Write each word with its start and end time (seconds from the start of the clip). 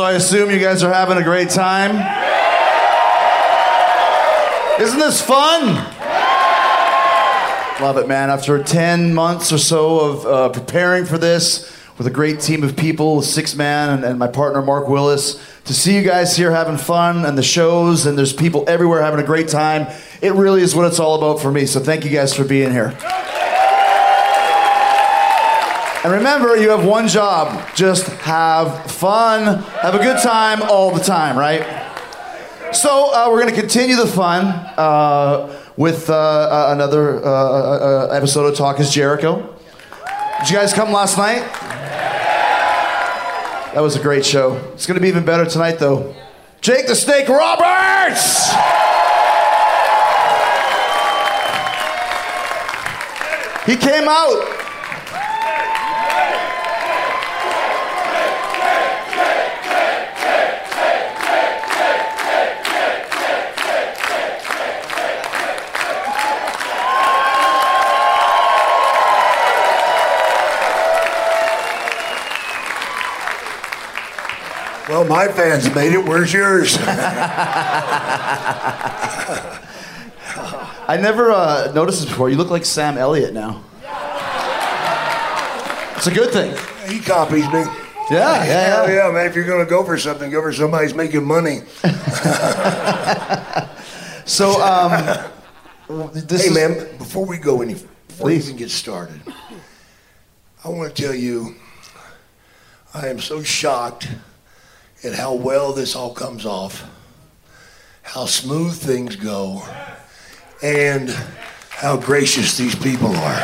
So 0.00 0.06
I 0.06 0.12
assume 0.12 0.50
you 0.50 0.58
guys 0.58 0.82
are 0.82 0.90
having 0.90 1.18
a 1.18 1.22
great 1.22 1.50
time. 1.50 1.90
Isn't 4.80 4.98
this 4.98 5.20
fun? 5.20 5.74
Love 7.82 7.98
it, 7.98 8.08
man. 8.08 8.30
After 8.30 8.62
10 8.62 9.12
months 9.12 9.52
or 9.52 9.58
so 9.58 10.00
of 10.00 10.26
uh, 10.26 10.48
preparing 10.48 11.04
for 11.04 11.18
this 11.18 11.70
with 11.98 12.06
a 12.06 12.10
great 12.10 12.40
team 12.40 12.64
of 12.64 12.78
people, 12.78 13.20
Sixthman 13.20 13.96
and, 13.96 14.04
and 14.04 14.18
my 14.18 14.26
partner 14.26 14.62
Mark 14.62 14.88
Willis, 14.88 15.38
to 15.66 15.74
see 15.74 15.96
you 15.96 16.02
guys 16.02 16.34
here 16.34 16.50
having 16.50 16.78
fun 16.78 17.26
and 17.26 17.36
the 17.36 17.42
shows, 17.42 18.06
and 18.06 18.16
there's 18.16 18.32
people 18.32 18.64
everywhere 18.66 19.02
having 19.02 19.20
a 19.20 19.26
great 19.26 19.48
time, 19.48 19.86
it 20.22 20.32
really 20.32 20.62
is 20.62 20.74
what 20.74 20.86
it's 20.86 20.98
all 20.98 21.16
about 21.16 21.42
for 21.42 21.52
me. 21.52 21.66
So 21.66 21.78
thank 21.78 22.06
you 22.06 22.10
guys 22.10 22.32
for 22.32 22.44
being 22.44 22.72
here. 22.72 22.96
And 26.02 26.14
remember, 26.14 26.56
you 26.56 26.70
have 26.70 26.86
one 26.86 27.08
job 27.08 27.68
just 27.74 28.06
have 28.22 28.90
fun, 28.90 29.62
have 29.82 29.94
a 29.94 29.98
good 29.98 30.18
time 30.22 30.62
all 30.62 30.94
the 30.94 31.04
time, 31.04 31.36
right? 31.38 31.60
So, 32.72 33.12
uh, 33.12 33.28
we're 33.30 33.42
going 33.42 33.54
to 33.54 33.60
continue 33.60 33.96
the 33.96 34.06
fun 34.06 34.46
uh, 34.78 35.54
with 35.76 36.08
uh, 36.08 36.14
uh, 36.14 36.68
another 36.72 37.22
uh, 37.22 37.28
uh, 37.28 38.08
episode 38.12 38.46
of 38.46 38.56
Talk 38.56 38.80
is 38.80 38.90
Jericho. 38.90 39.54
Did 40.38 40.48
you 40.50 40.56
guys 40.56 40.72
come 40.72 40.90
last 40.90 41.18
night? 41.18 41.40
That 43.74 43.82
was 43.82 43.94
a 43.94 44.00
great 44.00 44.24
show. 44.24 44.56
It's 44.72 44.86
going 44.86 44.94
to 44.94 45.02
be 45.02 45.08
even 45.08 45.26
better 45.26 45.44
tonight, 45.44 45.78
though. 45.78 46.14
Jake 46.62 46.86
the 46.86 46.94
Snake 46.94 47.28
Roberts! 47.28 48.48
He 53.66 53.76
came 53.76 54.08
out. 54.08 54.59
Well, 75.00 75.08
my 75.08 75.28
fans 75.28 75.74
made 75.74 75.94
it. 75.94 76.04
Where's 76.04 76.30
yours? 76.30 76.76
I 76.78 76.86
never 81.00 81.30
uh, 81.30 81.72
noticed 81.74 82.00
this 82.00 82.08
before. 82.10 82.28
You 82.28 82.36
look 82.36 82.50
like 82.50 82.66
Sam 82.66 82.98
Elliott 82.98 83.32
now. 83.32 83.64
It's 85.96 86.06
a 86.06 86.10
good 86.10 86.34
thing. 86.34 86.54
he 86.86 87.00
copies 87.00 87.46
me. 87.46 87.60
Yeah, 88.10 88.10
yeah, 88.10 88.44
Hell 88.44 88.90
yeah. 88.90 89.06
yeah, 89.06 89.10
man. 89.10 89.24
If 89.24 89.34
you're 89.34 89.46
going 89.46 89.64
to 89.64 89.70
go 89.70 89.82
for 89.84 89.96
something, 89.96 90.30
go 90.30 90.42
for 90.42 90.52
somebody 90.52 90.84
who's 90.84 90.94
making 90.94 91.24
money. 91.24 91.62
So, 94.26 94.60
um, 94.62 94.92
this 96.12 96.42
hey, 96.42 96.48
is, 96.50 96.54
man, 96.54 96.74
before 96.98 97.24
we 97.26 97.38
go 97.38 97.62
any, 97.62 97.72
before 97.74 98.28
Please. 98.28 98.44
we 98.44 98.50
even 98.50 98.58
get 98.58 98.70
started, 98.70 99.20
I 100.64 100.68
want 100.68 100.94
to 100.94 101.02
tell 101.02 101.14
you, 101.14 101.56
I 102.94 103.08
am 103.08 103.18
so 103.18 103.42
shocked 103.42 104.06
at 105.02 105.14
how 105.14 105.34
well 105.34 105.72
this 105.72 105.96
all 105.96 106.12
comes 106.12 106.44
off, 106.44 106.84
how 108.02 108.26
smooth 108.26 108.74
things 108.74 109.16
go, 109.16 109.62
and 110.62 111.10
how 111.70 111.96
gracious 111.96 112.56
these 112.58 112.74
people 112.74 113.08
are. 113.08 113.42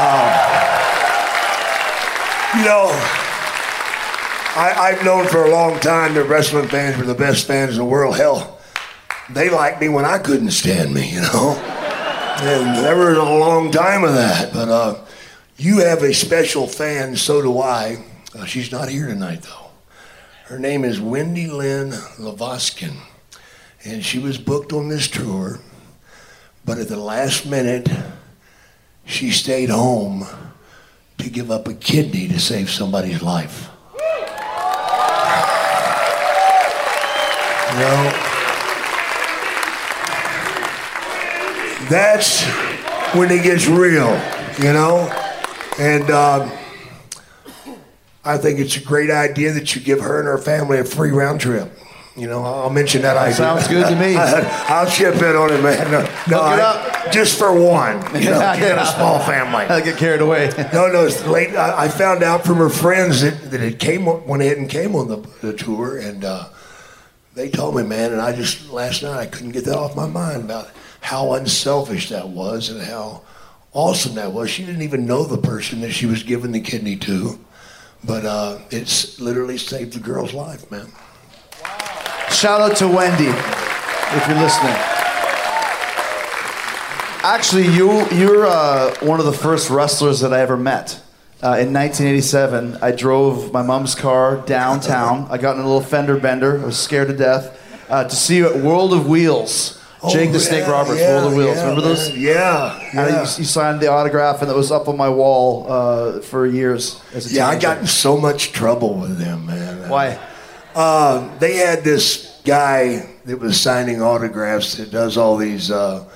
Um, 0.00 0.50
you 2.58 2.64
know, 2.64 2.90
I, 4.56 4.74
I've 4.78 5.04
known 5.04 5.26
for 5.26 5.44
a 5.44 5.50
long 5.50 5.78
time 5.80 6.14
that 6.14 6.24
wrestling 6.24 6.68
fans 6.68 6.98
were 6.98 7.04
the 7.04 7.14
best 7.14 7.46
fans 7.46 7.72
in 7.72 7.78
the 7.78 7.84
world. 7.84 8.16
Hell, 8.16 8.58
they 9.30 9.48
liked 9.48 9.80
me 9.80 9.88
when 9.88 10.04
I 10.04 10.18
couldn't 10.18 10.50
stand 10.50 10.92
me, 10.92 11.12
you 11.12 11.20
know? 11.20 11.54
And 12.42 12.84
there 12.84 12.96
was 12.96 13.16
a 13.16 13.22
long 13.22 13.70
time 13.70 14.04
of 14.04 14.14
that. 14.14 14.52
But 14.52 14.68
uh, 14.68 14.96
you 15.56 15.78
have 15.78 16.02
a 16.02 16.12
special 16.12 16.66
fan, 16.66 17.16
so 17.16 17.40
do 17.40 17.60
I. 17.60 18.04
Uh, 18.34 18.44
she's 18.44 18.72
not 18.72 18.88
here 18.88 19.06
tonight, 19.06 19.42
though. 19.42 19.69
Her 20.50 20.58
name 20.58 20.84
is 20.84 21.00
Wendy 21.00 21.46
Lynn 21.46 21.92
Lavoskin. 22.18 22.96
And 23.84 24.04
she 24.04 24.18
was 24.18 24.36
booked 24.36 24.72
on 24.72 24.88
this 24.88 25.06
tour. 25.06 25.60
But 26.64 26.78
at 26.78 26.88
the 26.88 26.96
last 26.96 27.46
minute, 27.46 27.88
she 29.04 29.30
stayed 29.30 29.68
home 29.70 30.26
to 31.18 31.30
give 31.30 31.52
up 31.52 31.68
a 31.68 31.74
kidney 31.74 32.26
to 32.26 32.40
save 32.40 32.68
somebody's 32.68 33.22
life. 33.22 33.70
You 37.70 37.78
know, 37.78 38.10
that's 41.88 42.42
when 43.14 43.30
it 43.30 43.44
gets 43.44 43.68
real, 43.68 44.20
you 44.58 44.72
know? 44.72 45.08
And 45.78 46.10
um, 46.10 46.50
I 48.24 48.36
think 48.36 48.58
it's 48.58 48.76
a 48.76 48.80
great 48.80 49.10
idea 49.10 49.52
that 49.52 49.74
you 49.74 49.80
give 49.80 50.00
her 50.00 50.18
and 50.18 50.28
her 50.28 50.38
family 50.38 50.78
a 50.78 50.84
free 50.84 51.10
round 51.10 51.40
trip. 51.40 51.72
You 52.16 52.26
know, 52.26 52.44
I'll 52.44 52.70
mention 52.70 53.02
that 53.02 53.16
idea. 53.16 53.36
Sounds 53.36 53.68
good 53.68 53.88
to 53.88 53.96
me. 53.96 54.16
I'll 54.18 54.90
chip 54.90 55.14
in 55.14 55.36
on 55.36 55.52
it, 55.52 55.62
man. 55.62 55.90
No, 55.90 56.00
no, 56.28 56.52
it 56.52 56.60
up. 56.60 57.12
just 57.12 57.38
for 57.38 57.52
one. 57.52 57.98
You 58.20 58.30
know, 58.30 58.52
keeping 58.54 58.76
a 58.76 58.86
small 58.86 59.20
family. 59.20 59.64
I 59.64 59.80
get 59.80 59.96
carried 59.96 60.20
away. 60.20 60.50
No, 60.72 60.88
no. 60.88 61.06
It's 61.06 61.24
late. 61.24 61.54
I, 61.54 61.84
I 61.84 61.88
found 61.88 62.22
out 62.22 62.44
from 62.44 62.56
her 62.56 62.68
friends 62.68 63.22
that, 63.22 63.50
that 63.52 63.62
it 63.62 63.78
came 63.78 64.04
went 64.04 64.42
ahead 64.42 64.58
and 64.58 64.68
came 64.68 64.94
on 64.94 65.08
the, 65.08 65.16
the 65.40 65.54
tour, 65.54 65.96
and 65.96 66.24
uh, 66.24 66.48
they 67.34 67.48
told 67.48 67.76
me, 67.76 67.84
man. 67.84 68.12
And 68.12 68.20
I 68.20 68.34
just 68.34 68.70
last 68.70 69.02
night 69.02 69.18
I 69.18 69.26
couldn't 69.26 69.52
get 69.52 69.64
that 69.64 69.78
off 69.78 69.96
my 69.96 70.06
mind 70.06 70.44
about 70.44 70.68
how 71.00 71.32
unselfish 71.32 72.10
that 72.10 72.28
was 72.28 72.68
and 72.68 72.82
how 72.82 73.22
awesome 73.72 74.16
that 74.16 74.32
was. 74.32 74.50
She 74.50 74.66
didn't 74.66 74.82
even 74.82 75.06
know 75.06 75.24
the 75.24 75.38
person 75.38 75.80
that 75.80 75.92
she 75.92 76.06
was 76.06 76.22
giving 76.22 76.52
the 76.52 76.60
kidney 76.60 76.96
to, 76.96 77.38
but 78.04 78.24
uh, 78.24 78.58
it's 78.70 79.20
literally 79.20 79.58
saved 79.58 79.92
the 79.92 80.00
girl's 80.00 80.32
life, 80.32 80.70
man. 80.70 80.88
Shout 82.30 82.60
out 82.60 82.76
to 82.78 82.88
Wendy, 82.88 83.28
if 83.28 84.28
you're 84.28 84.38
listening. 84.38 84.76
Actually, 87.22 87.66
you 87.68 88.06
you're 88.10 88.46
uh, 88.46 88.94
one 89.00 89.20
of 89.20 89.26
the 89.26 89.32
first 89.32 89.68
wrestlers 89.68 90.20
that 90.20 90.32
I 90.32 90.40
ever 90.40 90.56
met. 90.56 91.02
Uh, 91.42 91.56
in 91.56 91.72
1987, 91.72 92.78
I 92.82 92.92
drove 92.92 93.52
my 93.52 93.62
mom's 93.62 93.94
car 93.94 94.36
downtown. 94.46 95.26
I 95.30 95.38
got 95.38 95.56
in 95.56 95.62
a 95.62 95.64
little 95.64 95.82
fender 95.82 96.18
bender. 96.18 96.60
I 96.60 96.66
was 96.66 96.78
scared 96.78 97.08
to 97.08 97.16
death 97.16 97.58
uh, 97.90 98.04
to 98.04 98.14
see 98.14 98.36
you 98.36 98.48
at 98.48 98.62
World 98.62 98.92
of 98.92 99.08
Wheels 99.08 99.79
Jake 100.08 100.32
the 100.32 100.40
Snake 100.40 100.66
Roberts, 100.66 101.00
Roll 101.00 101.28
the 101.28 101.36
Wheels. 101.36 101.56
yeah, 101.56 101.62
Remember 101.62 101.82
those? 101.82 102.16
Yeah, 102.16 102.90
yeah. 102.94 103.08
you, 103.08 103.20
you 103.20 103.44
signed 103.44 103.80
the 103.80 103.88
autograph, 103.88 104.40
and 104.40 104.50
it 104.50 104.56
was 104.56 104.72
up 104.72 104.88
on 104.88 104.96
my 104.96 105.08
wall 105.10 105.66
uh, 105.70 106.20
for 106.20 106.46
years. 106.46 107.02
As 107.12 107.30
a 107.30 107.34
Yeah, 107.34 107.48
I 107.48 107.58
got 107.58 107.78
in 107.78 107.86
so 107.86 108.16
much 108.16 108.52
trouble 108.52 108.94
with 108.94 109.18
them, 109.18 109.46
man. 109.46 109.88
Why? 109.90 110.18
Uh, 110.74 111.36
they 111.38 111.56
had 111.56 111.84
this 111.84 112.40
guy 112.44 113.10
that 113.26 113.38
was 113.38 113.60
signing 113.60 114.00
autographs 114.00 114.76
that 114.76 114.90
does 114.90 115.18
all 115.18 115.36
these, 115.36 115.70
uh, 115.70 116.08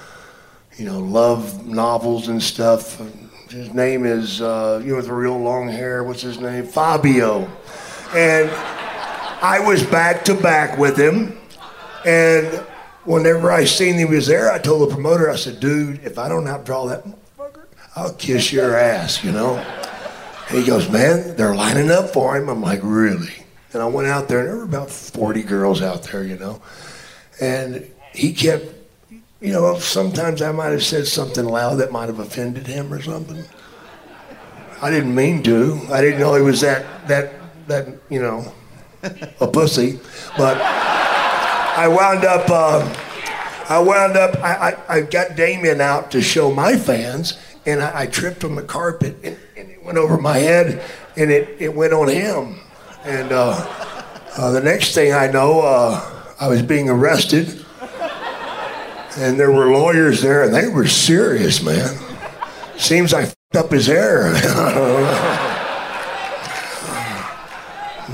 you 0.78 0.86
know, 0.86 1.00
love 1.00 1.66
novels 1.66 2.28
and 2.28 2.42
stuff. 2.42 3.00
His 3.50 3.74
name 3.74 4.06
is, 4.06 4.40
uh, 4.40 4.80
you 4.82 4.90
know, 4.90 4.96
with 4.96 5.06
the 5.06 5.12
real 5.12 5.38
long 5.38 5.68
hair. 5.68 6.02
What's 6.04 6.22
his 6.22 6.38
name? 6.40 6.64
Fabio. 6.66 7.50
And 8.14 8.50
I 9.42 9.60
was 9.64 9.82
back 9.82 10.24
to 10.24 10.34
back 10.34 10.78
with 10.78 10.96
him. 10.96 11.36
And 12.06 12.64
whenever 13.04 13.50
I 13.50 13.64
seen 13.64 13.96
he 13.96 14.04
was 14.04 14.26
there, 14.26 14.50
I 14.50 14.58
told 14.58 14.88
the 14.88 14.94
promoter, 14.94 15.30
I 15.30 15.36
said, 15.36 15.60
dude, 15.60 16.04
if 16.04 16.18
I 16.18 16.28
don't 16.28 16.44
outdraw 16.44 16.88
that 16.88 17.04
motherfucker, 17.04 17.66
I'll 17.96 18.14
kiss 18.14 18.52
your 18.52 18.76
ass, 18.76 19.22
you 19.22 19.32
know? 19.32 19.56
And 20.48 20.58
he 20.58 20.64
goes, 20.64 20.90
man, 20.90 21.36
they're 21.36 21.54
lining 21.54 21.90
up 21.90 22.10
for 22.10 22.36
him. 22.36 22.48
I'm 22.48 22.60
like, 22.60 22.80
really? 22.82 23.32
And 23.72 23.82
I 23.82 23.86
went 23.86 24.08
out 24.08 24.28
there, 24.28 24.40
and 24.40 24.48
there 24.48 24.56
were 24.56 24.64
about 24.64 24.90
40 24.90 25.42
girls 25.42 25.82
out 25.82 26.04
there, 26.04 26.24
you 26.24 26.38
know? 26.38 26.62
And 27.40 27.90
he 28.12 28.32
kept, 28.32 28.66
you 29.40 29.52
know, 29.52 29.78
sometimes 29.78 30.42
I 30.42 30.52
might 30.52 30.70
have 30.70 30.84
said 30.84 31.06
something 31.06 31.44
loud 31.44 31.76
that 31.76 31.92
might 31.92 32.08
have 32.08 32.18
offended 32.18 32.66
him 32.66 32.92
or 32.92 33.02
something. 33.02 33.44
I 34.80 34.90
didn't 34.90 35.14
mean 35.14 35.42
to. 35.44 35.80
I 35.90 36.00
didn't 36.00 36.20
know 36.20 36.34
he 36.34 36.42
was 36.42 36.60
that, 36.60 37.08
that, 37.08 37.34
that, 37.68 37.88
you 38.10 38.20
know, 38.20 38.52
a 39.40 39.46
pussy. 39.48 39.98
But 40.36 40.56
I 41.76 41.88
wound 41.88 42.24
up, 42.24 42.48
uh, 42.48 42.88
I 43.68 43.80
wound 43.80 44.16
up, 44.16 44.36
I, 44.36 44.70
I, 44.88 44.96
I 44.96 45.00
got 45.00 45.34
Damien 45.34 45.80
out 45.80 46.12
to 46.12 46.22
show 46.22 46.52
my 46.52 46.76
fans, 46.76 47.36
and 47.66 47.82
I, 47.82 48.02
I 48.02 48.06
tripped 48.06 48.44
on 48.44 48.54
the 48.54 48.62
carpet, 48.62 49.16
and, 49.24 49.36
and 49.56 49.70
it 49.70 49.84
went 49.84 49.98
over 49.98 50.16
my 50.16 50.38
head, 50.38 50.80
and 51.16 51.32
it, 51.32 51.60
it 51.60 51.74
went 51.74 51.92
on 51.92 52.06
him. 52.06 52.60
And 53.04 53.32
uh, 53.32 53.54
uh, 54.36 54.52
the 54.52 54.60
next 54.60 54.94
thing 54.94 55.12
I 55.12 55.26
know, 55.26 55.62
uh, 55.62 56.28
I 56.38 56.46
was 56.46 56.62
being 56.62 56.88
arrested, 56.88 57.66
and 59.16 59.38
there 59.38 59.50
were 59.50 59.72
lawyers 59.72 60.22
there, 60.22 60.44
and 60.44 60.54
they 60.54 60.68
were 60.68 60.86
serious, 60.86 61.60
man. 61.60 61.98
Seems 62.76 63.12
I 63.12 63.22
f***ed 63.22 63.58
up 63.58 63.72
his 63.72 63.88
hair. 63.88 64.32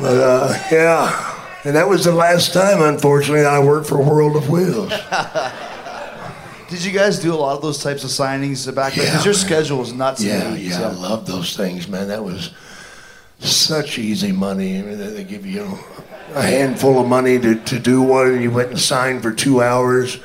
but 0.01 0.17
uh, 0.17 0.59
yeah. 0.73 1.30
And 1.65 1.77
that 1.77 1.89
was 1.89 2.05
the 2.05 2.13
last 2.13 2.53
time, 2.55 2.81
unfortunately, 2.83 3.45
I 3.45 3.59
worked 3.59 3.87
for 3.87 3.99
World 4.03 4.37
of 4.37 4.49
Wheels. 4.49 4.91
Did 6.69 6.85
you 6.85 6.93
guys 6.93 7.19
do 7.19 7.35
a 7.35 7.37
lot 7.37 7.57
of 7.57 7.63
those 7.63 7.83
types 7.83 8.05
of 8.05 8.11
signings 8.11 8.73
back 8.75 8.95
then? 8.95 9.05
Yeah, 9.05 9.11
Because 9.11 9.25
your 9.25 9.35
man. 9.35 9.41
schedule 9.45 9.79
was 9.79 9.93
nuts. 9.93 10.23
Yeah, 10.23 10.43
80s, 10.55 10.69
yeah, 10.71 10.83
I 10.89 10.93
love 10.93 11.27
those 11.27 11.57
things, 11.57 11.89
man. 11.89 12.09
That 12.09 12.23
was 12.25 12.53
such 13.41 13.99
easy 13.99 14.31
money. 14.33 14.79
I 14.79 14.83
mean, 14.83 14.99
they 14.99 15.09
they 15.09 15.25
give 15.25 15.45
you 15.45 15.79
a 16.35 16.43
handful 16.43 17.01
of 17.01 17.09
money 17.09 17.39
to, 17.41 17.57
to 17.57 17.79
do 17.79 18.01
one, 18.03 18.29
and 18.33 18.43
you 18.43 18.51
went 18.53 18.71
and 18.71 18.79
signed 18.79 19.23
for 19.23 19.33
two 19.33 19.63
hours. 19.63 20.21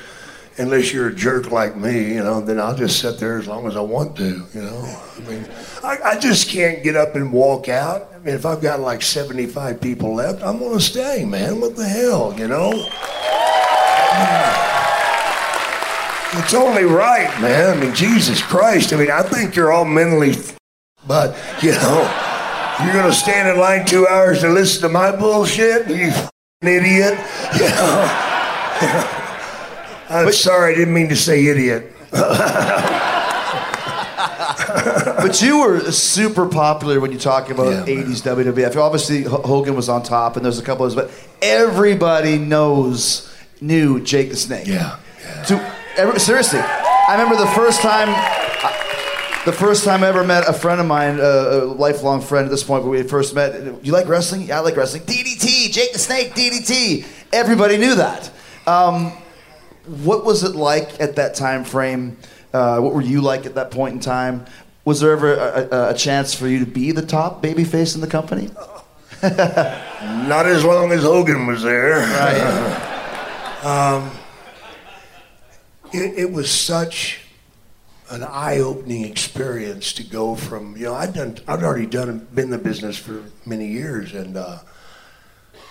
Unless 0.58 0.94
you're 0.94 1.08
a 1.10 1.14
jerk 1.14 1.52
like 1.52 1.76
me, 1.76 2.14
you 2.14 2.24
know, 2.24 2.40
then 2.40 2.62
I'll 2.62 2.76
just 2.78 3.00
sit 3.02 3.20
there 3.20 3.38
as 3.40 3.46
long 3.48 3.68
as 3.68 3.76
I 3.76 3.82
want 3.82 4.16
to, 4.18 4.46
you 4.54 4.62
know. 4.62 5.02
I 5.18 5.20
mean, 5.30 5.46
I, 5.84 5.98
I 6.12 6.20
just 6.20 6.48
can't 6.48 6.82
get 6.82 6.96
up 6.96 7.16
and 7.16 7.34
walk 7.34 7.68
out. 7.68 8.10
If 8.26 8.44
I've 8.44 8.60
got 8.60 8.80
like 8.80 9.04
75 9.04 9.80
people 9.80 10.16
left, 10.16 10.42
I'm 10.42 10.58
gonna 10.58 10.80
stay, 10.80 11.26
man. 11.26 11.62
What 11.62 11.76
the 11.76 11.88
hell, 11.88 12.34
you 12.38 12.48
know? 12.48 12.72
It's 16.38 16.54
only 16.54 16.84
right, 16.84 17.30
man. 17.40 17.78
I 17.78 17.80
mean, 17.80 17.96
Jesus 17.96 18.42
Christ. 18.42 18.92
I 18.92 18.98
mean, 18.98 19.10
I 19.10 19.22
think 19.22 19.56
you're 19.56 19.72
all 19.72 19.86
mentally, 19.86 20.36
but 21.08 21.34
you 21.62 21.72
know, 21.72 22.02
you're 22.84 22.92
gonna 22.92 23.14
stand 23.14 23.48
in 23.48 23.58
line 23.58 23.86
two 23.86 24.06
hours 24.06 24.42
to 24.42 24.50
listen 24.50 24.82
to 24.82 24.90
my 24.90 25.16
bullshit. 25.16 25.88
You 25.88 26.12
idiot. 26.62 27.18
You 27.54 27.70
know. 27.70 28.06
I'm 30.10 30.34
sorry, 30.34 30.74
I 30.74 30.76
didn't 30.76 30.94
mean 30.94 31.08
to 31.08 31.16
say 31.16 31.46
idiot. 31.46 31.94
But 35.26 35.42
you 35.42 35.60
were 35.62 35.92
super 35.92 36.46
popular 36.48 37.00
when 37.00 37.12
you 37.12 37.18
talk 37.20 37.50
about 37.50 37.88
Yeah, 37.88 37.96
man. 37.96 38.06
80s 38.06 38.22
WWF. 38.24 38.76
Obviously, 38.78 39.20
H- 39.20 39.28
Hogan 39.28 39.76
was 39.76 39.90
on 39.90 40.04
top, 40.04 40.36
and 40.36 40.46
there's 40.46 40.60
a 40.60 40.64
couple 40.64 40.86
of 40.86 40.98
others, 40.98 41.10
but 41.10 41.28
everybody 41.42 42.38
knows, 42.38 43.34
knew 43.62 44.00
Jake 44.02 44.30
the 44.30 44.36
Snake. 44.36 44.68
Yeah, 44.68 44.98
yeah. 45.24 45.44
To, 45.44 45.74
every, 45.98 46.20
seriously, 46.20 46.60
I 46.60 47.12
remember 47.18 47.36
the 47.38 47.52
first 47.52 47.82
time. 47.82 48.10
I- 48.10 48.82
The 49.46 49.52
first 49.54 49.84
time 49.86 50.04
I 50.04 50.08
ever 50.08 50.24
met 50.24 50.50
a 50.50 50.54
friend 50.54 50.82
of 50.82 50.88
mine, 50.88 51.20
uh, 51.20 51.24
a 51.24 51.66
lifelong 51.66 52.20
friend 52.20 52.46
at 52.46 52.52
this 52.52 52.64
point, 52.64 52.82
when 52.84 52.92
we 52.92 53.04
first 53.04 53.36
met, 53.36 53.86
you 53.86 53.92
like 53.94 54.08
wrestling? 54.08 54.42
Yeah, 54.48 54.58
I 54.58 54.62
like 54.62 54.76
wrestling. 54.76 55.04
DDT, 55.04 55.72
Jake 55.72 55.94
the 55.94 56.00
Snake, 56.00 56.34
DDT. 56.34 57.06
Everybody 57.32 57.78
knew 57.78 57.94
that. 57.94 58.32
Um, 58.66 59.12
what 60.04 60.26
was 60.26 60.44
it 60.44 60.56
like 60.56 61.00
at 61.00 61.18
that 61.18 61.36
time 61.36 61.64
frame? 61.64 62.18
Uh, 62.56 62.80
what 62.80 62.94
were 62.94 63.02
you 63.02 63.20
like 63.20 63.46
at 63.46 63.56
that 63.56 63.70
point 63.70 63.94
in 63.94 64.00
time? 64.00 64.46
Was 64.86 65.02
there 65.02 65.12
ever 65.12 65.34
a, 65.34 65.68
a, 65.76 65.90
a 65.90 65.94
chance 65.94 66.34
for 66.34 66.48
you 66.48 66.60
to 66.60 66.66
be 66.66 66.94
the 66.94 67.06
top 67.06 67.44
babyface 67.44 67.96
in 67.96 68.02
the 68.02 68.08
company? 68.08 68.50
Not 69.22 70.46
as 70.46 70.64
long 70.64 70.94
as 70.94 71.04
Hogan 71.04 71.48
was 71.48 71.64
there. 71.64 72.92
Um, 73.66 74.12
it, 75.92 76.20
it 76.20 76.32
was 76.32 76.52
such 76.52 77.22
an 78.12 78.22
eye-opening 78.22 79.06
experience 79.06 79.92
to 79.94 80.04
go 80.04 80.36
from 80.36 80.78
you 80.78 80.84
know 80.84 80.94
I'd 80.94 81.16
done 81.16 81.40
I'd 81.48 81.64
already 81.64 81.88
done 81.88 82.28
been 82.32 82.46
in 82.46 82.50
the 82.52 82.60
business 82.60 82.96
for 82.96 83.24
many 83.44 83.66
years 83.66 84.14
and 84.14 84.38
uh, 84.38 84.60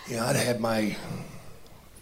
you 0.08 0.16
know 0.16 0.24
I'd 0.24 0.34
had 0.34 0.58
my 0.60 0.96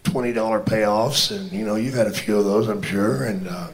twenty 0.03 0.33
dollar 0.33 0.61
payoffs 0.61 1.29
and 1.29 1.51
you 1.51 1.63
know 1.63 1.75
you've 1.75 1.93
had 1.93 2.07
a 2.07 2.11
few 2.11 2.39
of 2.39 2.45
those 2.45 2.67
I'm 2.69 2.81
sure 2.81 3.25
and 3.25 3.47
uh, 3.47 3.67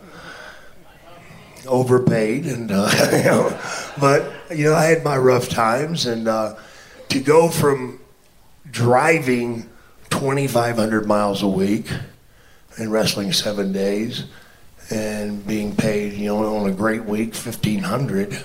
overpaid 1.67 2.45
and 2.45 2.71
uh, 2.71 2.89
you 3.11 3.23
know 3.23 3.59
but 3.99 4.31
you 4.55 4.65
know 4.65 4.75
I 4.75 4.85
had 4.85 5.03
my 5.03 5.17
rough 5.17 5.49
times 5.49 6.05
and 6.05 6.27
uh, 6.27 6.55
to 7.09 7.19
go 7.19 7.49
from 7.49 7.99
driving 8.71 9.69
2,500 10.09 11.05
miles 11.05 11.41
a 11.41 11.47
week 11.47 11.87
and 12.77 12.91
wrestling 12.91 13.33
seven 13.33 13.71
days 13.71 14.25
and 14.91 15.45
being 15.45 15.75
paid, 15.75 16.13
you 16.13 16.25
know, 16.25 16.57
on 16.57 16.69
a 16.69 16.73
great 16.73 17.05
week, 17.05 17.35
1,500 17.35 18.39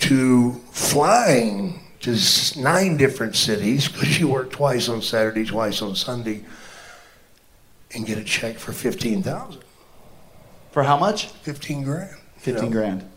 to 0.00 0.52
flying 0.70 1.80
to 2.00 2.16
nine 2.56 2.96
different 2.96 3.36
cities 3.36 3.88
because 3.88 4.18
you 4.18 4.28
work 4.28 4.50
twice 4.50 4.88
on 4.88 5.02
Saturday, 5.02 5.44
twice 5.44 5.82
on 5.82 5.94
Sunday 5.94 6.44
and 7.94 8.06
get 8.06 8.18
a 8.18 8.24
check 8.24 8.56
for 8.58 8.72
15,000, 8.72 9.62
For 10.70 10.82
how 10.82 10.96
much? 10.96 11.26
15 11.26 11.84
grand. 11.84 12.16
You 12.46 12.52
15 12.54 12.64
know. 12.64 12.70
grand. 12.70 13.10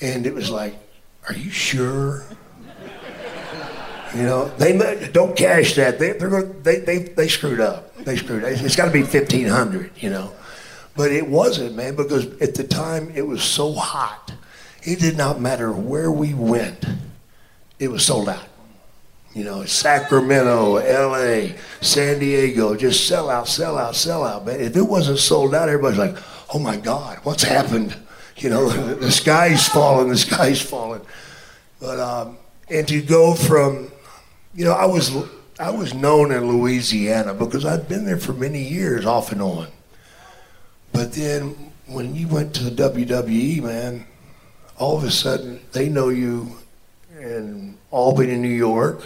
And 0.00 0.26
it 0.26 0.34
was 0.34 0.50
like, 0.50 0.74
are 1.28 1.34
you 1.34 1.50
sure? 1.50 2.24
You 4.14 4.24
know, 4.24 4.48
they 4.58 5.08
don't 5.12 5.34
cash 5.34 5.74
that. 5.76 5.98
They 5.98 6.12
they're 6.12 6.28
gonna, 6.28 6.52
they 6.62 6.80
they 6.80 6.98
they 6.98 7.28
screwed 7.28 7.60
up. 7.60 7.96
They 7.96 8.16
screwed. 8.16 8.44
Up. 8.44 8.50
It's 8.50 8.76
got 8.76 8.86
to 8.86 8.90
be 8.90 9.02
fifteen 9.04 9.46
hundred. 9.46 9.90
You 9.96 10.10
know, 10.10 10.32
but 10.94 11.10
it 11.12 11.26
wasn't, 11.26 11.76
man, 11.76 11.96
because 11.96 12.26
at 12.42 12.54
the 12.54 12.64
time 12.64 13.10
it 13.14 13.26
was 13.26 13.42
so 13.42 13.72
hot. 13.72 14.32
It 14.82 14.98
did 14.98 15.16
not 15.16 15.40
matter 15.40 15.72
where 15.72 16.10
we 16.10 16.34
went. 16.34 16.84
It 17.78 17.88
was 17.88 18.04
sold 18.04 18.28
out. 18.28 18.48
You 19.32 19.44
know, 19.44 19.64
Sacramento, 19.64 20.76
L.A., 20.76 21.56
San 21.80 22.18
Diego, 22.18 22.76
just 22.76 23.06
sell 23.06 23.30
out, 23.30 23.48
sell 23.48 23.78
out, 23.78 23.96
sell 23.96 24.24
out, 24.24 24.44
man. 24.44 24.60
If 24.60 24.76
it 24.76 24.82
wasn't 24.82 25.20
sold 25.20 25.54
out, 25.54 25.70
everybody's 25.70 25.98
like, 25.98 26.16
"Oh 26.52 26.58
my 26.58 26.76
God, 26.76 27.18
what's 27.22 27.44
happened?" 27.44 27.96
You 28.36 28.50
know, 28.50 28.68
the, 28.94 29.10
sky's 29.10 29.68
falling, 29.68 30.08
the 30.08 30.16
sky's 30.16 30.60
falling. 30.60 31.02
But 31.80 32.00
um, 32.00 32.38
and 32.70 32.86
to 32.88 33.02
go 33.02 33.34
from, 33.34 33.90
you 34.54 34.64
know, 34.64 34.72
I 34.72 34.86
was 34.86 35.14
I 35.58 35.70
was 35.70 35.94
known 35.94 36.32
in 36.32 36.48
Louisiana 36.48 37.34
because 37.34 37.64
I'd 37.64 37.88
been 37.88 38.04
there 38.04 38.18
for 38.18 38.32
many 38.32 38.62
years, 38.62 39.04
off 39.04 39.32
and 39.32 39.42
on. 39.42 39.68
But 40.92 41.12
then 41.12 41.72
when 41.86 42.14
you 42.14 42.28
went 42.28 42.54
to 42.54 42.64
the 42.64 42.90
WWE, 42.90 43.62
man, 43.62 44.06
all 44.78 44.96
of 44.96 45.04
a 45.04 45.10
sudden 45.10 45.60
they 45.72 45.88
know 45.88 46.08
you 46.08 46.56
in 47.18 47.76
Albany, 47.90 48.36
New 48.36 48.48
York, 48.48 49.04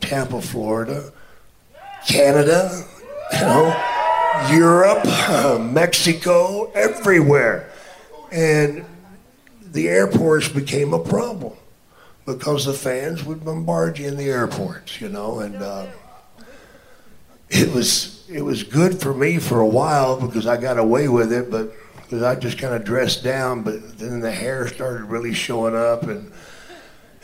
Tampa, 0.00 0.40
Florida, 0.40 1.12
Canada, 2.06 2.84
you 3.32 3.40
know, 3.40 3.86
Europe, 4.50 5.04
Mexico, 5.60 6.70
everywhere. 6.72 7.69
And 8.32 8.84
the 9.60 9.88
airports 9.88 10.48
became 10.48 10.92
a 10.92 10.98
problem 10.98 11.54
because 12.26 12.64
the 12.64 12.72
fans 12.72 13.24
would 13.24 13.44
bombard 13.44 13.98
you 13.98 14.08
in 14.08 14.16
the 14.16 14.28
airports, 14.28 15.00
you 15.00 15.08
know, 15.08 15.40
and 15.40 15.56
uh, 15.56 15.86
it 17.48 17.72
was 17.72 18.24
it 18.28 18.42
was 18.42 18.62
good 18.62 19.00
for 19.00 19.12
me 19.12 19.38
for 19.38 19.60
a 19.60 19.66
while 19.66 20.20
because 20.20 20.46
I 20.46 20.56
got 20.56 20.78
away 20.78 21.08
with 21.08 21.32
it, 21.32 21.50
but 21.50 21.72
because 21.96 22.22
I 22.22 22.36
just 22.36 22.58
kind 22.58 22.74
of 22.74 22.84
dressed 22.84 23.24
down. 23.24 23.62
But 23.62 23.98
then 23.98 24.20
the 24.20 24.30
hair 24.30 24.68
started 24.68 25.04
really 25.04 25.34
showing 25.34 25.74
up, 25.74 26.04
and 26.04 26.30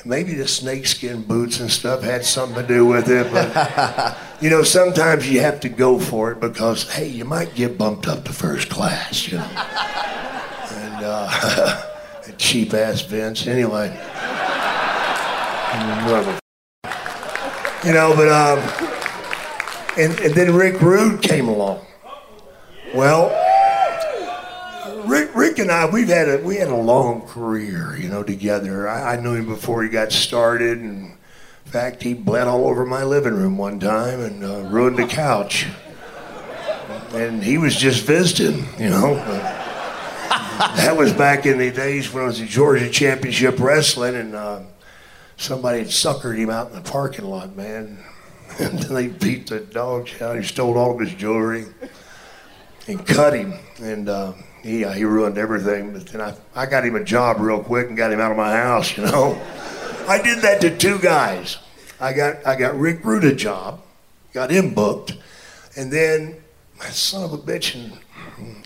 maybe 0.04 0.34
the 0.34 0.48
snakeskin 0.48 1.22
boots 1.22 1.60
and 1.60 1.70
stuff 1.70 2.02
had 2.02 2.24
something 2.24 2.60
to 2.60 2.66
do 2.66 2.84
with 2.86 3.08
it. 3.08 3.32
But 3.32 4.18
you 4.40 4.50
know, 4.50 4.64
sometimes 4.64 5.30
you 5.30 5.40
have 5.40 5.60
to 5.60 5.68
go 5.68 5.98
for 5.98 6.32
it 6.32 6.40
because 6.40 6.90
hey, 6.90 7.08
you 7.08 7.24
might 7.24 7.54
get 7.54 7.78
bumped 7.78 8.08
up 8.08 8.24
to 8.24 8.32
first 8.32 8.68
class, 8.68 9.28
you 9.28 9.38
know. 9.38 10.12
And 10.96 11.04
uh, 11.04 11.82
cheap 12.38 12.74
ass 12.74 13.02
Vince, 13.02 13.46
anyway. 13.46 13.88
You 17.84 17.92
know, 17.92 18.14
but 18.16 18.28
um, 18.28 18.58
and, 19.98 20.18
and 20.20 20.34
then 20.34 20.54
Rick 20.54 20.80
Rude 20.80 21.22
came 21.22 21.48
along. 21.48 21.84
Well, 22.94 23.28
Rick, 25.06 25.34
Rick 25.34 25.58
and 25.58 25.70
I, 25.70 25.88
we've 25.88 26.08
had 26.08 26.28
a 26.28 26.38
we 26.42 26.56
had 26.56 26.68
a 26.68 26.76
long 26.76 27.22
career, 27.22 27.96
you 27.96 28.08
know, 28.08 28.22
together. 28.22 28.88
I, 28.88 29.14
I 29.14 29.20
knew 29.20 29.34
him 29.34 29.46
before 29.46 29.82
he 29.82 29.88
got 29.88 30.12
started, 30.12 30.78
and 30.78 31.12
in 31.64 31.72
fact, 31.72 32.02
he 32.02 32.14
bled 32.14 32.48
all 32.48 32.66
over 32.66 32.84
my 32.84 33.04
living 33.04 33.34
room 33.34 33.58
one 33.58 33.78
time 33.78 34.20
and 34.20 34.42
uh, 34.42 34.62
ruined 34.62 34.98
the 34.98 35.06
couch. 35.06 35.66
And 37.12 37.42
he 37.42 37.56
was 37.56 37.76
just 37.76 38.04
visiting, 38.04 38.66
you 38.78 38.90
know. 38.90 39.14
That 40.28 40.94
was 40.96 41.12
back 41.12 41.46
in 41.46 41.58
the 41.58 41.70
days 41.70 42.12
when 42.12 42.24
I 42.24 42.26
was 42.26 42.40
at 42.40 42.48
Georgia 42.48 42.88
Championship 42.90 43.58
Wrestling, 43.58 44.14
and 44.14 44.34
uh, 44.34 44.60
somebody 45.36 45.78
had 45.78 45.88
suckered 45.88 46.36
him 46.36 46.50
out 46.50 46.68
in 46.68 46.74
the 46.74 46.90
parking 46.90 47.24
lot, 47.24 47.56
man. 47.56 47.98
and 48.58 48.78
then 48.78 48.94
they 48.94 49.08
beat 49.08 49.48
the 49.48 49.60
dog 49.60 50.08
out. 50.20 50.36
He 50.36 50.42
stole 50.42 50.78
all 50.78 50.92
of 50.92 51.00
his 51.00 51.14
jewelry 51.14 51.66
and 52.86 53.04
cut 53.06 53.34
him. 53.34 53.54
And 53.82 54.08
uh, 54.08 54.32
he, 54.62 54.84
uh, 54.84 54.92
he 54.92 55.04
ruined 55.04 55.36
everything. 55.36 55.92
But 55.92 56.06
then 56.06 56.20
I, 56.20 56.34
I 56.54 56.66
got 56.66 56.84
him 56.84 56.96
a 56.96 57.04
job 57.04 57.38
real 57.40 57.62
quick 57.62 57.88
and 57.88 57.96
got 57.96 58.12
him 58.12 58.20
out 58.20 58.30
of 58.30 58.36
my 58.36 58.52
house, 58.52 58.96
you 58.96 59.04
know. 59.04 59.40
I 60.08 60.22
did 60.22 60.42
that 60.42 60.60
to 60.62 60.76
two 60.76 60.98
guys. 60.98 61.58
I 62.00 62.12
got, 62.12 62.46
I 62.46 62.56
got 62.56 62.78
Rick 62.78 63.04
Rude 63.04 63.24
a 63.24 63.34
job, 63.34 63.82
got 64.32 64.50
him 64.50 64.74
booked, 64.74 65.16
and 65.76 65.90
then 65.90 66.36
my 66.78 66.86
son 66.86 67.24
of 67.24 67.32
a 67.32 67.38
bitch 67.38 67.74
and 67.74 67.98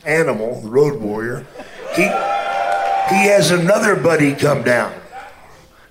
animal, 0.04 0.60
the 0.60 0.68
road 0.68 1.00
warrior, 1.00 1.46
he, 1.94 2.02
he 2.02 3.26
has 3.28 3.50
another 3.50 3.96
buddy 3.96 4.34
come 4.34 4.62
down. 4.62 4.92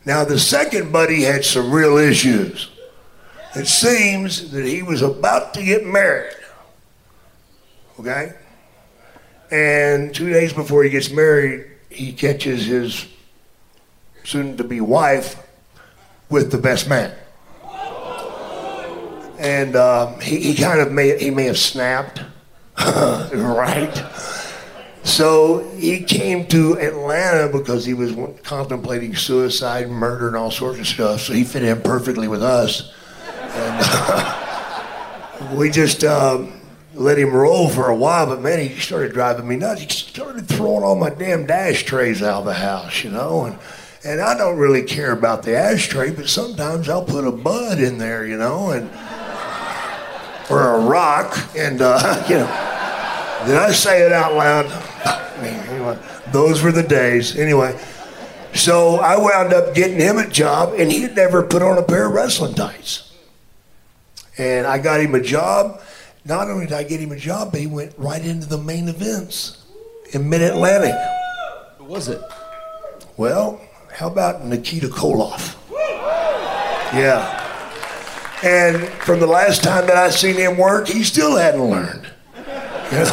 Now, 0.05 0.23
the 0.23 0.39
second 0.39 0.91
buddy 0.91 1.23
had 1.23 1.45
some 1.45 1.71
real 1.71 1.97
issues. 1.97 2.69
It 3.55 3.67
seems 3.67 4.51
that 4.51 4.65
he 4.65 4.81
was 4.81 5.01
about 5.01 5.53
to 5.55 5.63
get 5.63 5.85
married. 5.85 6.35
Okay? 7.99 8.33
And 9.51 10.13
two 10.13 10.29
days 10.29 10.53
before 10.53 10.83
he 10.83 10.89
gets 10.89 11.09
married, 11.11 11.65
he 11.89 12.13
catches 12.13 12.65
his 12.65 13.07
soon 14.23 14.57
to 14.57 14.63
be 14.63 14.79
wife 14.79 15.35
with 16.29 16.51
the 16.51 16.57
best 16.57 16.87
man. 16.87 17.13
And 19.39 19.75
um, 19.75 20.19
he, 20.19 20.39
he 20.39 20.55
kind 20.55 20.81
of 20.81 20.91
may, 20.91 21.17
he 21.17 21.31
may 21.31 21.45
have 21.45 21.57
snapped, 21.57 22.21
right? 23.33 24.03
So 25.03 25.67
he 25.75 26.03
came 26.03 26.45
to 26.47 26.79
Atlanta 26.79 27.51
because 27.51 27.85
he 27.85 27.93
was 27.93 28.15
contemplating 28.43 29.15
suicide, 29.15 29.89
murder, 29.89 30.27
and 30.27 30.35
all 30.35 30.51
sorts 30.51 30.79
of 30.79 30.87
stuff. 30.87 31.21
So 31.21 31.33
he 31.33 31.43
fit 31.43 31.63
in 31.63 31.81
perfectly 31.81 32.27
with 32.27 32.43
us. 32.43 32.93
And 33.51 34.37
we 35.57 35.69
just 35.69 36.03
um, 36.03 36.59
let 36.93 37.17
him 37.17 37.33
roll 37.33 37.69
for 37.69 37.89
a 37.89 37.95
while, 37.95 38.27
but 38.27 38.41
man, 38.41 38.59
he 38.59 38.79
started 38.79 39.13
driving 39.13 39.47
me 39.47 39.55
nuts. 39.55 39.81
He 39.81 39.89
started 39.89 40.47
throwing 40.47 40.83
all 40.83 40.95
my 40.95 41.09
damn 41.09 41.45
dash 41.45 41.83
trays 41.83 42.21
out 42.21 42.41
of 42.41 42.45
the 42.45 42.53
house, 42.53 43.03
you 43.03 43.09
know. 43.09 43.45
And, 43.45 43.57
and 44.03 44.21
I 44.21 44.37
don't 44.37 44.57
really 44.57 44.83
care 44.83 45.11
about 45.11 45.43
the 45.43 45.57
ashtray, 45.57 46.11
but 46.11 46.29
sometimes 46.29 46.89
I'll 46.89 47.05
put 47.05 47.25
a 47.25 47.31
bud 47.31 47.79
in 47.79 47.97
there, 47.97 48.25
you 48.25 48.37
know, 48.37 48.71
and 48.71 48.89
or 50.49 50.75
a 50.75 50.79
rock, 50.79 51.37
and 51.55 51.81
uh, 51.81 52.25
you 52.29 52.35
know. 52.35 52.75
Did 53.45 53.55
I 53.55 53.71
say 53.71 54.01
it 54.01 54.11
out 54.11 54.33
loud? 54.33 54.85
Anyway, 55.39 55.97
those 56.33 56.61
were 56.61 56.73
the 56.73 56.83
days. 56.83 57.37
Anyway, 57.37 57.79
so 58.53 58.97
I 58.97 59.17
wound 59.17 59.53
up 59.53 59.73
getting 59.73 59.97
him 59.97 60.17
a 60.17 60.27
job, 60.27 60.73
and 60.77 60.91
he'd 60.91 61.15
never 61.15 61.43
put 61.43 61.61
on 61.61 61.77
a 61.77 61.81
pair 61.83 62.07
of 62.07 62.11
wrestling 62.11 62.55
tights. 62.55 63.15
And 64.37 64.67
I 64.67 64.79
got 64.79 64.99
him 64.99 65.15
a 65.15 65.21
job. 65.21 65.81
Not 66.25 66.49
only 66.49 66.65
did 66.65 66.73
I 66.73 66.83
get 66.83 66.99
him 66.99 67.13
a 67.13 67.17
job, 67.17 67.51
but 67.51 67.61
he 67.61 67.67
went 67.67 67.93
right 67.97 68.23
into 68.23 68.49
the 68.49 68.57
main 68.57 68.89
events 68.89 69.65
in 70.11 70.29
Mid 70.29 70.41
Atlantic. 70.41 70.95
Who 71.77 71.85
was 71.85 72.09
it? 72.09 72.21
Well, 73.15 73.61
how 73.93 74.07
about 74.07 74.45
Nikita 74.45 74.87
Koloff? 74.87 75.55
Yeah. 76.93 77.38
And 78.43 78.87
from 79.03 79.19
the 79.19 79.27
last 79.27 79.63
time 79.63 79.85
that 79.87 79.97
I 79.97 80.09
seen 80.09 80.35
him 80.35 80.57
work, 80.57 80.87
he 80.87 81.03
still 81.03 81.35
hadn't 81.35 81.61
learned. 81.61 82.07
You 82.91 83.05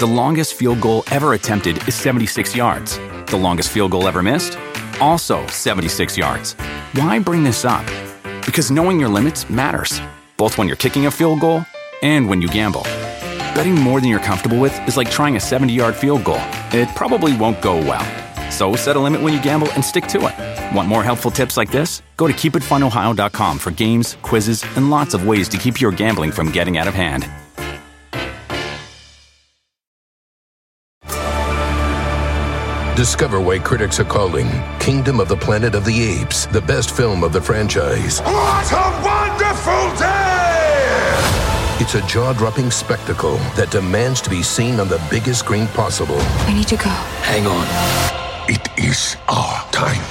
The 0.00 0.06
longest 0.06 0.54
field 0.54 0.80
goal 0.80 1.04
ever 1.12 1.34
attempted 1.34 1.86
is 1.86 1.94
76 1.94 2.56
yards. 2.56 2.98
The 3.26 3.36
longest 3.36 3.68
field 3.70 3.92
goal 3.92 4.08
ever 4.08 4.20
missed? 4.20 4.58
Also 5.00 5.46
76 5.46 6.18
yards. 6.18 6.54
Why 6.94 7.20
bring 7.20 7.44
this 7.44 7.64
up? 7.64 7.86
Because 8.44 8.72
knowing 8.72 8.98
your 8.98 9.08
limits 9.08 9.48
matters, 9.48 10.00
both 10.36 10.58
when 10.58 10.66
you're 10.66 10.76
kicking 10.76 11.06
a 11.06 11.10
field 11.12 11.38
goal 11.40 11.64
and 12.02 12.28
when 12.28 12.42
you 12.42 12.48
gamble. 12.48 12.82
Betting 13.54 13.76
more 13.76 14.00
than 14.00 14.10
you're 14.10 14.18
comfortable 14.18 14.58
with 14.58 14.76
is 14.88 14.96
like 14.96 15.08
trying 15.08 15.36
a 15.36 15.40
70 15.40 15.72
yard 15.72 15.94
field 15.94 16.24
goal. 16.24 16.42
It 16.72 16.88
probably 16.96 17.36
won't 17.36 17.62
go 17.62 17.76
well. 17.76 18.31
So 18.62 18.76
set 18.76 18.94
a 18.94 19.00
limit 19.00 19.20
when 19.20 19.34
you 19.34 19.42
gamble 19.42 19.66
and 19.72 19.84
stick 19.84 20.06
to 20.06 20.18
it. 20.28 20.76
Want 20.76 20.86
more 20.86 21.02
helpful 21.02 21.32
tips 21.32 21.56
like 21.56 21.72
this? 21.72 22.00
Go 22.16 22.28
to 22.28 22.32
keepitfunohio.com 22.32 23.58
for 23.58 23.72
games, 23.72 24.16
quizzes, 24.22 24.62
and 24.76 24.88
lots 24.88 25.14
of 25.14 25.26
ways 25.26 25.48
to 25.48 25.56
keep 25.56 25.80
your 25.80 25.90
gambling 25.90 26.30
from 26.30 26.52
getting 26.52 26.78
out 26.78 26.86
of 26.86 26.94
hand. 26.94 27.28
Discover 32.96 33.40
why 33.40 33.58
critics 33.58 33.98
are 33.98 34.04
calling 34.04 34.46
Kingdom 34.78 35.18
of 35.18 35.26
the 35.26 35.36
Planet 35.36 35.74
of 35.74 35.84
the 35.84 36.20
Apes 36.20 36.46
the 36.46 36.60
best 36.60 36.96
film 36.96 37.24
of 37.24 37.32
the 37.32 37.42
franchise. 37.42 38.20
What 38.20 38.70
a 38.70 39.02
wonderful 39.04 39.98
day! 39.98 41.18
It's 41.80 41.96
a 41.96 42.06
jaw 42.06 42.32
dropping 42.32 42.70
spectacle 42.70 43.38
that 43.56 43.72
demands 43.72 44.20
to 44.20 44.30
be 44.30 44.44
seen 44.44 44.78
on 44.78 44.86
the 44.86 45.04
biggest 45.10 45.40
screen 45.40 45.66
possible. 45.66 46.20
I 46.46 46.52
need 46.54 46.68
to 46.68 46.76
go. 46.76 46.90
Hang 47.26 47.48
on. 47.48 48.21
It 48.48 48.76
is 48.76 49.16
our 49.28 49.70
time. 49.70 50.02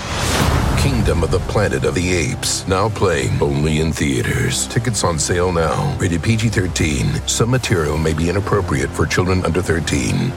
Kingdom 0.79 1.21
of 1.21 1.31
the 1.31 1.39
Planet 1.51 1.83
of 1.83 1.95
the 1.95 2.13
Apes, 2.13 2.65
now 2.65 2.88
playing 2.88 3.41
only 3.41 3.81
in 3.81 3.91
theaters. 3.91 4.67
Tickets 4.67 5.03
on 5.03 5.19
sale 5.19 5.51
now. 5.51 5.97
Rated 5.97 6.23
PG 6.23 6.47
13. 6.47 7.27
Some 7.27 7.51
material 7.51 7.97
may 7.97 8.13
be 8.13 8.29
inappropriate 8.29 8.89
for 8.89 9.05
children 9.05 9.43
under 9.43 9.61
13. 9.61 10.31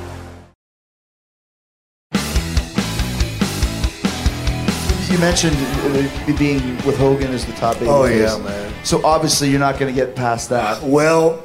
You 5.08 5.18
mentioned 5.20 5.56
uh, 5.56 6.36
being 6.36 6.76
with 6.78 6.98
Hogan 6.98 7.30
as 7.30 7.46
the 7.46 7.52
top 7.52 7.74
baby. 7.74 7.86
Oh, 7.88 8.06
yeah, 8.06 8.36
man. 8.38 8.74
So 8.84 9.06
obviously 9.06 9.50
you're 9.50 9.60
not 9.60 9.78
going 9.78 9.94
to 9.94 9.98
get 9.98 10.16
past 10.16 10.48
that. 10.48 10.82
Well, 10.82 11.44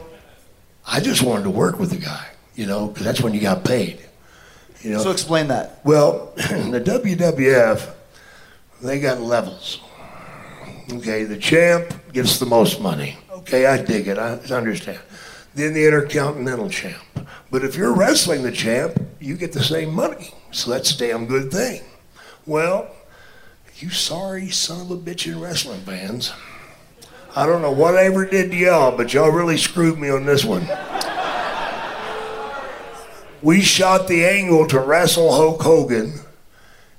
I 0.87 0.99
just 0.99 1.21
wanted 1.21 1.43
to 1.43 1.51
work 1.51 1.77
with 1.77 1.91
the 1.91 1.97
guy, 1.97 2.25
you 2.55 2.65
know, 2.65 2.87
because 2.87 3.05
that's 3.05 3.21
when 3.21 3.35
you 3.35 3.39
got 3.39 3.63
paid. 3.63 4.08
You 4.81 4.91
know, 4.91 4.99
So 4.99 5.11
explain 5.11 5.47
that. 5.49 5.81
Well, 5.83 6.31
the 6.35 6.81
WWF, 6.81 7.93
they 8.81 8.99
got 8.99 9.21
levels. 9.21 9.81
Okay, 10.91 11.23
the 11.23 11.37
champ 11.37 11.93
gets 12.13 12.39
the 12.39 12.45
most 12.45 12.81
money. 12.81 13.17
Okay, 13.31 13.65
I 13.65 13.81
dig 13.81 14.07
it. 14.07 14.17
I 14.17 14.33
understand. 14.51 14.99
Then 15.53 15.73
the 15.73 15.85
intercontinental 15.85 16.69
champ. 16.69 17.03
But 17.51 17.63
if 17.63 17.75
you're 17.75 17.93
wrestling 17.93 18.43
the 18.43 18.51
champ, 18.51 18.99
you 19.19 19.35
get 19.35 19.51
the 19.51 19.63
same 19.63 19.93
money. 19.93 20.33
So 20.51 20.71
that's 20.71 20.93
a 20.93 20.97
damn 20.97 21.25
good 21.25 21.51
thing. 21.51 21.81
Well, 22.45 22.89
you 23.77 23.89
sorry 23.89 24.49
son 24.49 24.81
of 24.81 24.91
a 24.91 24.97
bitch 24.97 25.27
in 25.27 25.39
wrestling 25.39 25.81
fans. 25.81 26.33
I 27.35 27.45
don't 27.45 27.61
know 27.61 27.71
what 27.71 27.95
I 27.95 28.05
ever 28.05 28.25
did 28.25 28.51
to 28.51 28.57
y'all, 28.57 28.95
but 28.95 29.13
y'all 29.13 29.29
really 29.29 29.57
screwed 29.57 29.99
me 29.99 30.09
on 30.09 30.25
this 30.25 30.43
one. 30.43 30.67
We 33.41 33.61
shot 33.61 34.07
the 34.07 34.25
angle 34.25 34.67
to 34.67 34.79
wrestle 34.79 35.33
Hulk 35.33 35.61
Hogan 35.61 36.13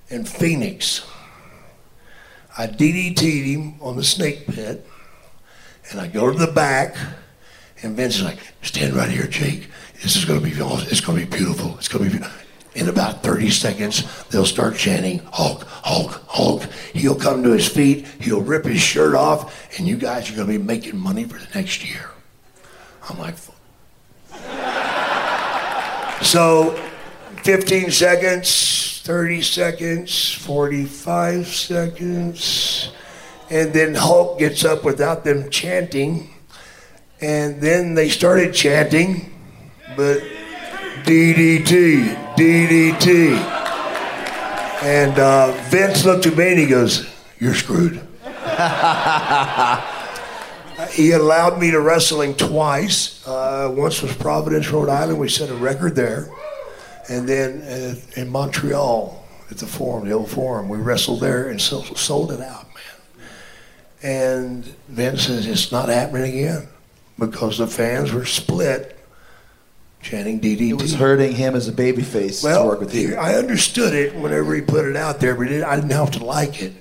in 0.08 0.24
Phoenix. 0.24 1.06
I 2.56 2.66
DDT'd 2.66 3.46
him 3.46 3.74
on 3.80 3.96
the 3.96 4.04
snake 4.04 4.46
pit, 4.46 4.86
and 5.90 6.00
I 6.00 6.06
go 6.08 6.30
to 6.30 6.38
the 6.38 6.50
back, 6.50 6.96
and 7.82 7.96
Vince 7.96 8.16
is 8.16 8.22
like, 8.22 8.38
"Stand 8.62 8.94
right 8.94 9.10
here, 9.10 9.26
Jake. 9.26 9.68
This 10.02 10.16
is 10.16 10.24
gonna 10.24 10.40
be. 10.40 10.50
It's 10.50 11.00
gonna 11.00 11.20
be 11.20 11.24
beautiful. 11.24 11.76
It's 11.78 11.88
gonna 11.88 12.04
be." 12.04 12.10
Beautiful. 12.10 12.32
In 12.72 12.88
about 12.88 13.22
30 13.22 13.50
seconds, 13.50 14.04
they'll 14.30 14.46
start 14.46 14.76
chanting, 14.76 15.20
Hulk, 15.32 15.66
Hulk, 15.66 16.22
Hulk. 16.28 16.62
He'll 16.94 17.16
come 17.16 17.42
to 17.42 17.50
his 17.50 17.66
feet, 17.66 18.06
he'll 18.20 18.42
rip 18.42 18.64
his 18.64 18.80
shirt 18.80 19.16
off, 19.16 19.52
and 19.76 19.88
you 19.88 19.96
guys 19.96 20.30
are 20.30 20.36
going 20.36 20.46
to 20.46 20.58
be 20.58 20.64
making 20.64 20.96
money 20.96 21.24
for 21.24 21.38
the 21.38 21.48
next 21.52 21.84
year. 21.84 22.10
I'm 23.08 23.18
like, 23.18 23.34
so 26.22 26.76
15 27.42 27.90
seconds, 27.90 29.00
30 29.04 29.42
seconds, 29.42 30.32
45 30.32 31.46
seconds, 31.46 32.90
and 33.48 33.72
then 33.72 33.94
Hulk 33.94 34.38
gets 34.38 34.64
up 34.64 34.84
without 34.84 35.24
them 35.24 35.50
chanting, 35.50 36.30
and 37.20 37.60
then 37.60 37.94
they 37.94 38.08
started 38.08 38.54
chanting, 38.54 39.32
but 39.96 40.20
DDT, 41.04 42.34
DDT. 42.36 43.32
And 44.82 45.18
uh, 45.18 45.52
Vince 45.68 46.04
looked 46.04 46.26
at 46.26 46.36
me 46.36 46.50
and 46.50 46.58
he 46.58 46.66
goes, 46.66 47.06
You're 47.38 47.54
screwed. 47.54 48.00
he 50.88 51.12
allowed 51.12 51.58
me 51.58 51.70
to 51.70 51.80
wrestle 51.80 52.20
him 52.20 52.34
twice. 52.34 53.26
Uh, 53.26 53.72
once 53.76 54.02
was 54.02 54.14
Providence, 54.16 54.70
Rhode 54.70 54.88
Island. 54.88 55.18
We 55.18 55.28
set 55.28 55.50
a 55.50 55.54
record 55.54 55.94
there. 55.94 56.30
And 57.08 57.28
then 57.28 57.62
uh, 57.62 58.20
in 58.20 58.30
Montreal 58.30 59.26
at 59.50 59.58
the 59.58 59.66
Forum, 59.66 60.08
the 60.08 60.14
old 60.14 60.30
Forum, 60.30 60.68
we 60.68 60.78
wrestled 60.78 61.20
there 61.20 61.48
and 61.48 61.60
so, 61.60 61.82
sold 61.82 62.32
it 62.32 62.40
out, 62.40 62.66
man. 62.74 63.26
And 64.02 64.64
Vince 64.88 65.26
says, 65.26 65.46
It's 65.46 65.72
not 65.72 65.88
happening 65.88 66.38
again 66.38 66.68
because 67.18 67.58
the 67.58 67.66
fans 67.66 68.12
were 68.12 68.24
split 68.24 68.96
chanting 70.02 70.40
DDT. 70.40 70.70
It 70.70 70.80
was 70.80 70.94
hurting 70.94 71.32
him 71.32 71.54
as 71.54 71.68
a 71.68 71.72
babyface 71.72 72.42
well, 72.42 72.62
to 72.62 72.68
work 72.68 72.80
with 72.80 72.94
you. 72.94 73.16
I 73.16 73.34
understood 73.34 73.92
it 73.92 74.14
whenever 74.14 74.54
he 74.54 74.62
put 74.62 74.86
it 74.86 74.96
out 74.96 75.20
there, 75.20 75.34
but 75.34 75.48
I 75.48 75.76
didn't 75.76 75.90
have 75.90 76.12
to 76.12 76.24
like 76.24 76.62
it. 76.62 76.72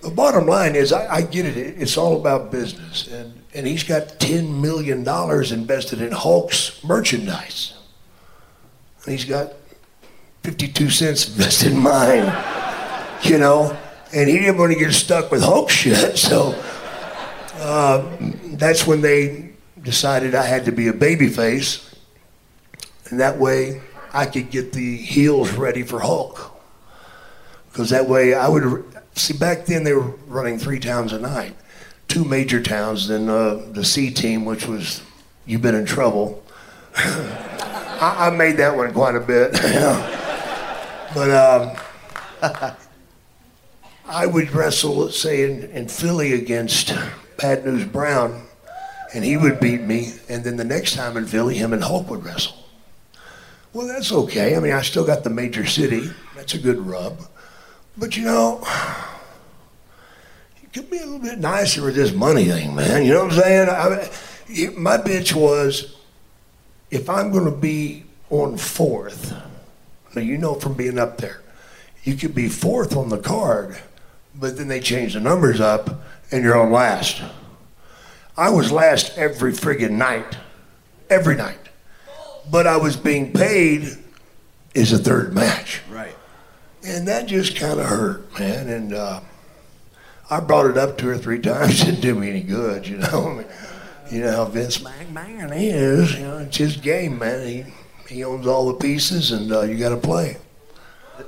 The 0.00 0.10
bottom 0.10 0.46
line 0.46 0.76
is, 0.76 0.92
I, 0.92 1.16
I 1.16 1.22
get 1.22 1.44
it. 1.44 1.56
It's 1.56 1.96
all 1.96 2.20
about 2.20 2.50
business, 2.50 3.08
and 3.08 3.42
and 3.54 3.66
he's 3.66 3.82
got 3.82 4.20
ten 4.20 4.60
million 4.60 5.02
dollars 5.02 5.52
invested 5.52 6.00
in 6.00 6.12
Hulk's 6.12 6.82
merchandise. 6.84 7.74
And 9.04 9.12
he's 9.12 9.24
got 9.24 9.54
fifty-two 10.42 10.90
cents 10.90 11.28
invested 11.28 11.72
in 11.72 11.78
mine. 11.78 12.32
You 13.22 13.38
know, 13.38 13.76
and 14.14 14.28
he 14.28 14.38
didn't 14.38 14.58
want 14.58 14.72
to 14.72 14.78
get 14.78 14.92
stuck 14.92 15.30
with 15.30 15.42
Hulk 15.42 15.70
shit, 15.70 16.16
so 16.16 16.54
uh, 17.54 18.16
that's 18.52 18.86
when 18.86 19.00
they 19.00 19.50
decided 19.82 20.34
I 20.34 20.44
had 20.44 20.64
to 20.66 20.72
be 20.72 20.88
a 20.88 20.92
babyface 20.92 21.88
and 23.10 23.20
that 23.20 23.38
way 23.38 23.80
I 24.12 24.26
could 24.26 24.50
get 24.50 24.72
the 24.72 24.96
heels 24.96 25.52
ready 25.52 25.82
for 25.82 26.00
Hulk. 26.00 26.52
Because 27.70 27.90
that 27.90 28.08
way 28.08 28.34
I 28.34 28.48
would 28.48 28.84
see 29.18 29.36
back 29.36 29.66
then 29.66 29.84
they 29.84 29.92
were 29.92 30.14
running 30.26 30.58
three 30.58 30.78
towns 30.78 31.12
a 31.12 31.18
night, 31.18 31.54
two 32.08 32.24
major 32.24 32.62
towns, 32.62 33.08
then 33.08 33.28
uh, 33.28 33.66
the 33.72 33.84
C 33.84 34.10
team, 34.10 34.44
which 34.44 34.66
was 34.66 35.02
You've 35.46 35.62
Been 35.62 35.74
in 35.74 35.86
Trouble. 35.86 36.42
I, 36.96 38.28
I, 38.28 38.30
made 38.30 38.56
that 38.58 38.76
one 38.76 38.92
quite 38.92 39.16
a 39.16 39.20
bit. 39.20 39.52
but 41.14 41.30
um, 41.30 41.76
I 44.06 44.26
would 44.26 44.52
wrestle, 44.52 44.96
let's 44.96 45.20
say, 45.20 45.50
in, 45.50 45.64
in 45.70 45.88
Philly 45.88 46.32
against 46.32 46.94
Bad 47.36 47.64
News 47.64 47.84
Brown, 47.84 48.46
and 49.14 49.24
he 49.24 49.36
would 49.36 49.60
beat 49.60 49.82
me. 49.82 50.12
And 50.28 50.44
then 50.44 50.56
the 50.56 50.64
next 50.64 50.94
time 50.94 51.16
in 51.16 51.26
Philly, 51.26 51.56
him 51.56 51.72
and 51.72 51.82
Hulk 51.82 52.08
would 52.10 52.24
wrestle. 52.24 52.54
Well, 53.72 53.86
that's 53.86 54.12
okay. 54.12 54.56
I 54.56 54.60
mean, 54.60 54.72
I 54.72 54.82
still 54.82 55.04
got 55.04 55.24
the 55.24 55.30
major 55.30 55.66
city. 55.66 56.10
That's 56.34 56.54
a 56.54 56.58
good 56.58 56.78
rub. 56.78 57.18
But 57.98 58.16
you 58.16 58.24
know, 58.24 58.60
you 60.62 60.68
could 60.72 60.90
be 60.90 60.98
a 60.98 61.04
little 61.04 61.18
bit 61.18 61.38
nicer 61.38 61.84
with 61.84 61.96
this 61.96 62.12
money 62.12 62.44
thing, 62.44 62.74
man. 62.74 63.04
You 63.04 63.14
know 63.14 63.24
what 63.24 63.34
I'm 63.34 63.40
saying? 63.40 63.68
I, 63.68 64.78
my 64.78 64.96
bitch 64.96 65.34
was 65.34 65.96
if 66.90 67.10
I'm 67.10 67.32
going 67.32 67.44
to 67.44 67.56
be 67.56 68.04
on 68.30 68.56
fourth, 68.56 69.34
now 70.14 70.22
you 70.22 70.38
know 70.38 70.54
from 70.54 70.74
being 70.74 70.98
up 70.98 71.18
there, 71.18 71.40
you 72.04 72.14
could 72.14 72.34
be 72.34 72.48
fourth 72.48 72.96
on 72.96 73.08
the 73.08 73.18
card, 73.18 73.78
but 74.34 74.56
then 74.56 74.68
they 74.68 74.80
change 74.80 75.14
the 75.14 75.20
numbers 75.20 75.60
up 75.60 75.90
and 76.30 76.44
you're 76.44 76.56
on 76.56 76.70
last. 76.70 77.22
I 78.36 78.50
was 78.50 78.70
last 78.70 79.18
every 79.18 79.52
friggin' 79.52 79.90
night. 79.90 80.36
Every 81.10 81.36
night 81.36 81.68
but 82.50 82.66
I 82.66 82.76
was 82.76 82.96
being 82.96 83.32
paid 83.32 83.96
as 84.74 84.92
a 84.92 84.98
third 84.98 85.34
match. 85.34 85.82
Right. 85.90 86.14
And 86.86 87.08
that 87.08 87.26
just 87.26 87.56
kind 87.56 87.80
of 87.80 87.86
hurt, 87.86 88.38
man. 88.38 88.68
And 88.68 88.94
uh, 88.94 89.20
I 90.30 90.40
brought 90.40 90.66
it 90.66 90.78
up 90.78 90.98
two 90.98 91.08
or 91.08 91.18
three 91.18 91.38
times. 91.40 91.84
Didn't 91.84 92.00
do 92.00 92.14
me 92.14 92.30
any 92.30 92.42
good, 92.42 92.86
you 92.86 92.98
know. 92.98 93.44
you 94.10 94.20
know 94.20 94.32
how 94.32 94.44
Vince 94.46 94.78
McMahon 94.78 95.52
is. 95.54 96.14
You 96.14 96.20
know, 96.20 96.38
it's 96.38 96.56
his 96.56 96.76
game, 96.76 97.18
man. 97.18 97.46
He 97.46 97.64
he 98.08 98.24
owns 98.24 98.46
all 98.46 98.66
the 98.66 98.74
pieces, 98.74 99.32
and 99.32 99.52
uh, 99.52 99.62
you 99.62 99.76
got 99.76 99.90
to 99.90 99.96
play. 99.96 100.38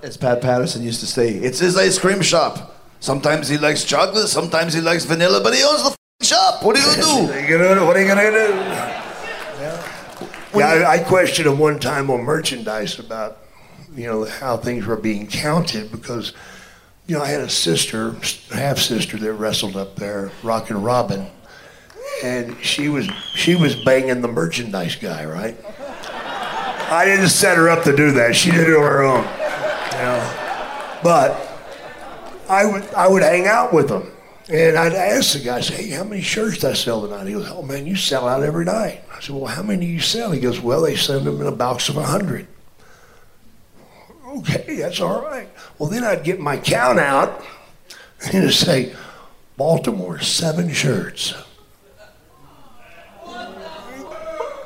As 0.03 0.17
Pat 0.17 0.41
Patterson 0.41 0.83
used 0.83 1.01
to 1.01 1.07
say, 1.07 1.31
it's 1.31 1.59
his 1.59 1.77
ice 1.77 1.99
cream 1.99 2.23
shop. 2.23 2.77
Sometimes 3.01 3.49
he 3.49 3.59
likes 3.59 3.85
chocolate, 3.85 4.29
sometimes 4.29 4.73
he 4.73 4.81
likes 4.81 5.05
vanilla, 5.05 5.41
but 5.43 5.55
he 5.55 5.63
owns 5.63 5.83
the 5.83 6.25
shop. 6.25 6.63
What 6.63 6.77
are 6.77 6.81
you 6.81 7.27
gonna 7.49 7.75
do? 7.75 7.87
what 7.87 7.97
are 7.97 8.01
you 8.01 8.09
gonna 8.09 8.31
do? 8.31 8.99
Yeah, 10.59 10.67
I, 10.67 10.93
I 10.95 10.99
questioned 10.99 11.49
him 11.49 11.59
one 11.59 11.79
time 11.79 12.11
on 12.11 12.23
merchandise 12.23 12.99
about, 12.99 13.39
you 13.94 14.07
know, 14.07 14.24
how 14.24 14.57
things 14.57 14.87
were 14.87 14.96
being 14.96 15.26
counted 15.26 15.90
because, 15.90 16.33
you 17.07 17.16
know, 17.16 17.22
I 17.22 17.29
had 17.29 17.40
a 17.40 17.48
sister, 17.48 18.14
half 18.53 18.79
sister 18.79 19.16
that 19.16 19.33
wrestled 19.35 19.76
up 19.76 19.96
there, 19.96 20.31
Rockin' 20.42 20.83
Robin, 20.83 21.26
and 22.22 22.57
she 22.62 22.88
was 22.88 23.07
she 23.35 23.55
was 23.55 23.74
banging 23.85 24.20
the 24.20 24.29
merchandise 24.29 24.96
guy, 24.96 25.24
right? 25.24 25.57
I 26.92 27.05
didn't 27.05 27.29
set 27.29 27.57
her 27.57 27.68
up 27.68 27.85
to 27.85 27.94
do 27.94 28.11
that. 28.12 28.35
She 28.35 28.50
did 28.50 28.68
it 28.68 28.76
on 28.76 28.83
her 28.83 29.03
own. 29.03 29.24
You 29.24 29.98
know? 29.98 30.98
But 31.03 31.37
I 32.48 32.66
would 32.66 32.85
I 32.94 33.09
would 33.09 33.22
hang 33.22 33.46
out 33.46 33.72
with 33.72 33.88
them. 33.88 34.11
And 34.48 34.76
I'd 34.76 34.94
ask 34.94 35.35
the 35.35 35.44
guy, 35.44 35.61
say, 35.61 35.85
hey, 35.85 35.90
how 35.90 36.03
many 36.03 36.22
shirts 36.22 36.59
do 36.59 36.68
I 36.68 36.72
sell 36.72 37.03
tonight? 37.03 37.29
He 37.29 37.35
goes, 37.35 37.48
oh 37.48 37.62
man, 37.62 37.87
you 37.87 37.94
sell 37.94 38.26
out 38.26 38.42
every 38.42 38.64
night. 38.64 39.05
I 39.14 39.20
said, 39.20 39.37
well, 39.37 39.46
how 39.46 39.62
many 39.62 39.87
do 39.87 39.92
you 39.92 40.00
sell? 40.00 40.33
He 40.33 40.40
goes, 40.40 40.61
well, 40.61 40.83
they 40.83 40.96
send 40.96 41.24
them 41.24 41.40
in 41.40 41.46
a 41.46 41.53
box 41.53 41.88
of 41.88 41.94
100. 41.94 42.48
Okay, 44.31 44.77
that's 44.77 45.01
all 45.01 45.23
right. 45.23 45.49
Well, 45.79 45.90
then 45.90 46.05
I'd 46.05 46.25
get 46.25 46.38
my 46.38 46.57
count 46.57 46.99
out 46.99 47.45
and 48.25 48.35
it'd 48.35 48.53
say, 48.53 48.95
Baltimore, 49.57 50.21
seven 50.21 50.73
shirts. 50.73 51.35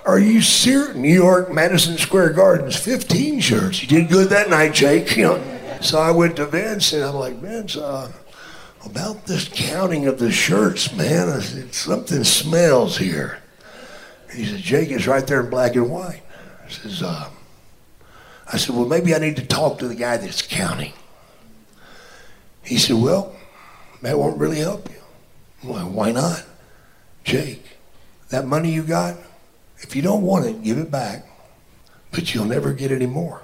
Are 0.07 0.19
you 0.19 0.43
serious? 0.43 0.95
New 0.95 1.15
York, 1.15 1.51
Madison 1.51 1.97
Square 1.97 2.35
Gardens, 2.35 2.77
15 2.77 3.41
shirts. 3.41 3.81
You 3.81 3.89
did 3.89 4.11
good 4.11 4.29
that 4.29 4.51
night, 4.51 4.75
Jake. 4.75 5.17
You 5.17 5.25
know. 5.25 5.51
So 5.81 5.99
I 5.99 6.11
went 6.11 6.37
to 6.37 6.47
Vince 6.47 6.93
and 6.93 7.05
I'm 7.05 7.15
like, 7.15 7.35
Vince, 7.37 7.77
uh, 7.77 8.11
about 8.85 9.27
this 9.27 9.49
counting 9.53 10.07
of 10.07 10.19
the 10.19 10.31
shirts, 10.31 10.95
man. 10.95 11.29
I 11.29 11.41
said, 11.41 11.75
something 11.75 12.25
smells 12.25 12.99
here. 12.99 13.39
He 14.33 14.45
said, 14.45 14.61
Jake, 14.61 14.91
it's 14.91 15.07
right 15.07 15.27
there 15.27 15.41
in 15.41 15.51
black 15.51 15.75
and 15.75 15.91
white. 15.91 16.23
I 16.65 16.69
says, 16.69 17.03
uh, 17.03 17.29
I 18.53 18.57
said, 18.59 18.77
well, 18.77 18.87
maybe 18.87 19.15
I 19.15 19.19
need 19.19 19.37
to 19.37 19.47
talk 19.47 19.79
to 19.79 19.89
the 19.89 19.95
guy 19.95 20.17
that's 20.17 20.43
counting. 20.43 20.93
He 22.63 22.79
said, 22.79 22.97
well, 22.97 23.35
that 24.03 24.19
won't 24.19 24.39
really 24.39 24.59
help 24.59 24.89
you. 24.91 25.71
Well, 25.71 25.89
why 25.89 26.13
not? 26.13 26.45
Jake, 27.25 27.65
that 28.29 28.47
money 28.47 28.71
you 28.71 28.83
got, 28.83 29.17
if 29.79 29.97
you 29.97 30.03
don't 30.03 30.23
want 30.23 30.47
it, 30.47 30.63
give 30.63 30.79
it 30.79 30.91
back, 30.91 31.27
but 32.11 32.35
you'll 32.35 32.45
never 32.45 32.73
get 32.73 32.93
any 32.93 33.07
more. 33.07 33.43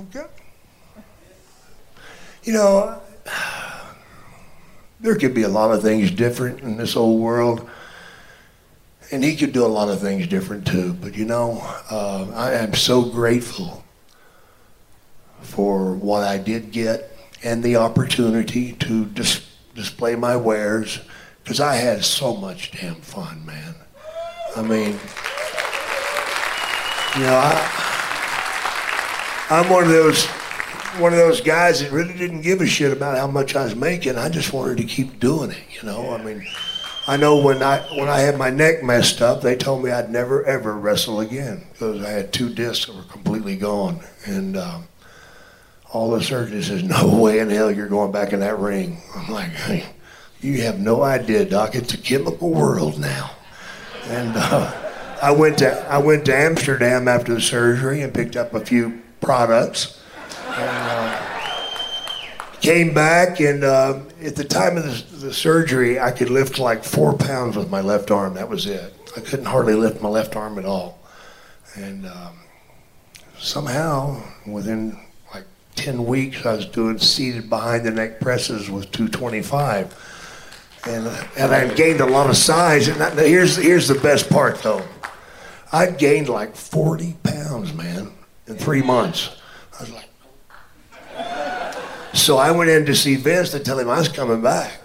Okay. 0.00 0.26
You 2.44 2.54
know, 2.54 3.00
there 5.00 5.16
could 5.16 5.34
be 5.34 5.42
a 5.42 5.48
lot 5.48 5.70
of 5.72 5.82
things 5.82 6.10
different 6.10 6.60
in 6.60 6.76
this 6.76 6.96
old 6.96 7.20
world. 7.20 7.68
And 9.12 9.22
he 9.22 9.36
could 9.36 9.52
do 9.52 9.64
a 9.64 9.68
lot 9.68 9.88
of 9.90 10.00
things 10.00 10.26
different 10.26 10.66
too. 10.66 10.94
But 10.94 11.14
you 11.14 11.26
know, 11.26 11.60
uh, 11.90 12.32
I 12.34 12.54
am 12.54 12.74
so 12.74 13.02
grateful 13.02 13.84
for 15.42 15.94
what 15.94 16.24
I 16.24 16.38
did 16.38 16.72
get 16.72 17.16
and 17.44 17.62
the 17.62 17.76
opportunity 17.76 18.72
to 18.72 19.04
dis- 19.04 19.46
display 19.74 20.16
my 20.16 20.34
wares 20.36 21.00
because 21.42 21.60
I 21.60 21.74
had 21.76 22.04
so 22.04 22.34
much 22.36 22.72
damn 22.72 22.96
fun, 22.96 23.44
man. 23.44 23.74
I 24.56 24.62
mean, 24.62 24.98
you 27.16 27.26
know, 27.26 27.40
I, 27.42 27.68
I'm 29.50 29.68
one 29.68 29.84
of 29.84 29.90
those 29.90 30.24
one 30.98 31.12
of 31.12 31.18
those 31.18 31.40
guys 31.40 31.80
that 31.80 31.90
really 31.90 32.12
didn't 32.14 32.42
give 32.42 32.60
a 32.60 32.66
shit 32.66 32.92
about 32.92 33.16
how 33.16 33.26
much 33.26 33.56
I 33.56 33.64
was 33.64 33.74
making. 33.74 34.16
I 34.16 34.28
just 34.28 34.52
wanted 34.52 34.76
to 34.78 34.84
keep 34.84 35.18
doing 35.20 35.50
it, 35.50 35.62
you 35.70 35.82
know. 35.88 36.10
I 36.10 36.22
mean, 36.22 36.46
I 37.06 37.16
know 37.16 37.36
when 37.36 37.62
I 37.62 37.78
when 37.96 38.08
I 38.08 38.20
had 38.20 38.38
my 38.38 38.50
neck 38.50 38.82
messed 38.84 39.20
up, 39.20 39.42
they 39.42 39.56
told 39.56 39.82
me 39.82 39.90
I'd 39.90 40.10
never 40.10 40.44
ever 40.44 40.76
wrestle 40.76 41.20
again 41.20 41.64
because 41.72 42.02
I 42.02 42.10
had 42.10 42.32
two 42.32 42.48
discs 42.48 42.86
that 42.86 42.94
were 42.94 43.02
completely 43.02 43.56
gone, 43.56 44.00
and 44.24 44.56
um, 44.56 44.86
all 45.90 46.10
the 46.12 46.22
surgeons 46.22 46.68
says, 46.68 46.84
"No 46.84 47.18
way 47.22 47.40
in 47.40 47.50
hell 47.50 47.72
you're 47.72 47.88
going 47.88 48.12
back 48.12 48.32
in 48.32 48.40
that 48.40 48.58
ring." 48.58 48.98
I'm 49.16 49.32
like, 49.32 49.50
hey, 49.50 49.86
"You 50.40 50.62
have 50.62 50.78
no 50.78 51.02
idea, 51.02 51.44
doc. 51.44 51.74
It's 51.74 51.92
a 51.92 51.98
chemical 51.98 52.50
world 52.50 53.00
now." 53.00 53.32
And 54.04 54.32
uh, 54.36 54.72
I 55.20 55.32
went 55.32 55.58
to 55.58 55.72
I 55.88 55.98
went 55.98 56.24
to 56.26 56.36
Amsterdam 56.36 57.08
after 57.08 57.34
the 57.34 57.40
surgery 57.40 58.02
and 58.02 58.14
picked 58.14 58.36
up 58.36 58.54
a 58.54 58.64
few 58.64 59.02
products. 59.20 60.00
And, 60.46 60.68
uh, 60.68 60.91
came 62.62 62.94
back, 62.94 63.40
and 63.40 63.64
uh, 63.64 64.00
at 64.22 64.36
the 64.36 64.44
time 64.44 64.78
of 64.78 64.84
the, 64.84 65.26
the, 65.26 65.34
surgery, 65.34 65.98
I 65.98 66.12
could 66.12 66.30
lift 66.30 66.58
like 66.58 66.84
four 66.84 67.12
pounds 67.12 67.56
with 67.56 67.68
my 67.68 67.80
left 67.80 68.10
arm. 68.10 68.34
That 68.34 68.48
was 68.48 68.66
it. 68.66 68.94
I 69.16 69.20
couldn't 69.20 69.46
hardly 69.46 69.74
lift 69.74 70.00
my 70.00 70.08
left 70.08 70.36
arm 70.36 70.58
at 70.58 70.64
all. 70.64 70.98
And 71.74 72.06
um, 72.06 72.38
somehow, 73.36 74.22
within 74.46 74.98
like 75.34 75.44
10 75.74 76.04
weeks, 76.04 76.46
I 76.46 76.54
was 76.54 76.66
doing 76.66 76.98
seated 76.98 77.50
behind 77.50 77.84
the 77.84 77.90
neck 77.90 78.20
presses 78.20 78.70
with 78.70 78.90
225. 78.92 80.08
And, 80.86 81.06
and 81.36 81.52
I 81.52 81.72
gained 81.74 82.00
a 82.00 82.06
lot 82.06 82.30
of 82.30 82.36
size. 82.36 82.88
And 82.88 83.18
here's, 83.18 83.56
here's 83.56 83.88
the 83.88 83.98
best 84.00 84.30
part, 84.30 84.62
though. 84.62 84.84
I 85.72 85.90
gained 85.90 86.28
like 86.28 86.54
40 86.54 87.16
pounds, 87.24 87.74
man, 87.74 88.12
in 88.46 88.56
three 88.56 88.82
months. 88.82 89.36
I 89.78 89.82
was 89.82 89.92
like, 89.92 90.08
so 92.12 92.36
I 92.36 92.50
went 92.50 92.70
in 92.70 92.86
to 92.86 92.94
see 92.94 93.16
Vince 93.16 93.50
to 93.50 93.60
tell 93.60 93.78
him 93.78 93.88
I 93.88 93.98
was 93.98 94.08
coming 94.08 94.42
back. 94.42 94.78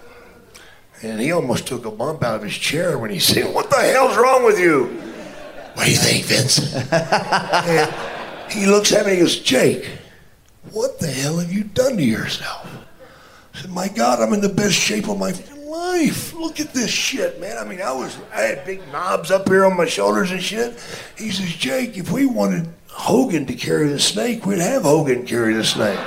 And 1.02 1.20
he 1.20 1.30
almost 1.30 1.66
took 1.66 1.84
a 1.84 1.90
bump 1.90 2.24
out 2.24 2.36
of 2.36 2.42
his 2.42 2.56
chair 2.56 2.98
when 2.98 3.10
he 3.10 3.18
said, 3.18 3.54
What 3.54 3.70
the 3.70 3.76
hell's 3.76 4.16
wrong 4.16 4.44
with 4.44 4.58
you? 4.58 4.86
What 5.74 5.84
do 5.84 5.90
you 5.92 5.96
think, 5.96 6.24
Vince? 6.24 6.74
and 6.92 8.52
he 8.52 8.66
looks 8.66 8.92
at 8.92 9.06
me 9.06 9.12
and 9.12 9.20
goes, 9.20 9.38
Jake, 9.38 9.88
what 10.72 10.98
the 10.98 11.06
hell 11.06 11.38
have 11.38 11.52
you 11.52 11.64
done 11.64 11.96
to 11.96 12.02
yourself? 12.02 12.68
I 13.54 13.60
said, 13.60 13.70
My 13.70 13.88
God, 13.88 14.20
I'm 14.20 14.32
in 14.32 14.40
the 14.40 14.48
best 14.48 14.74
shape 14.74 15.08
of 15.08 15.18
my 15.18 15.32
life. 15.66 16.34
Look 16.34 16.58
at 16.58 16.74
this 16.74 16.90
shit, 16.90 17.40
man. 17.40 17.56
I 17.58 17.64
mean, 17.64 17.80
I 17.80 17.92
was 17.92 18.18
I 18.34 18.40
had 18.40 18.64
big 18.64 18.80
knobs 18.90 19.30
up 19.30 19.48
here 19.48 19.64
on 19.64 19.76
my 19.76 19.86
shoulders 19.86 20.32
and 20.32 20.42
shit. 20.42 20.82
He 21.16 21.30
says, 21.30 21.54
Jake, 21.54 21.96
if 21.96 22.10
we 22.10 22.26
wanted 22.26 22.68
Hogan 22.88 23.46
to 23.46 23.54
carry 23.54 23.88
the 23.88 24.00
snake, 24.00 24.44
we'd 24.46 24.58
have 24.58 24.82
Hogan 24.82 25.24
carry 25.24 25.54
the 25.54 25.64
snake. 25.64 26.00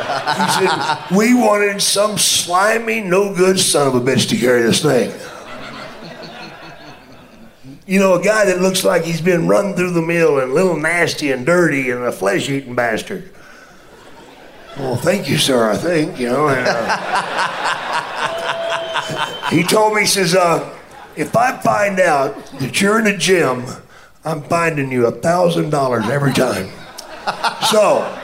He 0.00 0.66
said, 0.66 0.98
We 1.16 1.34
wanted 1.34 1.82
some 1.82 2.18
slimy, 2.18 3.00
no 3.00 3.34
good 3.34 3.58
son 3.58 3.88
of 3.88 3.94
a 3.94 4.00
bitch 4.00 4.28
to 4.30 4.36
carry 4.36 4.62
the 4.62 4.74
snake. 4.74 5.12
You 7.86 7.98
know, 7.98 8.14
a 8.14 8.22
guy 8.22 8.44
that 8.44 8.60
looks 8.60 8.84
like 8.84 9.04
he's 9.04 9.20
been 9.20 9.48
run 9.48 9.74
through 9.74 9.90
the 9.92 10.02
mill 10.02 10.38
and 10.38 10.52
a 10.52 10.54
little 10.54 10.76
nasty 10.76 11.32
and 11.32 11.44
dirty 11.44 11.90
and 11.90 12.04
a 12.04 12.12
flesh 12.12 12.48
eating 12.48 12.74
bastard. 12.76 13.32
Well, 14.76 14.94
thank 14.96 15.28
you, 15.28 15.36
sir, 15.38 15.68
I 15.70 15.76
think, 15.76 16.18
you 16.18 16.28
know. 16.28 16.48
And, 16.48 16.66
uh, 16.68 17.10
he 19.50 19.64
told 19.64 19.94
me, 19.94 20.02
he 20.02 20.06
says, 20.06 20.36
uh, 20.36 20.72
if 21.16 21.36
I 21.36 21.60
find 21.60 21.98
out 21.98 22.36
that 22.60 22.80
you're 22.80 22.98
in 22.98 23.04
the 23.04 23.16
gym, 23.16 23.64
I'm 24.24 24.42
finding 24.42 24.92
you 24.92 25.06
a 25.06 25.12
$1,000 25.12 26.08
every 26.08 26.32
time. 26.32 26.68
So, 27.70 28.19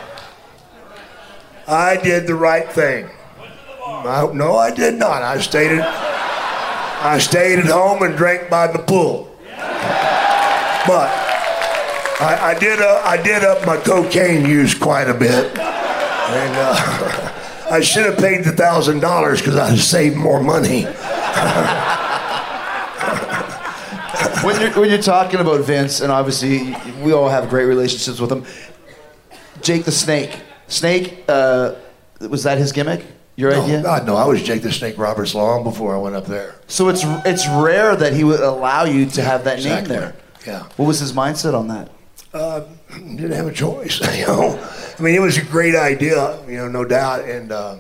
I 1.68 1.96
did 1.96 2.26
the 2.26 2.34
right 2.34 2.70
thing. 2.70 3.08
I, 3.84 4.30
no, 4.32 4.56
I 4.56 4.70
did 4.70 4.94
not. 4.94 5.22
I 5.22 5.40
stayed 5.40 5.72
at, 5.72 5.84
I 7.04 7.18
stayed 7.18 7.58
at 7.58 7.66
home 7.66 8.02
and 8.02 8.16
drank 8.16 8.48
by 8.48 8.68
the 8.68 8.78
pool. 8.78 9.36
But 10.86 11.10
I, 12.20 12.54
I 12.54 12.58
did 12.58 12.80
uh, 12.80 13.02
I 13.04 13.20
did 13.20 13.42
up 13.42 13.66
my 13.66 13.76
cocaine 13.78 14.46
use 14.46 14.74
quite 14.74 15.10
a 15.10 15.14
bit, 15.14 15.58
and 15.58 16.56
uh, 16.56 17.66
I 17.70 17.80
should 17.80 18.06
have 18.06 18.18
paid 18.18 18.44
the 18.44 18.52
thousand 18.52 19.00
dollars 19.00 19.40
because 19.40 19.56
I 19.56 19.74
saved 19.74 20.16
more 20.16 20.40
money. 20.40 20.82
when 24.44 24.60
you're 24.60 24.70
when 24.80 24.88
you're 24.88 25.02
talking 25.02 25.40
about 25.40 25.64
Vince, 25.64 26.00
and 26.00 26.12
obviously 26.12 26.76
we 27.02 27.12
all 27.12 27.28
have 27.28 27.50
great 27.50 27.64
relationships 27.64 28.20
with 28.20 28.30
him. 28.30 28.44
Jake 29.62 29.84
the 29.84 29.90
Snake 29.90 30.42
Snake, 30.68 31.24
uh, 31.28 31.74
was 32.20 32.44
that 32.44 32.58
his 32.58 32.72
gimmick? 32.72 33.04
Your 33.36 33.50
no, 33.50 33.62
idea? 33.62 33.82
God, 33.82 34.06
no. 34.06 34.16
I 34.16 34.26
was 34.26 34.42
Jake 34.42 34.62
the 34.62 34.72
Snake 34.72 34.96
Roberts 34.96 35.34
long 35.34 35.62
before 35.62 35.94
I 35.94 35.98
went 35.98 36.16
up 36.16 36.24
there. 36.26 36.54
So 36.68 36.88
it's 36.88 37.02
it's 37.26 37.46
rare 37.48 37.94
that 37.94 38.14
he 38.14 38.24
would 38.24 38.40
allow 38.40 38.84
you 38.84 39.04
to 39.06 39.22
have 39.22 39.44
that 39.44 39.58
exactly. 39.58 39.94
name 39.94 40.00
there. 40.00 40.16
Yeah. 40.46 40.62
What 40.76 40.86
was 40.86 41.00
his 41.00 41.12
mindset 41.12 41.52
on 41.52 41.68
that? 41.68 41.90
Uh, 42.32 42.62
didn't 42.90 43.32
have 43.32 43.46
a 43.46 43.52
choice. 43.52 44.00
You 44.16 44.26
know, 44.26 44.58
I 44.98 45.02
mean, 45.02 45.14
it 45.14 45.20
was 45.20 45.36
a 45.36 45.44
great 45.44 45.74
idea. 45.74 46.42
You 46.46 46.56
know, 46.56 46.68
no 46.68 46.86
doubt. 46.86 47.28
And 47.28 47.52
uh, 47.52 47.76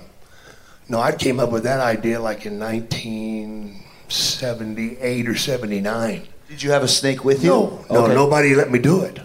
no, 0.88 1.00
I 1.00 1.12
came 1.12 1.40
up 1.40 1.50
with 1.50 1.62
that 1.64 1.80
idea 1.80 2.20
like 2.20 2.44
in 2.44 2.58
1978 2.58 5.28
or 5.28 5.34
79. 5.34 6.28
Did 6.48 6.62
you 6.62 6.70
have 6.70 6.82
a 6.82 6.88
snake 6.88 7.24
with 7.24 7.42
you? 7.42 7.50
No, 7.50 7.84
no, 7.90 8.04
okay. 8.04 8.14
nobody 8.14 8.54
let 8.54 8.70
me 8.70 8.78
do 8.78 9.02
it. 9.02 9.18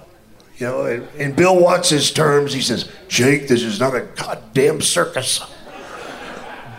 You 0.62 0.68
know, 0.68 0.86
in, 0.86 1.08
in 1.18 1.32
Bill 1.32 1.60
Watts' 1.60 2.12
terms, 2.12 2.54
he 2.54 2.62
says, 2.62 2.88
Jake, 3.08 3.48
this 3.48 3.64
is 3.64 3.80
not 3.80 3.96
a 3.96 4.02
goddamn 4.02 4.80
circus. 4.82 5.42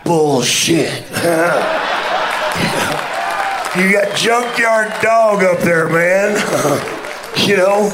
Bullshit. 0.05 1.01
you 3.75 3.91
got 3.91 4.15
Junkyard 4.15 4.93
Dog 5.01 5.43
up 5.43 5.59
there, 5.59 5.89
man. 5.89 6.31
you 7.45 7.57
know, 7.57 7.91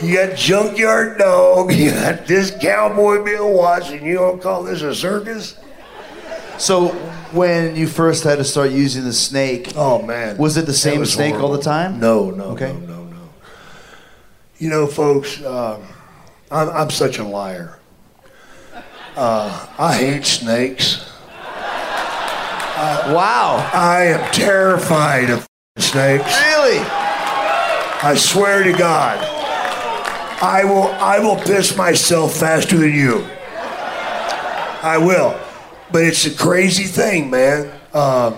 you 0.00 0.14
got 0.14 0.36
Junkyard 0.36 1.18
Dog, 1.18 1.72
you 1.74 1.90
got 1.90 2.24
this 2.28 2.52
cowboy 2.52 3.24
Bill 3.24 3.52
Watts, 3.52 3.90
and 3.90 4.06
you 4.06 4.14
don't 4.14 4.40
call 4.40 4.62
this 4.62 4.82
a 4.82 4.94
circus? 4.94 5.58
So 6.58 6.90
when 7.32 7.74
you 7.74 7.88
first 7.88 8.22
had 8.22 8.36
to 8.36 8.44
start 8.44 8.70
using 8.70 9.02
the 9.02 9.12
snake, 9.12 9.72
oh 9.74 10.00
man, 10.00 10.36
was 10.36 10.56
it 10.56 10.66
the 10.66 10.72
same 10.72 11.04
snake 11.06 11.30
horrible. 11.30 11.50
all 11.50 11.56
the 11.56 11.62
time? 11.64 11.98
No, 11.98 12.30
no, 12.30 12.44
okay. 12.50 12.72
no, 12.72 12.78
no. 12.86 12.97
You 14.58 14.68
know, 14.68 14.88
folks, 14.88 15.40
um, 15.44 15.82
I'm, 16.50 16.68
I'm, 16.70 16.90
such 16.90 17.18
a 17.18 17.24
liar. 17.24 17.78
Uh, 19.14 19.68
I 19.78 19.96
hate 19.96 20.24
snakes. 20.24 21.08
Uh, 21.30 23.12
wow. 23.14 23.70
I 23.72 24.06
am 24.06 24.32
terrified 24.32 25.30
of 25.30 25.46
snakes. 25.76 26.24
Really? 26.24 26.78
I 28.00 28.16
swear 28.18 28.64
to 28.64 28.72
God. 28.72 29.24
I 30.40 30.64
will 30.64 30.88
I 31.00 31.18
will 31.18 31.36
piss 31.36 31.76
myself 31.76 32.34
faster 32.34 32.76
than 32.76 32.92
you. 32.92 33.24
I 34.82 34.98
will. 35.00 35.38
But 35.92 36.04
it's 36.04 36.26
a 36.26 36.34
crazy 36.34 36.84
thing, 36.84 37.30
man. 37.30 37.72
Um, 37.92 38.36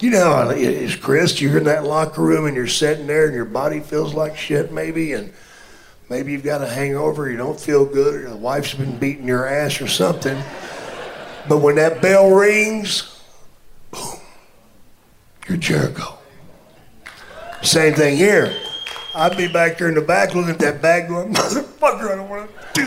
you 0.00 0.10
know 0.10 0.32
how 0.32 0.50
it 0.50 0.58
is, 0.58 0.96
Chris. 0.96 1.40
You're 1.40 1.58
in 1.58 1.64
that 1.64 1.84
locker 1.84 2.22
room 2.22 2.46
and 2.46 2.56
you're 2.56 2.66
sitting 2.66 3.06
there 3.06 3.26
and 3.26 3.34
your 3.34 3.44
body 3.44 3.80
feels 3.80 4.14
like 4.14 4.36
shit, 4.36 4.72
maybe, 4.72 5.12
and 5.12 5.32
Maybe 6.10 6.32
you've 6.32 6.42
got 6.42 6.60
a 6.60 6.66
hangover, 6.66 7.30
you 7.30 7.36
don't 7.36 7.58
feel 7.58 7.86
good, 7.86 8.24
or 8.24 8.30
the 8.30 8.36
wife's 8.36 8.74
been 8.74 8.98
beating 8.98 9.28
your 9.28 9.46
ass 9.46 9.80
or 9.80 9.86
something. 9.86 10.36
But 11.48 11.58
when 11.58 11.76
that 11.76 12.02
bell 12.02 12.32
rings, 12.32 13.22
boom, 13.92 14.18
you're 15.48 15.56
Jericho. 15.56 16.18
Same 17.62 17.94
thing 17.94 18.16
here. 18.16 18.52
I'd 19.14 19.36
be 19.36 19.46
back 19.46 19.78
there 19.78 19.88
in 19.88 19.94
the 19.94 20.00
back 20.00 20.34
looking 20.34 20.50
at 20.50 20.58
that 20.58 20.82
bag 20.82 21.06
going, 21.06 21.32
motherfucker, 21.34 22.10
I 22.10 22.16
don't 22.16 22.28
want 22.28 22.50
to 22.50 22.56
do 22.74 22.86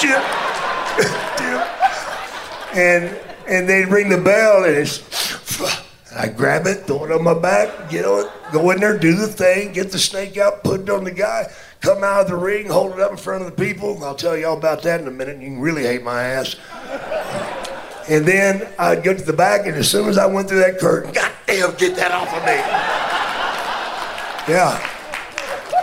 shit. 0.00 0.16
and 2.74 3.14
and 3.46 3.68
they'd 3.68 3.88
ring 3.88 4.08
the 4.08 4.16
bell 4.16 4.64
and 4.64 4.74
it's 4.74 5.02
and 6.10 6.18
I 6.18 6.28
grab 6.28 6.66
it, 6.66 6.86
throw 6.86 7.04
it 7.04 7.12
on 7.12 7.22
my 7.22 7.34
back, 7.34 7.90
get 7.90 8.06
on, 8.06 8.30
go 8.50 8.70
in 8.70 8.80
there, 8.80 8.96
do 8.98 9.14
the 9.14 9.26
thing, 9.26 9.72
get 9.72 9.92
the 9.92 9.98
snake 9.98 10.38
out, 10.38 10.64
put 10.64 10.80
it 10.80 10.90
on 10.90 11.04
the 11.04 11.10
guy 11.10 11.52
come 11.80 12.02
out 12.02 12.22
of 12.22 12.28
the 12.28 12.36
ring, 12.36 12.66
hold 12.66 12.92
it 12.92 13.00
up 13.00 13.10
in 13.10 13.16
front 13.16 13.44
of 13.44 13.54
the 13.54 13.64
people. 13.64 14.02
I'll 14.04 14.14
tell 14.14 14.36
you 14.36 14.46
all 14.46 14.56
about 14.56 14.82
that 14.82 15.00
in 15.00 15.06
a 15.06 15.10
minute. 15.10 15.40
You 15.40 15.48
can 15.48 15.60
really 15.60 15.82
hate 15.82 16.02
my 16.02 16.22
ass. 16.22 16.56
And 18.08 18.24
then 18.24 18.68
I'd 18.78 19.02
go 19.02 19.14
to 19.14 19.22
the 19.22 19.32
back, 19.32 19.66
and 19.66 19.76
as 19.76 19.90
soon 19.90 20.08
as 20.08 20.16
I 20.16 20.26
went 20.26 20.48
through 20.48 20.60
that 20.60 20.78
curtain, 20.78 21.12
God 21.12 21.32
damn, 21.46 21.74
get 21.74 21.96
that 21.96 22.12
off 22.12 22.32
of 22.32 22.42
me. 22.44 22.56
Yeah. 24.52 24.92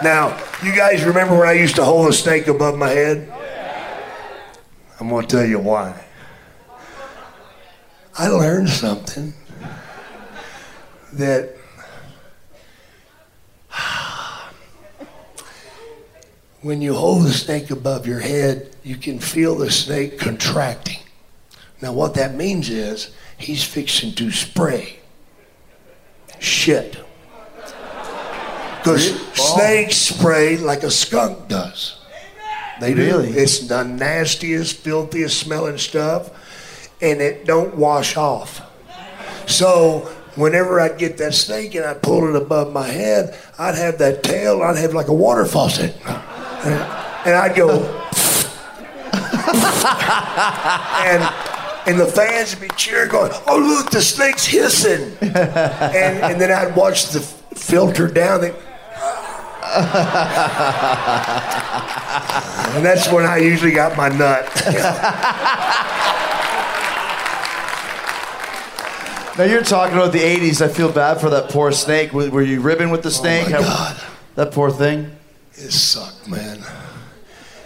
Now, 0.02 0.38
you 0.64 0.74
guys 0.76 1.04
remember 1.04 1.38
when 1.38 1.48
I 1.48 1.54
used 1.54 1.76
to 1.76 1.84
hold 1.84 2.10
a 2.10 2.14
snake 2.14 2.48
above 2.48 2.78
my 2.78 2.90
head? 2.90 3.32
I'm 5.00 5.10
going 5.10 5.28
to 5.28 5.36
tell 5.36 5.46
you 5.46 5.60
why. 5.60 6.02
I 8.18 8.28
learned 8.28 8.70
something 8.70 9.34
that 11.14 11.56
When 16.64 16.82
you 16.82 16.94
hold 16.96 17.24
the 17.24 17.34
snake 17.34 17.72
above 17.72 18.08
your 18.08 18.22
head, 18.22 18.74
you 18.84 18.96
can 18.96 19.20
feel 19.20 19.56
the 19.56 19.70
snake 19.70 20.18
contracting. 20.18 21.00
Now, 21.82 21.92
what 21.92 22.14
that 22.14 22.36
means 22.36 22.70
is 22.70 23.12
he's 23.38 23.66
fixing 23.66 24.14
to 24.14 24.32
spray. 24.32 25.00
shit. 26.40 26.98
Because 28.78 29.20
snakes 29.34 29.98
spray 29.98 30.56
like 30.58 30.84
a 30.84 30.92
skunk 30.92 31.50
does. 31.50 32.00
They 32.80 32.94
do. 32.94 33.20
It's 33.20 33.68
the 33.68 33.84
nastiest, 33.84 34.78
filthiest 34.78 35.38
smelling 35.38 35.78
stuff, 35.78 36.32
and 37.02 37.22
it 37.22 37.46
don't 37.46 37.76
wash 37.76 38.16
off. 38.16 38.62
So 39.48 40.10
whenever 40.36 40.80
I'd 40.80 40.98
get 40.98 41.18
that 41.18 41.34
snake 41.34 41.76
and 41.76 41.86
I'd 41.86 42.02
pull 42.02 42.34
it 42.34 42.42
above 42.42 42.72
my 42.72 42.88
head, 42.88 43.38
I'd 43.60 43.76
have 43.76 43.98
that 43.98 44.24
tail, 44.24 44.62
I'd 44.62 44.78
have 44.78 44.94
like 44.94 45.10
a 45.10 45.14
water 45.14 45.44
faucet. 45.46 45.96
And, 46.64 46.74
and 47.26 47.36
I'd 47.36 47.56
go, 47.56 47.70
and 51.04 51.24
and 51.86 52.00
the 52.00 52.06
fans 52.06 52.56
would 52.56 52.70
be 52.70 52.76
cheering, 52.76 53.10
going, 53.12 53.32
"Oh 53.48 53.58
look, 53.58 53.92
the 53.92 54.02
snake's 54.02 54.46
hissing!" 54.46 55.16
and 55.22 55.34
and 55.34 56.40
then 56.42 56.52
I'd 56.52 56.76
watch 56.76 57.10
the 57.10 57.20
filter 57.20 58.08
down. 58.08 58.42
They, 58.42 58.50
and 62.76 62.86
that's 62.86 63.12
when 63.12 63.26
I 63.26 63.38
usually 63.38 63.72
got 63.72 63.98
my 63.98 64.10
nut. 64.10 64.50
Now 69.36 69.46
you're 69.46 69.64
talking 69.64 69.96
about 69.98 70.12
the 70.12 70.20
'80s. 70.20 70.62
I 70.62 70.68
feel 70.68 70.92
bad 70.92 71.20
for 71.20 71.32
that 71.32 71.50
poor 71.50 71.72
snake. 71.72 72.14
Were 72.14 72.44
you 72.44 72.62
ribbing 72.62 72.92
with 72.92 73.02
the 73.02 73.10
oh, 73.10 73.12
snake? 73.12 73.48
Oh 73.48 73.62
my 73.62 73.68
How- 73.68 73.98
That 74.36 74.52
poor 74.52 74.70
thing. 74.70 75.16
It 75.56 75.72
sucked, 75.72 76.28
man. 76.28 76.64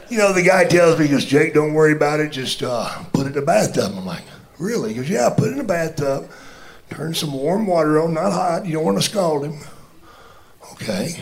You 0.10 0.18
know, 0.18 0.34
the 0.34 0.44
guy 0.44 0.66
tells 0.66 0.98
me, 1.00 1.06
he 1.06 1.12
goes, 1.12 1.26
Jake, 1.26 1.54
don't 1.54 1.74
worry 1.74 1.94
about 1.94 2.20
it. 2.20 2.32
Just 2.32 2.64
uh, 2.64 3.04
put 3.14 3.26
it 3.26 3.30
in 3.30 3.34
the 3.34 3.42
bathtub. 3.42 3.94
I'm 3.96 4.06
like, 4.06 4.24
really? 4.60 4.90
He 4.94 4.96
goes, 4.96 5.10
yeah, 5.10 5.30
put 5.30 5.50
it 5.50 5.52
in 5.52 5.58
the 5.58 5.64
bathtub. 5.64 6.30
Turn 6.90 7.14
some 7.14 7.34
warm 7.34 7.68
water 7.68 8.02
on, 8.02 8.14
not 8.14 8.32
hot. 8.32 8.66
You 8.66 8.74
don't 8.74 8.86
want 8.86 8.98
to 8.98 9.04
scald 9.04 9.46
him. 9.46 9.60
Okay. 10.74 11.22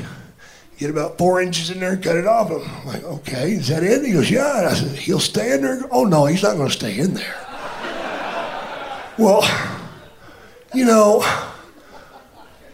Get 0.78 0.90
about 0.90 1.18
four 1.18 1.42
inches 1.42 1.70
in 1.70 1.80
there 1.80 1.94
and 1.94 2.04
cut 2.04 2.16
it 2.16 2.28
off. 2.28 2.52
I'm 2.52 2.86
like, 2.86 3.04
okay, 3.04 3.54
is 3.54 3.70
that 3.70 3.84
it? 3.84 4.06
He 4.06 4.12
goes, 4.12 4.30
yeah. 4.30 4.60
And 4.60 4.68
I 4.68 4.74
said, 4.74 4.98
he'll 4.98 5.20
stay 5.20 5.54
in 5.54 5.62
there? 5.62 5.82
Oh, 5.90 6.04
no, 6.04 6.26
he's 6.26 6.44
not 6.44 6.58
going 6.58 6.68
to 6.68 6.74
stay 6.74 7.00
in 7.00 7.14
there. 7.14 7.36
well, 9.18 9.44
you 10.74 10.86
know, 10.86 11.22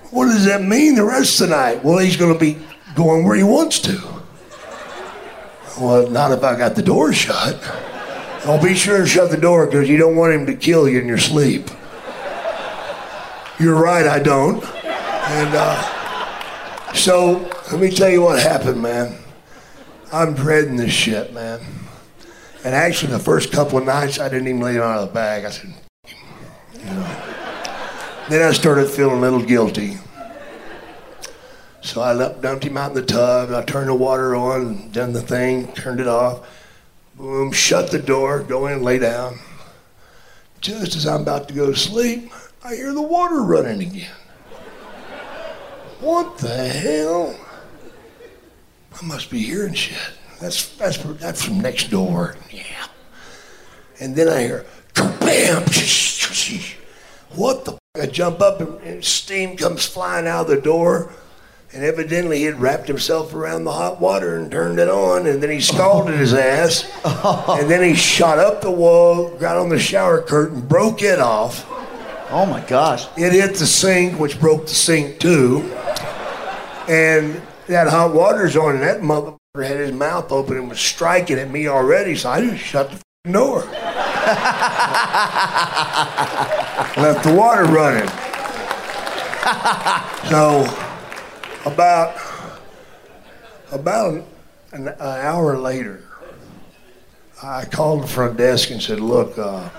what 0.10 0.26
does 0.26 0.46
that 0.46 0.64
mean 0.64 0.96
the 0.96 1.06
rest 1.06 1.40
of 1.40 1.50
the 1.50 1.56
night? 1.56 1.84
Well, 1.84 2.00
he's 2.00 2.18
going 2.18 2.34
to 2.34 2.40
be 2.40 2.58
going 2.96 3.26
where 3.26 3.36
he 3.36 3.44
wants 3.44 3.80
to. 3.82 4.00
Well, 5.80 6.10
not 6.10 6.32
if 6.32 6.44
I 6.44 6.58
got 6.58 6.76
the 6.76 6.82
door 6.82 7.14
shut. 7.14 7.60
I'll 8.46 8.62
be 8.62 8.74
sure 8.74 8.98
and 8.98 9.08
shut 9.08 9.30
the 9.30 9.38
door 9.38 9.66
because 9.66 9.88
you 9.88 9.98
don't 9.98 10.16
want 10.16 10.34
him 10.34 10.46
to 10.48 10.56
kill 10.56 10.90
you 10.90 11.00
in 11.00 11.08
your 11.08 11.18
sleep. 11.18 11.70
You're 13.60 13.80
right, 13.80 14.08
I 14.08 14.20
don't. 14.20 14.64
And 14.64 15.56
uh, 15.56 16.94
so, 16.94 17.50
let 17.72 17.80
me 17.80 17.92
tell 17.92 18.10
you 18.10 18.22
what 18.22 18.42
happened, 18.42 18.82
man. 18.82 19.18
I'm 20.12 20.34
dreading 20.34 20.76
this 20.76 20.92
shit, 20.92 21.34
man. 21.34 21.62
And 22.66 22.76
actually, 22.76 23.12
the 23.12 23.20
first 23.20 23.52
couple 23.52 23.78
of 23.78 23.86
nights, 23.86 24.20
I 24.20 24.28
didn't 24.30 24.48
even 24.48 24.62
lay 24.62 24.74
him 24.74 24.82
out 24.82 25.00
of 25.00 25.08
the 25.08 25.14
bag. 25.14 25.46
I 25.46 25.50
said, 25.52 25.74
you 26.74 26.86
know. 26.86 27.32
Then 28.30 28.48
I 28.48 28.52
started 28.52 28.90
feeling 28.90 29.18
a 29.18 29.22
little 29.22 29.42
guilty. 29.42 29.98
So 31.82 32.02
I 32.02 32.14
left, 32.14 32.42
dumped 32.42 32.64
him 32.64 32.78
out 32.78 32.92
in 32.92 32.96
the 32.96 33.06
tub. 33.06 33.52
I 33.52 33.64
turned 33.64 33.90
the 33.90 33.96
water 33.96 34.36
on, 34.36 34.92
done 34.92 35.14
the 35.14 35.22
thing, 35.22 35.74
turned 35.74 36.00
it 36.00 36.08
off. 36.08 36.48
Boom, 37.16 37.52
shut 37.52 37.92
the 37.92 38.00
door, 38.00 38.40
go 38.42 38.68
in, 38.68 38.82
lay 38.82 39.00
down. 39.00 39.40
Just 40.60 40.96
as 40.96 41.08
I'm 41.08 41.22
about 41.22 41.48
to 41.48 41.54
go 41.54 41.66
to 41.66 41.76
sleep, 41.76 42.32
I 42.64 42.76
hear 42.76 42.94
the 42.94 43.02
water 43.02 43.42
running 43.42 43.82
again. 43.82 44.12
What 46.00 46.38
the 46.38 46.68
hell? 46.68 47.36
I 49.00 49.06
must 49.06 49.30
be 49.30 49.40
hearing 49.40 49.74
shit. 49.74 49.98
That's 50.40 50.76
that's 50.76 50.98
that's 50.98 51.44
from 51.44 51.62
next 51.62 51.92
door. 51.92 52.36
Yeah. 52.50 52.88
And 54.00 54.16
then 54.16 54.28
I 54.28 54.42
hear, 54.42 54.66
bam! 54.96 55.64
What 57.36 57.66
the? 57.66 57.78
I 57.96 58.08
jump 58.08 58.42
up 58.42 58.62
and, 58.62 58.80
and 58.82 59.06
steam 59.06 59.58
comes 59.58 59.86
flying 59.86 60.26
out 60.26 60.42
of 60.42 60.48
the 60.48 60.62
door. 60.62 61.14
And 61.74 61.86
evidently 61.86 62.40
he 62.40 62.44
had 62.44 62.60
wrapped 62.60 62.90
himself 62.90 63.34
around 63.34 63.64
the 63.64 63.72
hot 63.72 64.02
water 64.02 64.36
and 64.36 64.52
turned 64.52 64.78
it 64.78 64.90
on, 64.90 65.26
and 65.26 65.42
then 65.42 65.50
he 65.50 65.62
scalded 65.62 66.16
oh. 66.16 66.18
his 66.18 66.34
ass. 66.34 66.92
And 67.62 67.70
then 67.70 67.82
he 67.82 67.94
shot 67.96 68.40
up 68.40 68.62
the 68.62 68.72
wall, 68.72 69.30
got 69.38 69.56
on 69.56 69.70
the 69.70 69.80
shower 69.80 70.22
curtain, 70.22 70.60
broke 70.62 71.02
it 71.02 71.20
off. 71.20 71.66
Oh 72.30 72.46
my 72.46 72.60
gosh. 72.62 73.08
It 73.18 73.32
hit 73.32 73.56
the 73.56 73.66
sink, 73.66 74.20
which 74.20 74.40
broke 74.40 74.68
the 74.68 74.74
sink 74.74 75.20
too. 75.20 75.62
And 76.90 77.42
that 77.68 77.88
hot 77.88 78.14
water's 78.14 78.58
on, 78.58 78.76
and 78.76 78.84
that 78.84 79.00
motherfucker 79.02 79.38
had 79.66 79.78
his 79.78 79.94
mouth 79.94 80.32
open 80.32 80.58
and 80.58 80.68
was 80.68 80.80
striking 80.80 81.40
at 81.40 81.50
me 81.50 81.68
already, 81.68 82.16
so 82.16 82.32
I 82.32 82.42
just 82.42 82.62
shut 82.62 82.90
the 82.90 82.96
f***ing 82.96 83.32
door. 83.34 83.60
Left 87.02 87.24
the 87.24 87.34
water 87.34 87.64
running. 87.66 88.10
So, 90.30 90.91
about 91.66 92.18
about 93.72 94.24
an, 94.72 94.88
an 94.88 94.96
hour 95.00 95.58
later, 95.58 96.04
I 97.42 97.66
called 97.66 98.04
the 98.04 98.08
front 98.08 98.38
desk 98.38 98.72
and 98.72 98.82
said, 98.82 99.00
"Look, 99.00 99.38
uh, 99.38 99.70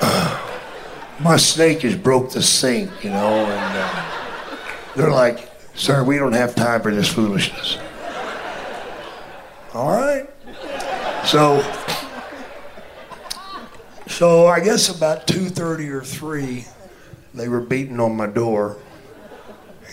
my 1.20 1.36
snake 1.36 1.82
has 1.82 1.96
broke 1.96 2.32
the 2.32 2.42
sink, 2.42 2.90
you 3.02 3.10
know." 3.10 3.46
And 3.46 3.78
uh, 3.78 4.56
they're 4.96 5.10
like, 5.10 5.50
"Sir, 5.74 6.04
we 6.04 6.16
don't 6.16 6.32
have 6.32 6.54
time 6.54 6.82
for 6.82 6.94
this 6.94 7.08
foolishness." 7.08 7.78
All 9.74 9.90
right. 9.90 10.28
So, 11.24 11.62
so 14.08 14.46
I 14.46 14.60
guess 14.60 14.88
about 14.88 15.26
two 15.26 15.48
thirty 15.48 15.88
or 15.88 16.02
three, 16.02 16.66
they 17.34 17.48
were 17.48 17.60
beating 17.60 18.00
on 18.00 18.16
my 18.16 18.26
door. 18.26 18.78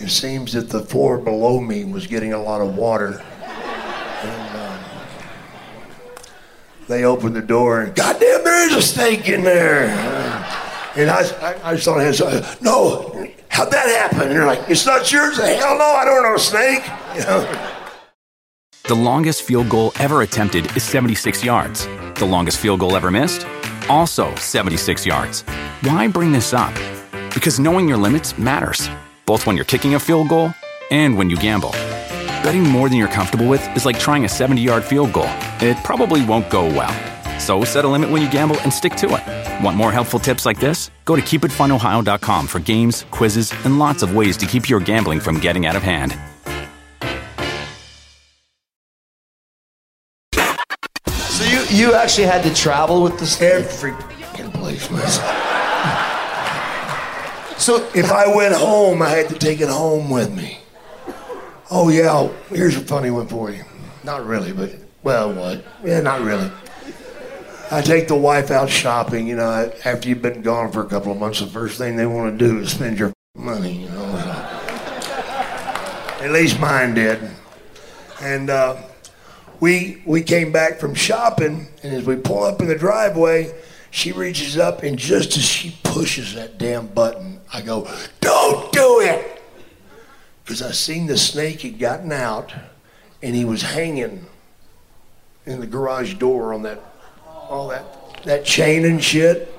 It 0.00 0.10
seems 0.10 0.52
that 0.52 0.68
the 0.68 0.80
floor 0.80 1.18
below 1.18 1.60
me 1.60 1.84
was 1.84 2.06
getting 2.06 2.32
a 2.32 2.40
lot 2.40 2.60
of 2.60 2.76
water. 2.76 3.20
And 4.22 4.56
um, 4.56 4.80
they 6.86 7.04
opened 7.04 7.34
the 7.34 7.42
door 7.42 7.82
and, 7.82 7.94
goddamn, 7.94 8.44
there 8.44 8.68
is 8.68 8.76
a 8.76 8.82
snake 8.82 9.28
in 9.28 9.42
there. 9.42 9.88
And 10.96 11.10
I, 11.10 11.22
I, 11.40 11.72
I 11.72 11.76
thought, 11.76 12.00
I 12.00 12.56
no, 12.60 13.28
how'd 13.48 13.72
that 13.72 13.86
happen? 13.88 14.22
And 14.22 14.30
they're 14.30 14.46
like, 14.46 14.68
it's 14.68 14.86
not 14.86 15.10
yours? 15.10 15.36
Hell 15.36 15.78
no, 15.78 15.84
I 15.84 16.04
don't 16.04 16.22
know 16.22 16.34
a 16.34 16.38
snake. 16.38 16.84
The 18.84 18.94
longest 18.94 19.42
field 19.42 19.68
goal 19.68 19.92
ever 19.98 20.22
attempted 20.22 20.76
is 20.76 20.82
76 20.84 21.44
yards. 21.44 21.86
The 22.14 22.24
longest 22.24 22.58
field 22.58 22.80
goal 22.80 22.96
ever 22.96 23.10
missed? 23.10 23.46
Also 23.88 24.32
76 24.36 25.04
yards. 25.04 25.42
Why 25.82 26.06
bring 26.06 26.30
this 26.32 26.54
up? 26.54 26.74
Because 27.34 27.58
knowing 27.60 27.88
your 27.88 27.98
limits 27.98 28.38
matters, 28.38 28.88
both 29.28 29.44
when 29.46 29.56
you're 29.56 29.64
kicking 29.66 29.94
a 29.94 30.00
field 30.00 30.30
goal 30.30 30.54
and 30.90 31.14
when 31.14 31.28
you 31.28 31.36
gamble. 31.36 31.72
Betting 32.42 32.62
more 32.62 32.88
than 32.88 32.96
you're 32.96 33.12
comfortable 33.20 33.46
with 33.46 33.62
is 33.76 33.84
like 33.84 33.98
trying 33.98 34.24
a 34.24 34.28
70 34.28 34.62
yard 34.62 34.82
field 34.82 35.12
goal, 35.12 35.28
it 35.60 35.76
probably 35.84 36.24
won't 36.24 36.48
go 36.48 36.64
well. 36.64 36.94
So 37.38 37.62
set 37.62 37.84
a 37.84 37.88
limit 37.88 38.08
when 38.10 38.22
you 38.22 38.30
gamble 38.30 38.58
and 38.62 38.72
stick 38.72 38.94
to 38.96 39.06
it. 39.16 39.64
Want 39.64 39.76
more 39.76 39.92
helpful 39.92 40.18
tips 40.18 40.46
like 40.46 40.58
this? 40.58 40.90
Go 41.04 41.14
to 41.14 41.20
keepitfunohio.com 41.20 42.46
for 42.46 42.58
games, 42.58 43.04
quizzes, 43.10 43.52
and 43.66 43.78
lots 43.78 44.02
of 44.02 44.16
ways 44.16 44.36
to 44.38 44.46
keep 44.46 44.66
your 44.66 44.80
gambling 44.80 45.20
from 45.20 45.38
getting 45.38 45.66
out 45.66 45.76
of 45.76 45.82
hand. 45.82 46.16
So 50.32 51.44
you 51.44 51.64
you 51.70 51.94
actually 51.94 52.26
had 52.26 52.42
to 52.44 52.54
travel 52.54 53.02
with 53.02 53.18
the. 53.18 53.28
Every 53.44 53.92
fucking 53.92 54.52
place, 54.52 54.90
man. 54.90 56.17
So 57.58 57.88
If 57.94 58.12
I 58.12 58.34
went 58.34 58.54
home, 58.54 59.02
I 59.02 59.10
had 59.10 59.28
to 59.30 59.34
take 59.34 59.60
it 59.60 59.68
home 59.68 60.10
with 60.10 60.34
me. 60.34 60.58
Oh 61.70 61.88
yeah, 61.90 62.28
here's 62.48 62.76
a 62.76 62.80
funny 62.80 63.10
one 63.10 63.26
for 63.26 63.50
you. 63.50 63.64
Not 64.04 64.24
really, 64.24 64.52
but 64.52 64.74
well, 65.02 65.32
what? 65.34 65.64
Yeah, 65.84 66.00
not 66.00 66.22
really. 66.22 66.50
I 67.70 67.82
take 67.82 68.08
the 68.08 68.14
wife 68.16 68.50
out 68.50 68.70
shopping. 68.70 69.26
You 69.26 69.36
know, 69.36 69.70
after 69.84 70.08
you've 70.08 70.22
been 70.22 70.40
gone 70.40 70.72
for 70.72 70.82
a 70.82 70.86
couple 70.86 71.12
of 71.12 71.18
months, 71.18 71.40
the 71.40 71.46
first 71.46 71.76
thing 71.76 71.96
they 71.96 72.06
want 72.06 72.38
to 72.38 72.48
do 72.48 72.60
is 72.60 72.70
spend 72.70 72.98
your 72.98 73.12
money. 73.36 73.82
You 73.82 73.88
know, 73.90 74.16
at 76.20 76.30
least 76.30 76.58
mine 76.60 76.94
did. 76.94 77.18
And 78.22 78.48
uh, 78.50 78.80
we 79.60 80.02
we 80.06 80.22
came 80.22 80.52
back 80.52 80.78
from 80.78 80.94
shopping, 80.94 81.68
and 81.82 81.94
as 81.94 82.04
we 82.06 82.16
pull 82.16 82.44
up 82.44 82.62
in 82.62 82.68
the 82.68 82.78
driveway, 82.78 83.52
she 83.90 84.12
reaches 84.12 84.58
up, 84.58 84.82
and 84.82 84.98
just 84.98 85.36
as 85.36 85.44
she 85.44 85.76
pushes 85.82 86.34
that 86.34 86.58
damn 86.58 86.86
button, 86.88 87.40
I 87.52 87.62
go, 87.62 87.88
"Don't 88.20 88.72
do 88.72 89.00
it!" 89.00 89.42
Because 90.44 90.62
I 90.62 90.72
seen 90.72 91.06
the 91.06 91.18
snake 91.18 91.62
had 91.62 91.78
gotten 91.78 92.12
out, 92.12 92.52
and 93.22 93.34
he 93.34 93.44
was 93.44 93.62
hanging 93.62 94.26
in 95.46 95.60
the 95.60 95.66
garage 95.66 96.14
door 96.14 96.52
on 96.52 96.62
that 96.62 96.80
all 97.48 97.68
that 97.68 97.84
that 98.24 98.44
chain 98.44 98.84
and 98.84 99.02
shit. 99.02 99.52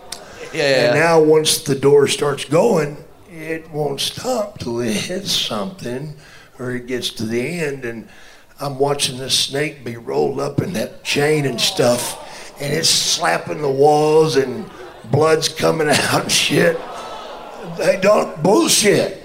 yeah, 0.53 0.91
And 0.91 0.99
now 0.99 1.21
once 1.21 1.59
the 1.59 1.75
door 1.75 2.07
starts 2.07 2.45
going, 2.45 2.97
it 3.31 3.69
won't 3.71 3.99
stop 4.01 4.59
till 4.59 4.79
it 4.79 4.93
hits 4.93 5.31
something 5.31 6.15
or 6.57 6.71
it 6.71 6.87
gets 6.87 7.09
to 7.11 7.25
the 7.25 7.41
end. 7.41 7.85
And 7.85 8.07
I'm 8.59 8.77
watching 8.77 9.17
this 9.17 9.37
snake 9.37 9.83
be 9.83 9.97
rolled 9.97 10.39
up 10.39 10.61
in 10.61 10.73
that 10.73 11.03
chain 11.03 11.45
and 11.45 11.59
stuff, 11.59 12.28
and 12.61 12.73
it's 12.73 12.89
slapping 12.89 13.61
the 13.61 13.71
walls 13.71 14.35
and 14.35 14.69
blood's 15.11 15.47
coming 15.49 15.89
out 15.91 16.23
and 16.23 16.31
shit. 16.31 16.79
They 17.77 17.99
don't 18.01 18.41
bullshit. 18.43 19.23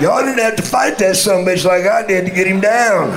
Y'all 0.00 0.22
didn't 0.24 0.38
have 0.38 0.56
to 0.56 0.62
fight 0.62 0.96
that 0.98 1.16
son 1.16 1.44
bitch 1.44 1.64
like 1.64 1.84
I 1.86 2.06
did 2.06 2.26
to 2.26 2.32
get 2.32 2.46
him 2.46 2.60
down. 2.60 3.10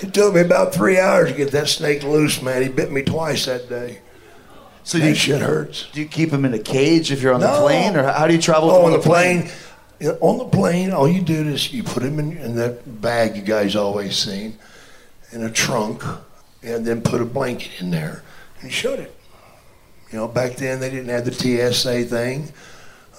It 0.00 0.12
took 0.12 0.34
me 0.34 0.40
about 0.40 0.74
three 0.74 0.98
hours 0.98 1.30
to 1.30 1.36
get 1.36 1.52
that 1.52 1.68
snake 1.68 2.02
loose, 2.02 2.42
man. 2.42 2.62
He 2.62 2.68
bit 2.68 2.90
me 2.90 3.02
twice 3.02 3.46
that 3.46 3.68
day. 3.68 4.00
So 4.84 4.98
that 4.98 5.08
you, 5.10 5.14
shit 5.14 5.40
hurts. 5.40 5.88
do 5.92 6.00
you 6.00 6.08
keep 6.08 6.30
him 6.30 6.44
in 6.44 6.54
a 6.54 6.58
cage 6.58 7.12
if 7.12 7.22
you're 7.22 7.32
on 7.32 7.40
the 7.40 7.46
plane, 7.60 7.94
or 7.96 8.02
how 8.10 8.26
do 8.26 8.34
you 8.34 8.40
travel? 8.40 8.68
Oh, 8.70 8.86
on 8.86 8.92
the 8.92 8.98
plane. 8.98 9.48
yeah, 10.00 10.10
On 10.20 10.38
the 10.38 10.44
plane, 10.44 10.90
all 10.90 11.06
you 11.06 11.20
do 11.20 11.46
is 11.46 11.72
you 11.72 11.84
put 11.84 12.02
him 12.02 12.18
in, 12.18 12.36
in 12.36 12.56
that 12.56 13.00
bag 13.00 13.36
you 13.36 13.42
guys 13.42 13.76
always 13.76 14.16
seen, 14.16 14.58
in 15.30 15.44
a 15.44 15.50
trunk, 15.50 16.02
and 16.62 16.84
then 16.86 17.00
put 17.02 17.20
a 17.20 17.24
blanket 17.24 17.72
in 17.80 17.90
there 17.90 18.22
and 18.60 18.72
shut 18.72 18.98
it. 18.98 19.14
You 20.10 20.18
know, 20.18 20.28
back 20.28 20.56
then 20.56 20.78
they 20.80 20.90
didn't 20.90 21.08
have 21.08 21.24
the 21.24 21.32
TSA 21.32 22.04
thing. 22.04 22.52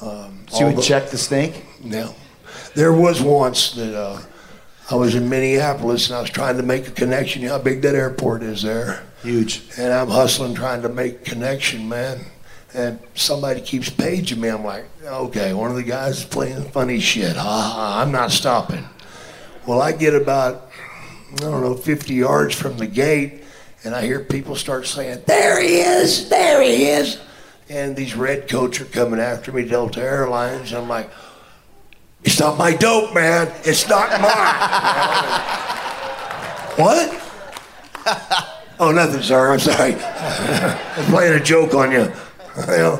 Um, 0.01 0.45
So 0.49 0.59
you 0.59 0.65
would 0.67 0.77
the- 0.77 0.81
check 0.81 1.09
the 1.09 1.17
snake. 1.17 1.63
no. 1.83 2.15
There 2.75 2.93
was 2.93 3.21
once 3.21 3.71
that 3.71 3.95
uh, 3.95 4.19
I 4.91 4.95
was 4.95 5.15
in 5.15 5.27
Minneapolis 5.29 6.07
and 6.09 6.17
I 6.17 6.21
was 6.21 6.29
trying 6.29 6.57
to 6.57 6.63
make 6.63 6.87
a 6.87 6.91
connection. 6.91 7.41
You 7.41 7.47
know 7.49 7.55
how 7.57 7.63
big 7.63 7.81
that 7.81 7.95
airport 7.95 8.43
is 8.43 8.61
there? 8.61 9.03
Huge. 9.23 9.63
And 9.77 9.91
I'm 9.93 10.07
hustling 10.09 10.53
trying 10.53 10.81
to 10.83 10.89
make 10.89 11.23
connection, 11.25 11.87
man. 11.89 12.19
And 12.75 12.99
somebody 13.15 13.61
keeps 13.61 13.89
paging 13.89 14.39
me. 14.41 14.49
I'm 14.49 14.63
like, 14.65 14.85
okay, 15.03 15.53
one 15.53 15.69
of 15.69 15.75
the 15.77 15.83
guys 15.83 16.19
is 16.19 16.25
playing 16.25 16.63
funny 16.71 16.99
shit. 16.99 17.35
Ha 17.35 17.41
ha, 17.75 18.01
I'm 18.01 18.11
not 18.11 18.31
stopping. 18.31 18.83
Well, 19.65 19.81
I 19.81 19.91
get 19.93 20.13
about, 20.15 20.69
I 21.37 21.41
don't 21.41 21.61
know, 21.61 21.75
50 21.75 22.13
yards 22.13 22.55
from 22.55 22.77
the 22.77 22.87
gate, 22.87 23.43
and 23.83 23.95
I 23.95 24.05
hear 24.05 24.19
people 24.19 24.55
start 24.55 24.85
saying, 24.85 25.23
there 25.25 25.61
he 25.61 25.79
is, 25.79 26.29
there 26.29 26.61
he 26.61 26.85
is. 26.85 27.19
And 27.69 27.95
these 27.95 28.15
red 28.15 28.47
coats 28.49 28.79
are 28.81 28.85
coming 28.85 29.19
after 29.19 29.51
me, 29.51 29.67
Delta 29.67 30.01
Airlines. 30.01 30.73
I'm 30.73 30.87
like, 30.87 31.09
it's 32.23 32.39
not 32.39 32.57
my 32.57 32.73
dope, 32.73 33.13
man. 33.13 33.51
It's 33.63 33.87
not 33.89 34.09
mine. 34.21 34.29
what? 36.77 37.19
Oh, 38.79 38.91
nothing, 38.91 39.21
sir. 39.21 39.53
I'm 39.53 39.59
sorry. 39.59 39.93
I'm 39.95 41.05
playing 41.05 41.39
a 41.39 41.43
joke 41.43 41.73
on 41.73 41.91
you. 41.91 41.99
you 41.99 42.67
know? 42.67 42.99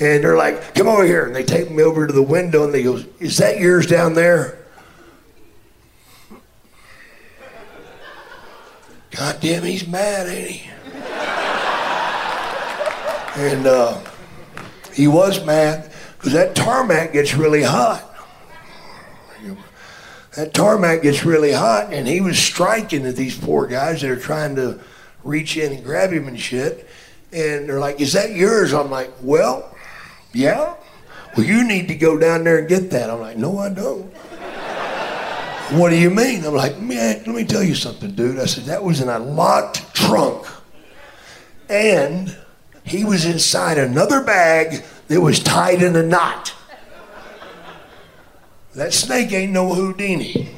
And 0.00 0.22
they're 0.22 0.36
like, 0.36 0.74
come 0.74 0.86
over 0.86 1.04
here. 1.04 1.26
And 1.26 1.34
they 1.34 1.42
take 1.42 1.70
me 1.70 1.82
over 1.82 2.06
to 2.06 2.12
the 2.12 2.22
window 2.22 2.64
and 2.64 2.74
they 2.74 2.82
go, 2.82 3.02
is 3.18 3.38
that 3.38 3.58
yours 3.58 3.86
down 3.86 4.14
there? 4.14 4.63
God 9.16 9.40
damn, 9.40 9.62
he's 9.62 9.86
mad, 9.86 10.26
ain't 10.28 10.50
he? 10.50 10.70
and 13.36 13.66
uh, 13.66 14.00
he 14.92 15.06
was 15.06 15.44
mad 15.44 15.92
because 16.16 16.32
that 16.32 16.54
tarmac 16.56 17.12
gets 17.12 17.34
really 17.34 17.62
hot. 17.62 18.10
That 20.36 20.52
tarmac 20.52 21.02
gets 21.02 21.24
really 21.24 21.52
hot, 21.52 21.92
and 21.92 22.08
he 22.08 22.20
was 22.20 22.36
striking 22.36 23.06
at 23.06 23.14
these 23.14 23.38
poor 23.38 23.68
guys 23.68 24.00
that 24.00 24.10
are 24.10 24.18
trying 24.18 24.56
to 24.56 24.80
reach 25.22 25.56
in 25.56 25.72
and 25.72 25.84
grab 25.84 26.10
him 26.10 26.26
and 26.26 26.40
shit. 26.40 26.88
And 27.32 27.68
they're 27.68 27.78
like, 27.78 28.00
Is 28.00 28.14
that 28.14 28.32
yours? 28.32 28.72
I'm 28.72 28.90
like, 28.90 29.12
Well, 29.22 29.76
yeah. 30.32 30.74
Well, 31.36 31.46
you 31.46 31.66
need 31.66 31.86
to 31.86 31.94
go 31.94 32.18
down 32.18 32.42
there 32.42 32.58
and 32.58 32.68
get 32.68 32.90
that. 32.90 33.10
I'm 33.10 33.20
like, 33.20 33.36
No, 33.36 33.58
I 33.58 33.68
don't. 33.68 34.12
What 35.70 35.90
do 35.90 35.96
you 35.96 36.10
mean? 36.10 36.44
I'm 36.44 36.54
like, 36.54 36.78
Man, 36.78 37.22
let 37.26 37.34
me 37.34 37.44
tell 37.44 37.62
you 37.62 37.74
something, 37.74 38.12
dude. 38.12 38.38
I 38.38 38.46
said, 38.46 38.64
That 38.64 38.82
was 38.82 39.00
in 39.00 39.08
a 39.08 39.18
locked 39.18 39.94
trunk. 39.94 40.46
And 41.68 42.36
he 42.84 43.04
was 43.04 43.24
inside 43.24 43.78
another 43.78 44.22
bag 44.22 44.84
that 45.08 45.20
was 45.20 45.42
tied 45.42 45.82
in 45.82 45.96
a 45.96 46.02
knot. 46.02 46.54
That 48.74 48.92
snake 48.92 49.32
ain't 49.32 49.52
no 49.52 49.72
Houdini. 49.72 50.48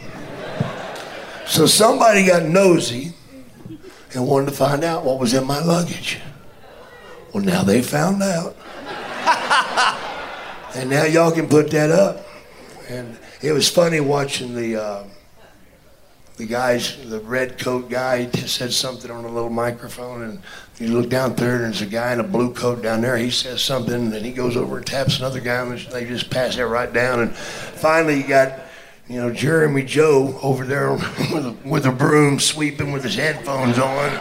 So 1.47 1.67
somebody 1.67 2.27
got 2.27 2.43
nosy 2.45 3.13
and 4.15 4.27
wanted 4.27 4.47
to 4.47 4.53
find 4.53 4.83
out 4.83 5.05
what 5.05 5.21
was 5.21 5.35
in 5.35 5.47
my 5.47 5.61
luggage. 5.63 6.19
Well, 7.33 7.45
now 7.45 7.63
they 7.63 7.83
found 7.83 8.23
out. 8.23 8.57
and 10.75 10.91
now 10.91 11.05
y'all 11.05 11.31
can 11.31 11.49
put 11.49 11.71
that 11.71 11.91
up. 11.91 12.27
And 12.89 13.19
it 13.43 13.53
was 13.53 13.69
funny 13.69 14.01
watching 14.01 14.55
the 14.55 14.83
uh, 14.83 15.05
the 16.37 16.47
guys, 16.47 16.97
the 17.09 17.21
red 17.21 17.59
coat 17.59 17.89
guy 17.89 18.31
said 18.31 18.73
something 18.73 19.11
on 19.11 19.25
a 19.25 19.29
little 19.29 19.51
microphone, 19.51 20.23
and 20.23 20.43
you 20.79 20.89
look 20.89 21.09
down 21.09 21.35
there, 21.35 21.57
and 21.57 21.65
there's 21.65 21.81
a 21.81 21.87
guy 21.87 22.13
in 22.13 22.21
a 22.21 22.25
blue 22.25 22.53
coat 22.53 22.83
down 22.83 23.01
there. 23.01 23.17
He 23.17 23.31
says 23.31 23.63
something, 23.63 23.95
and 23.95 24.13
then 24.13 24.23
he 24.23 24.33
goes 24.33 24.55
over 24.55 24.77
and 24.77 24.87
taps 24.87 25.19
another 25.19 25.41
guy, 25.41 25.63
and 25.63 25.79
they 25.79 26.05
just 26.05 26.29
pass 26.29 26.57
that 26.57 26.67
right 26.67 26.93
down. 26.93 27.21
And 27.21 27.35
finally, 27.35 28.21
you 28.21 28.29
got, 28.29 28.61
you 29.09 29.19
know, 29.19 29.33
Jeremy 29.33 29.83
Joe 29.83 30.39
over 30.43 30.67
there 30.67 30.93
with 31.33 31.47
a, 31.47 31.57
with 31.65 31.87
a 31.87 31.93
broom 31.93 32.39
sweeping 32.39 32.93
with 32.93 33.05
his 33.05 33.15
headphones 33.15 33.79
on. 33.79 34.21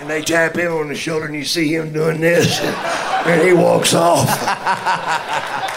And 0.00 0.10
they 0.10 0.22
tap 0.22 0.56
him 0.56 0.72
on 0.72 0.88
the 0.88 0.96
shoulder, 0.96 1.26
and 1.26 1.36
you 1.36 1.44
see 1.44 1.72
him 1.72 1.92
doing 1.92 2.20
this, 2.20 2.60
and 2.62 3.46
he 3.46 3.52
walks 3.52 3.94
off. 3.94 5.70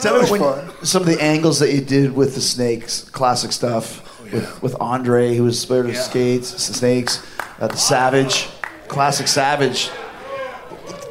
Tell 0.00 0.22
me 0.22 0.30
when, 0.30 0.84
some 0.84 1.02
of 1.02 1.08
the 1.08 1.22
angles 1.22 1.58
that 1.60 1.72
you 1.72 1.80
did 1.80 2.12
with 2.14 2.34
the 2.34 2.40
snakes, 2.40 3.02
classic 3.10 3.52
stuff. 3.52 4.06
With, 4.32 4.62
with 4.62 4.76
Andre, 4.80 5.34
who 5.34 5.42
was 5.42 5.60
scared 5.60 5.86
of 5.86 5.90
Oh, 5.90 5.94
Yeah. 5.94 6.00
skates, 6.02 6.48
snakes, 6.62 7.20
uh, 7.58 7.66
the 7.66 7.76
Savage, 7.76 8.48
classic 8.86 9.26
Savage. 9.26 9.90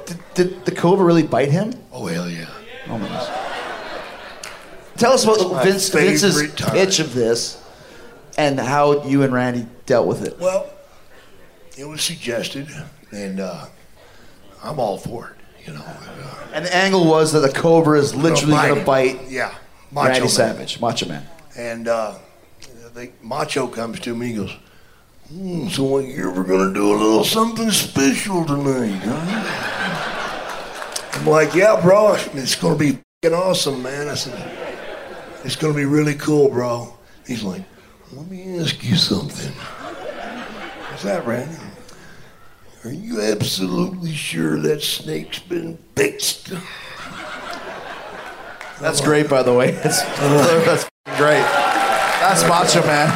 Did, 0.05 0.19
did 0.35 0.65
the 0.65 0.71
cobra 0.71 1.03
really 1.05 1.23
bite 1.23 1.51
him? 1.51 1.73
Oh, 1.91 2.05
hell 2.05 2.29
yeah. 2.29 2.45
Oh 2.87 2.97
my 2.97 3.09
gosh. 3.09 3.27
Tell 4.95 5.11
us 5.11 5.25
about 5.25 5.63
Vince, 5.65 5.89
Vince's 5.89 6.53
time. 6.53 6.71
pitch 6.71 6.99
of 6.99 7.13
this 7.13 7.61
and 8.37 8.57
how 8.57 9.03
you 9.03 9.23
and 9.23 9.33
Randy 9.33 9.65
dealt 9.85 10.07
with 10.07 10.25
it. 10.25 10.39
Well, 10.39 10.69
it 11.77 11.85
was 11.85 12.01
suggested, 12.01 12.69
and 13.11 13.41
uh, 13.41 13.65
I'm 14.63 14.79
all 14.79 14.97
for 14.97 15.27
it, 15.35 15.38
you 15.69 15.75
know. 15.77 15.85
Uh, 15.85 16.47
And 16.53 16.65
the 16.65 16.75
angle 16.75 17.05
was 17.05 17.31
that 17.33 17.39
the 17.41 17.51
cobra 17.51 17.99
is 17.99 18.15
literally 18.15 18.53
going 18.55 18.79
to 18.79 18.85
bite 18.85 19.29
Yeah, 19.29 19.53
Macho 19.91 20.07
Randy 20.07 20.19
Man. 20.21 20.29
Savage, 20.29 20.79
Macho 20.81 21.07
Man. 21.07 21.25
And 21.55 21.87
uh, 21.87 22.15
the 22.93 23.11
Macho 23.21 23.67
comes 23.67 23.99
to 24.01 24.15
me 24.15 24.27
and 24.33 24.37
goes, 24.37 24.55
hmm, 25.29 25.67
so 25.67 25.83
what, 25.83 26.05
you 26.05 26.29
ever 26.31 26.43
gonna 26.43 26.73
do 26.73 26.91
a 26.91 26.97
little 26.97 27.23
something 27.23 27.69
special 27.71 28.45
tonight, 28.45 28.99
huh? 29.03 29.45
I'm 31.13 31.25
like, 31.27 31.53
yeah, 31.53 31.79
bro, 31.81 32.15
it's 32.33 32.55
gonna 32.55 32.75
be 32.77 32.99
fing 33.21 33.33
awesome, 33.33 33.83
man. 33.83 34.07
I 34.07 34.15
said, 34.15 34.33
it's 35.43 35.55
gonna 35.55 35.73
be 35.73 35.85
really 35.85 36.15
cool, 36.15 36.49
bro. 36.49 36.97
He's 37.27 37.43
like, 37.43 37.63
let 38.13 38.27
me 38.27 38.57
ask 38.59 38.83
you 38.83 38.95
something. 38.95 39.51
What's 39.51 41.03
that, 41.03 41.25
Randy? 41.27 41.55
Are 42.85 42.93
you 42.93 43.21
absolutely 43.21 44.13
sure 44.13 44.57
that 44.61 44.81
snake's 44.81 45.39
been 45.39 45.77
fixed? 45.97 46.53
That's 48.79 49.01
great, 49.01 49.29
by 49.29 49.43
the 49.43 49.53
way. 49.53 49.71
That's, 49.83 50.01
that's 50.01 50.89
great. 51.17 51.43
That's 52.21 52.47
Macho 52.47 52.81
Man. 52.87 53.09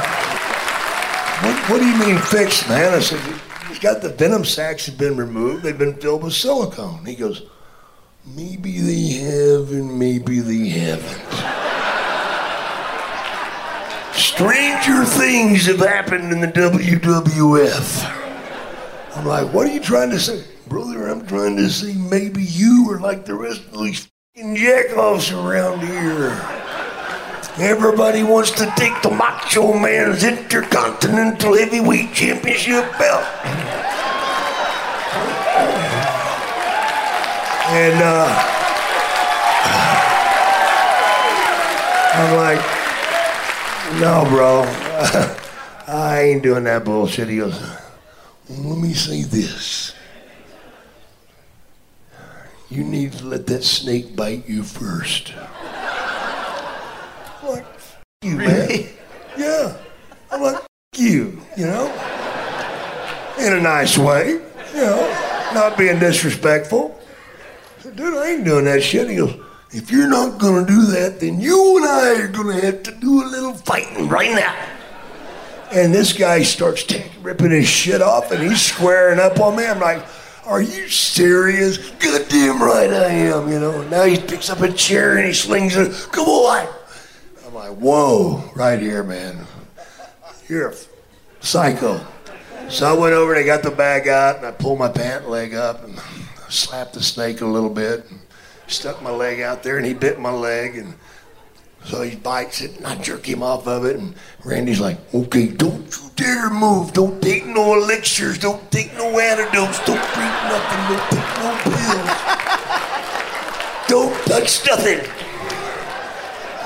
What, 1.44 1.70
what 1.70 1.80
do 1.80 1.88
you 1.88 1.98
mean 1.98 2.18
fixed, 2.18 2.68
man? 2.68 2.94
I 2.94 3.00
said, 3.00 3.22
he's 3.70 3.80
got 3.80 4.02
the 4.02 4.10
venom 4.10 4.44
sacs 4.44 4.86
have 4.88 4.98
been 4.98 5.16
removed. 5.16 5.64
They've 5.64 5.78
been 5.78 5.96
filled 5.96 6.24
with 6.24 6.34
silicone. 6.34 7.06
He 7.06 7.16
goes, 7.16 7.44
maybe 8.26 8.80
they 8.82 9.14
have 9.24 9.72
and 9.72 9.98
maybe 9.98 10.42
they 10.42 10.68
haven't. 10.68 11.22
Stranger 14.14 15.06
things 15.06 15.68
have 15.68 15.80
happened 15.80 16.34
in 16.34 16.42
the 16.42 16.48
WWF. 16.48 18.23
I'm 19.16 19.26
like, 19.26 19.54
what 19.54 19.68
are 19.68 19.74
you 19.74 19.80
trying 19.80 20.10
to 20.10 20.20
say? 20.20 20.44
Brother, 20.68 21.08
I'm 21.08 21.26
trying 21.28 21.56
to 21.58 21.70
say 21.70 21.94
maybe 21.94 22.44
you 22.44 22.90
are 22.90 23.00
like 23.00 23.26
the 23.26 23.36
rest 23.36 23.62
of 23.72 23.84
these 23.84 24.06
f***ing 24.06 24.56
jackoffs 24.56 25.32
around 25.32 25.82
here. 25.82 26.32
Everybody 27.60 28.24
wants 28.24 28.50
to 28.52 28.74
take 28.76 29.00
the 29.04 29.12
Macho 29.12 29.74
Man's 29.78 30.24
Intercontinental 30.24 31.56
Heavyweight 31.56 32.12
Championship 32.14 32.90
belt. 32.98 33.24
And 37.70 38.02
uh, 38.02 38.54
I'm 42.16 42.36
like, 42.36 42.62
no, 44.02 44.26
bro, 44.28 44.64
I 45.88 46.22
ain't 46.24 46.42
doing 46.42 46.64
that 46.64 46.84
bullshit. 46.84 47.30
He 47.30 47.38
goes, 47.38 47.83
let 48.58 48.78
me 48.78 48.94
say 48.94 49.24
this. 49.24 49.94
you 52.74 52.84
need 52.84 53.14
to 53.14 53.26
let 53.26 53.46
that 53.46 53.64
snake 53.64 54.16
bite 54.16 54.50
you 54.50 54.64
first. 54.64 55.32
I'm 57.38 57.50
like, 57.50 57.66
you, 58.24 58.36
man. 58.38 58.70
Yeah. 59.38 59.78
I'm 60.32 60.42
like, 60.42 60.64
you, 60.96 61.40
you 61.56 61.68
know? 61.68 61.86
In 63.40 63.54
a 63.54 63.62
nice 63.62 63.98
way, 63.98 64.30
you 64.74 64.82
know, 64.82 65.52
not 65.54 65.78
being 65.78 66.00
disrespectful. 66.00 67.00
I 67.78 67.82
said, 67.84 67.96
Dude, 67.96 68.16
I 68.16 68.32
ain't 68.32 68.46
doing 68.46 68.66
that 68.66 68.82
shit. 68.82 69.10
He 69.10 69.18
goes, 69.18 69.40
if 69.72 69.92
you're 69.92 70.10
not 70.10 70.40
gonna 70.40 70.66
do 70.66 70.86
that, 70.86 71.20
then 71.20 71.40
you 71.40 71.78
and 71.78 71.86
I 71.86 72.22
are 72.22 72.28
gonna 72.28 72.60
have 72.60 72.84
to 72.84 72.92
do 72.92 73.24
a 73.24 73.26
little 73.26 73.54
fighting 73.54 74.08
right 74.08 74.32
now. 74.32 74.56
And 75.74 75.94
this 75.94 76.14
guy 76.14 76.44
starts 76.44 76.84
taking, 76.84 77.24
ripping 77.24 77.52
his 77.52 77.68
shit 77.68 78.02
off 78.02 78.32
and 78.32 78.44
he's 78.44 78.62
squaring 78.62 79.20
up 79.20 79.40
on 79.40 79.56
me. 79.56 79.66
I'm 79.66 79.80
like, 79.80 80.06
are 80.46 80.62
you 80.62 80.88
serious? 80.88 81.78
Goddamn 81.78 82.62
right 82.62 82.90
I 82.92 83.10
am, 83.10 83.50
you 83.50 83.60
know. 83.60 83.82
And 83.82 83.90
now 83.90 84.04
he 84.04 84.18
picks 84.20 84.50
up 84.50 84.62
a 84.62 84.72
chair 84.72 85.18
and 85.18 85.26
he 85.26 85.34
slings 85.34 85.76
it. 85.76 85.92
Come 86.12 86.28
on. 86.28 86.68
I'm 87.46 87.54
like, 87.54 87.72
whoa, 87.72 88.44
right 88.56 88.80
here, 88.80 89.04
man. 89.04 89.46
You're 90.48 90.70
a 90.70 90.76
psycho. 91.40 92.06
So 92.70 92.86
I 92.86 92.98
went 92.98 93.14
over 93.14 93.34
and 93.34 93.44
I 93.44 93.46
got 93.46 93.64
the 93.64 93.72
bag 93.72 94.08
out 94.08 94.38
and 94.38 94.46
I 94.46 94.52
pulled 94.52 94.80
my 94.80 94.90
pant 94.90 95.30
leg 95.30 95.54
up 95.56 95.84
and 95.84 95.98
slapped 96.50 96.94
the 96.94 97.02
snake 97.02 97.42
a 97.42 97.46
little 97.46 97.70
bit. 97.70 98.10
And 98.10 98.20
stuck 98.68 99.02
my 99.02 99.12
leg 99.12 99.40
out 99.42 99.64
there 99.64 99.78
and 99.78 99.86
he 99.86 99.94
bit 99.94 100.20
my 100.20 100.32
leg 100.32 100.78
and 100.78 100.96
so 101.86 102.02
he 102.02 102.16
bites 102.16 102.62
it 102.62 102.78
and 102.78 102.88
I 102.88 102.96
jerk 102.96 103.28
him 103.28 103.44
off 103.44 103.68
of 103.68 103.86
it 103.86 103.98
and 103.98 104.16
Randy's 104.46 104.80
like, 104.80 104.98
okay, 105.14 105.48
don't 105.48 105.86
you 105.98 106.10
dare 106.16 106.50
move. 106.50 106.94
Don't 106.94 107.22
take 107.22 107.46
no 107.46 107.76
elixirs. 107.76 108.38
Don't 108.38 108.72
take 108.72 108.94
no 108.96 109.20
antidotes. 109.20 109.80
Don't 109.86 110.02
drink 110.14 110.34
nothing. 110.48 110.88
Don't 110.90 111.10
take 111.10 111.30
no 111.40 111.52
pills. 111.64 112.10
don't 113.88 114.16
touch 114.26 114.66
nothing. 114.68 115.02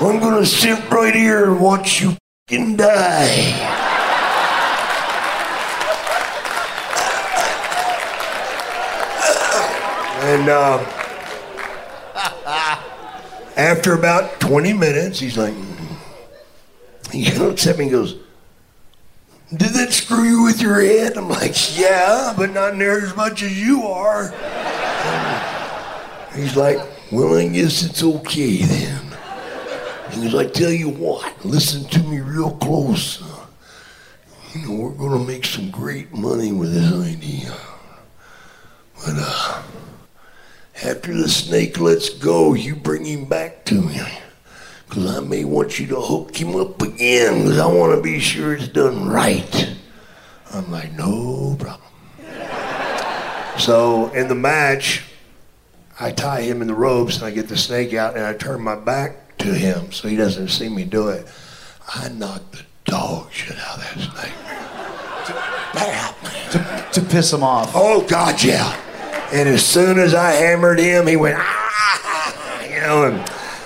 I'm 0.00 0.20
gonna 0.20 0.46
sit 0.46 0.90
right 0.90 1.14
here 1.14 1.50
and 1.50 1.60
watch 1.60 2.00
you 2.00 2.16
fucking 2.48 2.76
die. 2.76 3.26
and 10.22 10.48
uh, 10.48 11.07
after 13.58 13.92
about 13.92 14.38
20 14.40 14.72
minutes, 14.72 15.18
he's 15.18 15.36
like, 15.36 15.52
he 17.12 17.30
looks 17.32 17.66
at 17.66 17.76
me 17.76 17.84
and 17.84 17.92
goes, 17.92 18.14
Did 19.50 19.70
that 19.70 19.92
screw 19.92 20.22
you 20.22 20.44
with 20.44 20.62
your 20.62 20.80
head? 20.80 21.16
I'm 21.16 21.28
like, 21.28 21.54
Yeah, 21.76 22.32
but 22.36 22.52
not 22.52 22.76
near 22.76 23.04
as 23.04 23.16
much 23.16 23.42
as 23.42 23.60
you 23.60 23.82
are. 23.82 24.32
And 26.32 26.42
he's 26.42 26.56
like, 26.56 26.78
Well, 27.10 27.36
I 27.36 27.48
guess 27.48 27.82
it's 27.82 28.02
okay 28.02 28.58
then. 28.58 29.12
And 30.12 30.22
he's 30.22 30.34
like, 30.34 30.54
Tell 30.54 30.70
you 30.70 30.90
what, 30.90 31.44
listen 31.44 31.84
to 31.90 31.98
me 32.04 32.20
real 32.20 32.52
close. 32.52 33.20
You 34.54 34.66
know, 34.66 34.74
we're 34.74 34.90
going 34.92 35.18
to 35.18 35.26
make 35.26 35.44
some 35.44 35.70
great 35.70 36.12
money 36.14 36.52
with 36.52 36.72
this 36.72 36.92
idea. 36.92 37.54
But, 39.04 39.14
uh, 39.16 39.62
after 40.84 41.14
the 41.14 41.28
snake 41.28 41.80
lets 41.80 42.08
go, 42.08 42.54
you 42.54 42.76
bring 42.76 43.04
him 43.04 43.24
back 43.24 43.64
to 43.66 43.80
me. 43.80 44.00
Because 44.88 45.16
I 45.16 45.20
may 45.20 45.44
want 45.44 45.78
you 45.78 45.86
to 45.88 46.00
hook 46.00 46.36
him 46.36 46.56
up 46.56 46.80
again, 46.80 47.42
because 47.42 47.58
I 47.58 47.66
want 47.66 47.94
to 47.94 48.02
be 48.02 48.18
sure 48.20 48.54
it's 48.54 48.68
done 48.68 49.08
right. 49.08 49.76
I'm 50.52 50.70
like, 50.70 50.92
no 50.92 51.56
problem. 51.58 51.88
so 53.58 54.08
in 54.12 54.28
the 54.28 54.34
match, 54.34 55.02
I 56.00 56.12
tie 56.12 56.42
him 56.42 56.62
in 56.62 56.68
the 56.68 56.74
ropes 56.74 57.16
and 57.16 57.24
I 57.24 57.32
get 57.32 57.48
the 57.48 57.56
snake 57.56 57.92
out 57.92 58.16
and 58.16 58.24
I 58.24 58.32
turn 58.32 58.62
my 58.62 58.76
back 58.76 59.36
to 59.38 59.52
him 59.52 59.92
so 59.92 60.08
he 60.08 60.16
doesn't 60.16 60.48
see 60.48 60.68
me 60.68 60.84
do 60.84 61.08
it. 61.08 61.26
I 61.94 62.08
knock 62.08 62.50
the 62.52 62.62
dog 62.84 63.32
shit 63.32 63.58
out 63.58 63.78
of 63.78 63.82
that 63.82 64.00
snake. 64.12 64.32
Bam, 65.74 66.14
To, 66.52 67.00
to 67.00 67.06
piss 67.08 67.32
him 67.32 67.42
off. 67.42 67.72
Oh, 67.74 68.06
God, 68.06 68.42
yeah. 68.42 68.80
And 69.30 69.46
as 69.46 69.64
soon 69.64 69.98
as 69.98 70.14
I 70.14 70.30
hammered 70.30 70.78
him, 70.78 71.06
he 71.06 71.16
went, 71.16 71.36
ah, 71.38 72.64
you 72.64 72.80
know, 72.80 73.04
and, 73.04 73.16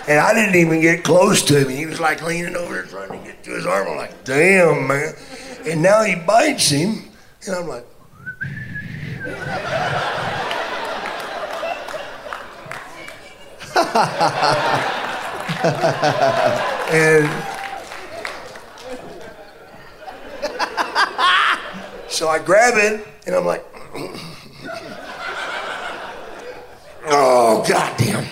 and 0.09 0.19
I 0.19 0.35
didn't 0.35 0.57
even 0.57 0.81
get 0.81 1.05
close 1.05 1.41
to 1.43 1.61
him. 1.61 1.69
He 1.69 1.87
was 1.87 2.01
like 2.01 2.21
leaning 2.21 2.57
over 2.57 2.83
trying 2.83 3.11
to 3.11 3.25
get 3.25 3.45
to 3.45 3.53
his 3.53 3.65
arm. 3.65 3.87
I'm 3.87 3.97
like, 3.97 4.25
damn, 4.25 4.89
man. 4.89 5.15
And 5.65 5.81
now 5.81 6.03
he 6.03 6.17
bites 6.17 6.69
him, 6.69 7.05
and 7.47 7.55
I'm 7.55 7.69
like, 7.69 7.87
and 16.93 17.31
so 22.11 22.29
I 22.29 22.41
grab 22.45 22.75
it, 22.77 23.07
and 23.27 23.37
I'm 23.37 23.47
like, 23.47 23.65
Oh, 27.07 27.65
goddamn. 27.69 28.27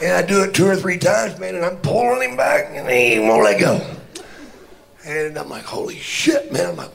And 0.00 0.12
I 0.12 0.22
do 0.22 0.42
it 0.44 0.54
two 0.54 0.66
or 0.66 0.76
three 0.76 0.98
times, 0.98 1.38
man, 1.38 1.54
and 1.56 1.64
I'm 1.64 1.76
pulling 1.78 2.30
him 2.30 2.36
back, 2.36 2.66
and 2.70 2.88
he 2.88 3.18
won't 3.18 3.42
let 3.42 3.60
go. 3.60 3.84
And 5.04 5.36
I'm 5.36 5.48
like, 5.48 5.64
holy 5.64 5.96
shit, 5.96 6.52
man. 6.52 6.70
I'm 6.70 6.76
like, 6.76 6.90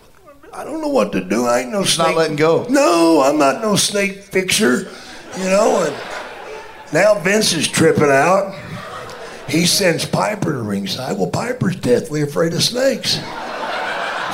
I 0.53 0.63
don't 0.63 0.81
know 0.81 0.87
what 0.87 1.11
to 1.13 1.23
do. 1.23 1.45
I 1.45 1.61
ain't 1.61 1.71
no 1.71 1.83
snake. 1.83 2.09
not 2.09 2.17
letting 2.17 2.35
go. 2.35 2.65
No, 2.69 3.23
I'm 3.25 3.37
not 3.37 3.61
no 3.61 3.75
snake 3.75 4.19
fixer, 4.19 4.87
you 5.37 5.43
know. 5.45 5.83
And 5.83 6.93
now 6.93 7.15
Vince 7.15 7.53
is 7.53 7.67
tripping 7.67 8.03
out. 8.03 8.55
He 9.49 9.65
sends 9.65 10.05
Piper 10.05 10.53
to 10.53 10.61
ringside. 10.61 11.17
Well, 11.17 11.29
Piper's 11.29 11.75
deathly 11.75 12.21
afraid 12.21 12.53
of 12.53 12.63
snakes. 12.63 13.15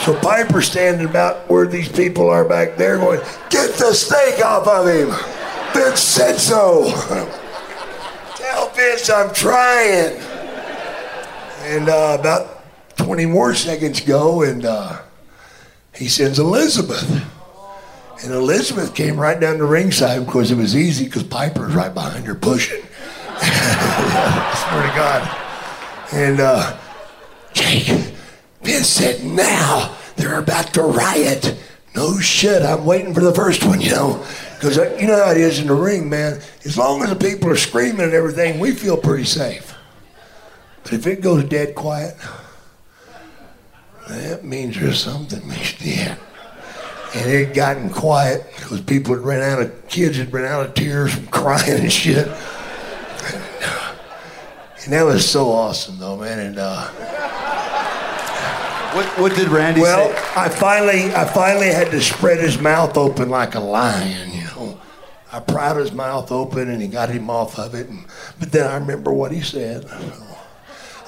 So 0.04 0.18
Piper's 0.22 0.68
standing 0.70 1.08
about 1.08 1.50
where 1.50 1.68
these 1.68 1.90
people 1.90 2.30
are 2.30 2.46
back 2.46 2.78
there 2.78 2.98
going, 2.98 3.20
get 3.50 3.76
the 3.76 3.94
snake 3.94 4.44
off 4.46 4.68
of 4.68 4.88
him. 4.88 5.39
Vince 5.80 6.02
said 6.02 6.38
so. 6.38 6.92
Tell 8.36 8.70
Vince 8.72 9.10
I'm 9.10 9.34
trying. 9.34 10.18
And 11.62 11.88
uh, 11.88 12.18
about 12.20 12.64
20 12.98 13.26
more 13.26 13.56
seconds 13.56 14.02
go, 14.02 14.44
and 14.44 14.66
uh, 14.66 15.02
he 15.96 16.10
sends 16.10 16.38
Elizabeth. 16.38 17.26
And 18.22 18.34
Elizabeth 18.34 18.94
came 18.94 19.18
right 19.18 19.40
down 19.40 19.60
the 19.60 19.64
ringside 19.64 20.26
because 20.26 20.52
it 20.52 20.58
was 20.58 20.76
easy 20.76 21.06
because 21.06 21.24
Piper's 21.24 21.74
right 21.74 21.94
behind 21.94 22.26
her 22.26 22.36
pushing. 22.36 22.82
Swear 22.82 24.84
to 24.84 24.94
God. 24.98 25.38
And 26.12 26.42
uh, 26.42 26.78
Jake, 27.54 27.88
Vince 28.62 28.88
said, 28.88 29.24
now 29.24 29.96
they're 30.18 30.40
about 30.40 30.74
to 30.74 30.82
riot. 30.82 31.58
No 31.96 32.20
shit, 32.20 32.64
I'm 32.64 32.86
waiting 32.86 33.14
for 33.14 33.22
the 33.22 33.34
first 33.34 33.64
one, 33.64 33.80
you 33.80 33.92
know. 33.92 34.26
Because 34.60 34.76
you 35.02 35.08
know 35.08 35.24
how 35.24 35.32
it 35.32 35.38
is 35.38 35.60
in 35.60 35.68
the 35.68 35.74
ring, 35.74 36.10
man. 36.10 36.42
As 36.66 36.78
long 36.78 37.02
as 37.02 37.10
the 37.10 37.16
people 37.16 37.50
are 37.50 37.56
screaming 37.56 38.02
and 38.02 38.14
everything, 38.14 38.60
we 38.60 38.74
feel 38.74 38.98
pretty 38.98 39.24
safe. 39.24 39.74
But 40.84 40.92
if 40.92 41.08
it 41.08 41.22
goes 41.22 41.46
dead 41.46 41.76
quiet, 41.76 42.18
that 44.10 44.44
means 44.44 44.78
there's 44.78 45.00
something 45.00 45.48
mixed 45.48 45.82
in. 45.82 46.18
And 47.16 47.32
it 47.32 47.54
gotten 47.54 47.90
quiet 47.90 48.46
because 48.58 48.82
people 48.82 49.16
had 49.16 49.24
ran 49.24 49.42
out 49.42 49.62
of 49.62 49.88
kids 49.88 50.18
had 50.18 50.34
ran 50.34 50.46
out 50.46 50.66
of 50.66 50.74
tears 50.74 51.14
from 51.14 51.28
crying 51.32 51.80
and 51.80 51.92
shit. 51.92 52.28
And 54.84 54.94
that 54.94 55.04
was 55.04 55.30
so 55.30 55.52
awesome, 55.52 56.00
though, 56.00 56.18
man. 56.18 56.40
And 56.40 56.58
uh, 56.60 56.90
What, 58.94 59.06
what 59.20 59.36
did 59.36 59.50
Randy 59.50 59.82
well, 59.82 60.08
say? 60.08 60.14
Well, 60.14 60.34
I 60.36 60.50
finally, 60.50 61.14
I 61.14 61.24
finally 61.26 61.68
had 61.68 61.92
to 61.92 62.02
spread 62.02 62.40
his 62.40 62.60
mouth 62.60 62.98
open 62.98 63.30
like 63.30 63.54
a 63.56 63.60
lion. 63.60 64.29
I 65.32 65.40
pried 65.40 65.78
his 65.78 65.92
mouth 65.92 66.32
open 66.32 66.70
and 66.70 66.82
he 66.82 66.88
got 66.88 67.10
him 67.10 67.30
off 67.30 67.60
of 67.60 67.76
it. 67.76 67.88
And, 67.88 68.06
but 68.40 68.52
then 68.52 68.66
I 68.66 68.76
remember 68.76 69.12
what 69.12 69.32
he 69.32 69.42
said. 69.42 69.86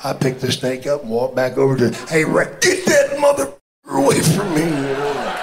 I 0.04 0.14
picked 0.14 0.42
the 0.42 0.52
snake 0.52 0.86
up 0.86 1.02
and 1.02 1.10
walked 1.10 1.36
back 1.36 1.58
over 1.58 1.76
to, 1.78 1.92
hey, 2.08 2.24
Rick, 2.24 2.62
get 2.62 2.86
that 2.86 3.20
mother 3.20 3.52
away 3.88 4.22
from 4.22 4.54
me. 4.54 4.62
You 4.62 4.70
know? 4.70 5.38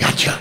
Gotcha. 0.00 0.40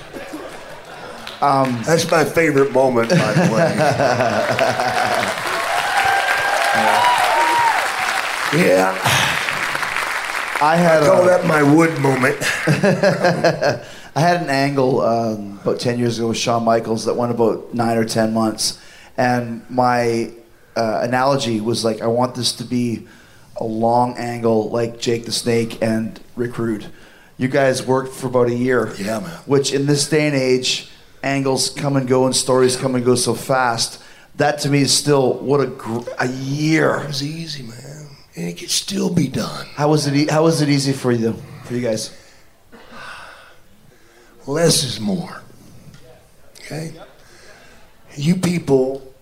Um, 1.42 1.80
That's 1.86 2.10
my 2.10 2.26
favorite 2.26 2.72
moment, 2.72 3.10
by 3.10 3.34
the 3.34 3.54
way. 3.54 3.76
yeah. 8.64 8.98
I 10.60 10.76
had 10.76 11.04
I 11.04 11.06
Call 11.06 11.22
a, 11.22 11.26
that 11.28 11.46
my 11.46 11.62
wood 11.62 12.00
moment. 12.00 12.38
I 14.18 14.22
had 14.22 14.42
an 14.42 14.50
angle 14.50 15.02
um, 15.02 15.60
about 15.62 15.80
10 15.80 16.00
years 16.00 16.18
ago 16.18 16.30
with 16.30 16.38
Shawn 16.38 16.66
Michaels 16.66 17.06
that 17.06 17.16
went 17.16 17.32
about 17.32 17.76
nine 17.76 17.98
or 17.98 18.04
10 18.04 18.34
months. 18.34 18.82
And 19.16 19.62
my 19.70 20.32
uh, 20.76 21.02
analogy 21.04 21.62
was 21.62 21.86
like, 21.86 22.02
I 22.02 22.08
want 22.08 22.34
this 22.34 22.52
to 22.54 22.64
be 22.64 23.06
a 23.58 23.64
long 23.64 24.18
angle 24.18 24.72
like 24.72 25.00
Jake 25.00 25.26
the 25.26 25.32
Snake 25.32 25.84
and 25.84 26.20
Rick 26.36 26.58
Rude. 26.58 26.88
You 27.38 27.48
guys 27.48 27.86
worked 27.86 28.12
for 28.12 28.26
about 28.26 28.48
a 28.48 28.56
year. 28.56 28.92
Yeah, 28.98 29.20
man. 29.20 29.30
Which 29.46 29.72
in 29.72 29.86
this 29.86 30.10
day 30.10 30.26
and 30.26 30.36
age, 30.36 30.90
angles 31.22 31.70
come 31.70 31.96
and 31.96 32.08
go 32.08 32.26
and 32.26 32.36
stories 32.36 32.76
come 32.76 32.96
and 32.96 33.06
go 33.06 33.14
so 33.14 33.36
fast. 33.36 34.02
That 34.38 34.58
to 34.62 34.70
me 34.70 34.82
is 34.82 34.98
still 34.98 35.36
what 35.36 35.60
a 35.62 35.68
gr- 35.68 36.10
a 36.18 36.28
year. 36.28 37.02
It 37.02 37.08
was 37.08 37.24
easy, 37.24 37.62
man, 37.62 38.08
and 38.36 38.50
it 38.50 38.58
could 38.58 38.72
still 38.72 39.14
be 39.14 39.28
done. 39.28 39.68
How 39.76 39.90
was 39.90 40.08
it? 40.08 40.16
E- 40.16 40.28
how 40.28 40.46
was 40.46 40.64
it 40.64 40.70
easy 40.70 40.94
for 40.94 41.12
you 41.12 41.34
for 41.66 41.76
you 41.76 41.82
guys? 41.82 42.18
Less 44.48 44.84
is 44.84 45.00
more. 45.00 45.42
Okay? 46.60 46.94
You 48.16 48.38
people 48.38 49.14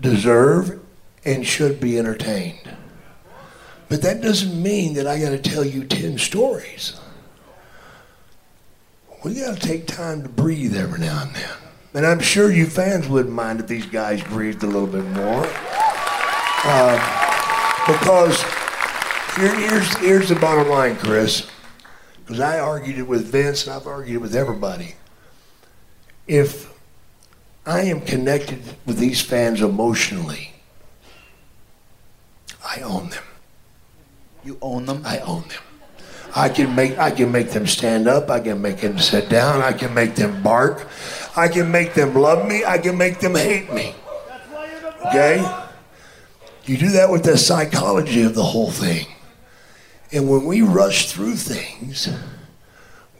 deserve 0.00 0.80
and 1.24 1.46
should 1.46 1.78
be 1.78 1.98
entertained. 1.98 2.74
But 3.90 4.02
that 4.02 4.22
doesn't 4.22 4.60
mean 4.60 4.94
that 4.94 5.06
I 5.06 5.20
got 5.20 5.30
to 5.30 5.38
tell 5.38 5.64
you 5.64 5.84
10 5.84 6.18
stories. 6.18 6.98
We 9.22 9.34
got 9.34 9.60
to 9.60 9.60
take 9.60 9.86
time 9.86 10.22
to 10.22 10.28
breathe 10.28 10.74
every 10.74 11.00
now 11.00 11.22
and 11.22 11.34
then. 11.34 11.50
And 11.92 12.06
I'm 12.06 12.20
sure 12.20 12.50
you 12.50 12.66
fans 12.66 13.08
wouldn't 13.08 13.34
mind 13.34 13.60
if 13.60 13.66
these 13.66 13.84
guys 13.84 14.22
breathed 14.22 14.62
a 14.62 14.66
little 14.66 14.86
bit 14.86 15.04
more. 15.06 15.44
Uh, 16.64 16.96
because 17.86 18.40
here, 19.36 19.54
here's, 19.56 19.96
here's 19.98 20.28
the 20.28 20.36
bottom 20.36 20.68
line, 20.68 20.96
Chris. 20.96 21.50
Because 22.30 22.44
I 22.44 22.60
argued 22.60 22.96
it 22.96 23.08
with 23.08 23.26
Vince 23.26 23.66
and 23.66 23.74
I've 23.74 23.88
argued 23.88 24.14
it 24.14 24.20
with 24.20 24.36
everybody. 24.36 24.94
If 26.28 26.72
I 27.66 27.80
am 27.80 28.02
connected 28.02 28.62
with 28.86 28.98
these 28.98 29.20
fans 29.20 29.60
emotionally, 29.60 30.52
I 32.64 32.82
own 32.82 33.08
them. 33.08 33.24
You 34.44 34.58
own 34.62 34.86
them. 34.86 35.02
I 35.04 35.18
own 35.18 35.42
them. 35.48 35.58
I 36.36 36.50
can 36.50 36.72
make 36.76 36.96
I 36.98 37.10
can 37.10 37.32
make 37.32 37.50
them 37.50 37.66
stand 37.66 38.06
up. 38.06 38.30
I 38.30 38.38
can 38.38 38.62
make 38.62 38.76
them 38.76 39.00
sit 39.00 39.28
down. 39.28 39.60
I 39.60 39.72
can 39.72 39.92
make 39.92 40.14
them 40.14 40.40
bark. 40.40 40.86
I 41.36 41.48
can 41.48 41.68
make 41.68 41.94
them 41.94 42.14
love 42.14 42.46
me. 42.46 42.64
I 42.64 42.78
can 42.78 42.96
make 42.96 43.18
them 43.18 43.34
hate 43.34 43.72
me. 43.72 43.92
Okay? 45.06 45.44
You 46.64 46.76
do 46.76 46.90
that 46.90 47.10
with 47.10 47.24
the 47.24 47.36
psychology 47.36 48.22
of 48.22 48.36
the 48.36 48.44
whole 48.44 48.70
thing. 48.70 49.08
And 50.12 50.28
when 50.28 50.44
we 50.44 50.62
rush 50.62 51.10
through 51.10 51.36
things, 51.36 52.08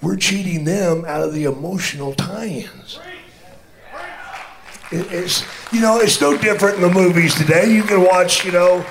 we're 0.03 0.16
cheating 0.16 0.64
them 0.64 1.05
out 1.07 1.22
of 1.22 1.32
the 1.34 1.45
emotional 1.45 2.14
tie-ins. 2.14 2.99
It- 4.91 5.12
It's 5.12 5.45
you 5.72 5.80
know 5.80 6.01
it's 6.01 6.20
no 6.20 6.36
different 6.36 6.76
in 6.76 6.82
the 6.82 6.91
movies 6.91 7.34
today. 7.36 7.70
You 7.72 7.84
can 7.84 8.03
watch 8.03 8.45
you 8.45 8.51
know 8.51 8.84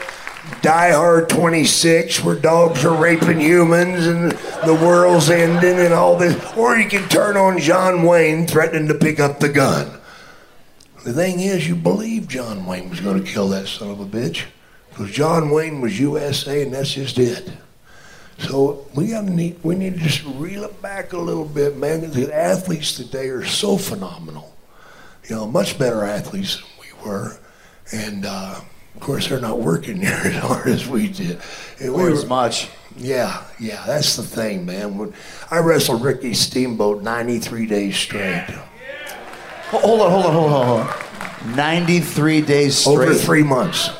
Die 0.61 0.91
Hard 0.91 1.27
26 1.27 2.23
where 2.23 2.35
dogs 2.35 2.85
are 2.85 2.93
raping 2.95 3.41
humans 3.41 4.07
and 4.07 4.31
the 4.65 4.73
world's 4.73 5.29
ending 5.29 5.77
and 5.77 5.93
all 5.93 6.15
this, 6.15 6.37
or 6.55 6.77
you 6.77 6.87
can 6.87 7.07
turn 7.09 7.35
on 7.35 7.57
John 7.59 8.03
Wayne 8.03 8.47
threatening 8.47 8.87
to 8.87 8.93
pick 8.95 9.19
up 9.19 9.41
the 9.41 9.49
gun. 9.49 9.91
The 11.03 11.11
thing 11.11 11.41
is, 11.41 11.67
you 11.67 11.75
believe 11.75 12.29
John 12.29 12.65
Wayne 12.65 12.89
was 12.89 13.01
going 13.01 13.21
to 13.21 13.29
kill 13.29 13.49
that 13.49 13.67
son 13.67 13.89
of 13.89 13.99
a 13.99 14.05
bitch 14.05 14.43
because 14.89 15.11
John 15.11 15.49
Wayne 15.49 15.81
was 15.81 15.99
USA 15.99 16.61
and 16.63 16.73
that's 16.73 16.93
just 16.93 17.19
it. 17.19 17.49
So 18.39 18.87
we 18.95 19.07
got 19.07 19.25
to 19.25 19.29
need 19.29 19.59
we 19.63 19.75
need 19.75 19.93
to 19.95 19.99
just 19.99 20.23
reel 20.25 20.63
it 20.63 20.81
back 20.81 21.13
a 21.13 21.17
little 21.17 21.45
bit, 21.45 21.77
man. 21.77 22.09
The 22.11 22.33
athletes 22.33 22.95
today 22.95 23.27
are 23.29 23.45
so 23.45 23.77
phenomenal 23.77 24.49
you 25.29 25.35
know, 25.35 25.45
much 25.45 25.77
better 25.77 26.03
athletes 26.03 26.57
than 26.57 26.65
we 26.81 27.07
were. 27.07 27.37
And 27.93 28.25
uh, 28.25 28.59
of 28.95 28.99
course, 28.99 29.27
they're 29.29 29.39
not 29.39 29.59
working 29.59 29.99
near 30.01 30.11
as 30.11 30.35
hard 30.35 30.67
as 30.67 30.87
we 30.87 31.07
did. 31.07 31.39
And 31.79 31.93
we 31.93 32.11
as 32.11 32.25
much. 32.25 32.69
Yeah, 32.97 33.43
yeah, 33.59 33.83
that's 33.85 34.15
the 34.15 34.23
thing, 34.23 34.65
man. 34.65 34.97
When 34.97 35.13
I 35.51 35.59
wrestled 35.59 36.01
Ricky 36.01 36.33
Steamboat 36.33 37.03
93 37.03 37.65
days 37.67 37.95
straight, 37.95 38.43
Ho- 39.69 39.79
Hold 39.79 40.01
on, 40.01 40.11
hold 40.11 40.25
on, 40.25 40.33
hold 40.33 40.51
on, 40.51 40.65
hold 40.65 40.79
on. 40.87 41.55
Ninety-three 41.55 42.41
days 42.41 42.77
straight. 42.79 42.95
over 42.95 43.13
three 43.13 43.43
months, 43.43 43.91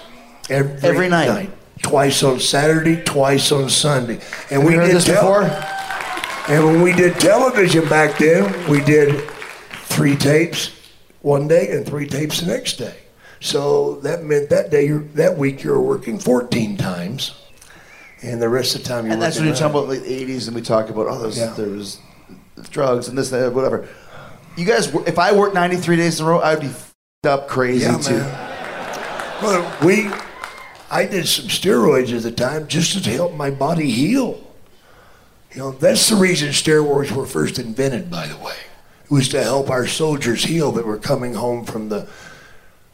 every, 0.49 0.77
Every 0.81 1.07
night? 1.09 1.49
Twice 1.82 2.23
on 2.23 2.39
Saturday, 2.39 3.01
twice 3.03 3.51
on 3.51 3.69
Sunday. 3.69 4.19
And 4.51 4.61
Have 4.61 4.63
we 4.63 4.73
you 4.73 4.80
heard 4.80 4.88
did 4.88 4.95
this 4.97 5.05
tel- 5.05 5.15
before? 5.21 5.43
And 6.53 6.65
when 6.65 6.82
we 6.82 6.93
did 6.93 7.19
television 7.19 7.88
back 7.89 8.17
then, 8.17 8.67
we 8.69 8.82
did 8.82 9.30
three 9.86 10.15
tapes 10.15 10.71
one 11.21 11.47
day 11.47 11.69
and 11.71 11.86
three 11.86 12.07
tapes 12.07 12.41
the 12.41 12.47
next 12.47 12.73
day. 12.77 12.95
So 13.39 13.95
that 14.01 14.23
meant 14.23 14.49
that 14.49 14.69
day, 14.71 14.88
that 14.89 15.38
week, 15.38 15.63
you 15.63 15.71
were 15.71 15.82
working 15.82 16.17
14 16.19 16.75
times, 16.77 17.34
and 18.21 18.41
the 18.41 18.49
rest 18.49 18.75
of 18.75 18.82
the 18.84 18.89
time 18.89 19.05
you're 19.05 19.13
And 19.13 19.21
that's 19.21 19.38
when 19.38 19.47
you 19.47 19.53
talk 19.53 19.69
about 19.71 19.88
like 19.88 20.01
the 20.01 20.25
'80s, 20.25 20.47
and 20.47 20.55
we 20.55 20.61
talk 20.61 20.89
about 20.89 21.07
oh, 21.07 21.19
there's 21.21 21.38
Yeah. 21.38 21.53
there's 21.55 21.99
drugs 22.71 23.07
and 23.07 23.17
this, 23.17 23.30
that, 23.30 23.53
whatever. 23.53 23.88
You 24.57 24.65
guys, 24.65 24.93
if 25.07 25.17
I 25.17 25.32
worked 25.32 25.53
93 25.55 25.95
days 25.95 26.19
in 26.19 26.25
a 26.25 26.30
row, 26.30 26.41
I'd 26.41 26.59
be 26.59 26.67
f***ed 26.67 27.30
up 27.30 27.47
crazy 27.47 27.86
Yeah, 27.86 27.97
too. 27.97 28.17
man. 28.17 29.41
Well, 29.41 29.77
we, 29.86 30.09
I 30.91 31.05
did 31.05 31.27
some 31.27 31.45
steroids 31.45 32.15
at 32.15 32.23
the 32.23 32.31
time 32.31 32.67
just 32.67 33.03
to 33.03 33.09
help 33.09 33.33
my 33.33 33.51
body 33.51 33.89
heal. 33.91 34.41
You 35.53 35.57
know, 35.57 35.71
that's 35.71 36.09
the 36.09 36.15
reason 36.15 36.49
steroids 36.49 37.11
were 37.11 37.25
first 37.25 37.59
invented, 37.59 38.09
by 38.09 38.27
the 38.27 38.37
way. 38.37 38.55
It 39.05 39.11
was 39.11 39.29
to 39.29 39.43
help 39.43 39.69
our 39.69 39.87
soldiers 39.87 40.43
heal 40.43 40.71
that 40.73 40.85
were 40.85 40.97
coming 40.97 41.33
home 41.33 41.65
from 41.65 41.89
the 41.89 42.07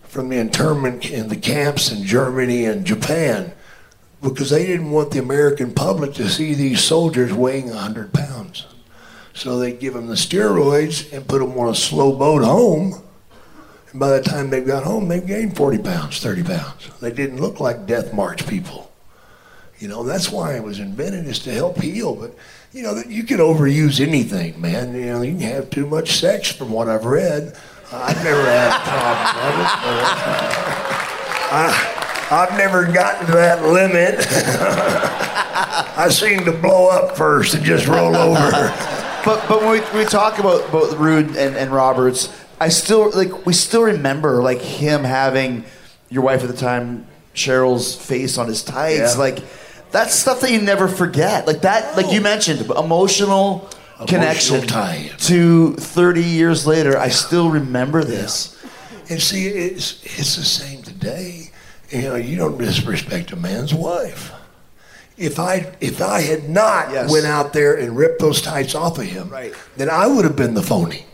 from 0.04 0.30
the 0.30 0.38
internment 0.38 1.12
in 1.12 1.28
the 1.28 1.36
camps 1.36 1.92
in 1.92 2.06
Germany 2.06 2.64
and 2.66 2.86
Japan 2.86 3.52
because 4.22 4.50
they 4.50 4.66
didn't 4.66 4.92
want 4.92 5.12
the 5.12 5.20
American 5.20 5.74
public 5.74 6.14
to 6.14 6.30
see 6.30 6.54
these 6.54 6.82
soldiers 6.82 7.34
weighing 7.34 7.68
100 7.68 8.14
pounds. 8.14 8.66
So 9.34 9.60
they'd 9.60 9.78
give 9.78 9.94
them 9.94 10.08
the 10.08 10.16
steroids 10.16 11.12
and 11.12 11.28
put 11.28 11.40
them 11.40 11.58
on 11.58 11.68
a 11.68 11.76
slow 11.76 12.18
boat 12.18 12.44
home. 12.44 13.04
By 13.96 14.10
the 14.18 14.22
time 14.22 14.50
they 14.50 14.62
got 14.62 14.84
home, 14.84 15.08
they 15.08 15.22
gained 15.22 15.56
40 15.56 15.78
pounds, 15.80 16.20
30 16.20 16.44
pounds. 16.44 16.90
They 17.00 17.12
didn't 17.12 17.40
look 17.40 17.62
like 17.62 17.88
death 17.88 18.14
march 18.14 18.46
people. 18.46 18.92
You 19.80 19.88
know, 19.88 20.04
that's 20.04 20.30
why 20.32 20.56
it 20.56 20.64
was 20.64 20.80
invented 20.80 21.28
is 21.28 21.40
to 21.40 21.52
help 21.52 21.82
heal. 21.82 22.16
But, 22.16 22.36
you 22.74 22.84
know, 22.84 23.02
you 23.08 23.24
can 23.24 23.38
overuse 23.38 24.06
anything, 24.06 24.60
man. 24.60 24.94
You 24.94 25.06
know, 25.06 25.22
you 25.22 25.32
can 25.32 25.42
have 25.42 25.70
too 25.70 25.86
much 25.86 26.20
sex 26.20 26.52
from 26.52 26.72
what 26.72 26.90
I've 26.90 27.06
read. 27.06 27.58
I've 27.92 28.24
never 28.24 28.44
had 28.44 28.72
a 28.72 28.84
problem 28.84 29.60
with 29.60 29.68
it. 31.92 31.92
I've 32.32 32.58
never 32.58 32.92
gotten 32.92 33.28
to 33.28 33.32
that 33.34 33.64
limit. 33.64 34.16
I 35.98 36.10
seem 36.10 36.44
to 36.46 36.52
blow 36.52 36.90
up 36.90 37.16
first 37.16 37.54
and 37.54 37.64
just 37.64 37.88
roll 37.88 38.16
over. 38.16 38.74
But 39.26 39.48
but 39.50 39.62
when 39.62 39.72
we, 39.72 40.00
we 40.00 40.06
talk 40.06 40.38
about 40.38 40.72
both 40.72 40.94
Rude 40.98 41.36
and, 41.36 41.56
and 41.56 41.72
Roberts, 41.72 42.28
I 42.60 42.70
still 42.70 43.12
like 43.12 43.46
we 43.46 43.54
still 43.54 43.84
remember 43.84 44.42
like 44.42 44.62
him 44.62 45.04
having 45.04 45.66
your 46.10 46.24
wife 46.24 46.42
at 46.44 46.48
the 46.50 46.56
time, 46.58 47.06
Cheryl's 47.34 47.96
face 47.96 48.38
on 48.38 48.48
his 48.48 48.64
tights. 48.64 49.16
Yeah. 49.16 49.20
Like 49.20 49.40
that's 49.92 50.14
stuff 50.16 50.42
that 50.42 50.52
you 50.52 50.62
never 50.62 50.88
forget. 50.88 51.48
Like 51.48 51.62
that, 51.62 51.96
like 51.98 52.12
you 52.14 52.22
mentioned, 52.22 52.62
emotional, 52.72 53.70
connection 54.08 54.66
tie-in. 54.68 55.16
to 55.20 55.74
30 55.76 56.22
years 56.22 56.66
later. 56.68 56.98
I 56.98 57.10
still 57.10 57.50
remember 57.50 58.04
this. 58.04 58.52
And 59.10 59.22
see, 59.22 59.48
it's, 59.48 60.04
it's 60.04 60.36
the 60.36 60.44
same 60.44 60.82
today. 60.82 61.52
You 61.92 62.02
know, 62.02 62.16
you 62.16 62.36
don't 62.38 62.58
disrespect 62.58 63.32
a 63.32 63.36
man's 63.36 63.74
wife. 63.74 64.32
If 65.18 65.40
I 65.40 65.74
if 65.80 66.02
I 66.02 66.22
had 66.22 66.50
not 66.50 66.92
Yes. 66.92 67.10
went 67.12 67.26
out 67.26 67.54
there 67.54 67.76
and 67.76 67.96
ripped 67.96 68.20
those 68.20 68.42
tights 68.42 68.76
off 68.76 68.98
of 68.98 69.06
him, 69.06 69.30
Right. 69.30 69.54
then 69.78 69.90
I 69.90 70.08
would 70.08 70.26
have 70.26 70.36
been 70.36 70.56
the 70.56 70.64
phony. 70.64 71.06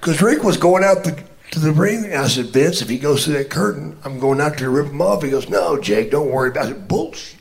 Because 0.00 0.22
Rick 0.22 0.44
was 0.44 0.56
going 0.56 0.84
out 0.84 1.02
the, 1.02 1.20
to 1.50 1.58
the 1.58 1.72
ring, 1.72 2.04
and 2.04 2.14
I 2.14 2.28
said, 2.28 2.46
Vince, 2.46 2.80
if 2.82 2.88
he 2.88 2.98
goes 2.98 3.24
through 3.24 3.34
that 3.34 3.50
curtain, 3.50 3.98
I'm 4.04 4.20
going 4.20 4.40
out 4.40 4.58
there 4.58 4.68
to 4.68 4.70
rip 4.70 4.86
him 4.86 5.02
off. 5.02 5.22
He 5.22 5.30
goes, 5.30 5.48
No, 5.48 5.80
Jake, 5.80 6.12
don't 6.12 6.30
worry 6.30 6.50
about 6.50 6.70
it. 6.70 6.86
Bullshit. 6.86 7.36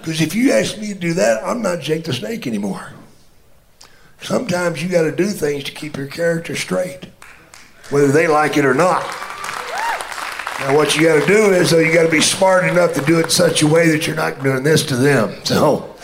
Because 0.00 0.20
if 0.20 0.34
you 0.34 0.50
ask 0.50 0.78
me 0.78 0.88
to 0.88 0.98
do 0.98 1.14
that, 1.14 1.44
I'm 1.44 1.62
not 1.62 1.80
Jake 1.80 2.02
the 2.02 2.12
Snake 2.12 2.48
anymore. 2.48 2.92
Sometimes 4.20 4.82
you 4.82 4.88
got 4.88 5.02
to 5.02 5.14
do 5.14 5.26
things 5.26 5.62
to 5.64 5.72
keep 5.72 5.96
your 5.96 6.08
character 6.08 6.56
straight, 6.56 7.06
whether 7.90 8.08
they 8.08 8.26
like 8.26 8.56
it 8.56 8.64
or 8.64 8.74
not. 8.74 9.02
Now, 10.58 10.76
what 10.76 10.96
you 10.96 11.06
got 11.06 11.20
to 11.20 11.26
do 11.26 11.52
is, 11.52 11.70
though, 11.70 11.78
you 11.78 11.92
got 11.92 12.04
to 12.04 12.10
be 12.10 12.20
smart 12.20 12.64
enough 12.64 12.94
to 12.94 13.00
do 13.02 13.18
it 13.20 13.24
in 13.24 13.30
such 13.30 13.62
a 13.62 13.66
way 13.66 13.88
that 13.90 14.06
you're 14.06 14.16
not 14.16 14.42
doing 14.42 14.62
this 14.64 14.84
to 14.86 14.96
them. 14.96 15.44
So, 15.44 15.94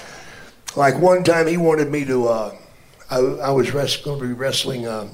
like 0.76 0.98
one 0.98 1.24
time, 1.24 1.48
he 1.48 1.56
wanted 1.56 1.90
me 1.90 2.04
to. 2.04 2.28
Uh, 2.28 2.56
I, 3.10 3.18
I 3.18 3.50
was 3.50 3.70
going 3.70 4.20
to 4.20 4.26
be 4.26 4.32
wrestling 4.32 4.86
um, 4.86 5.10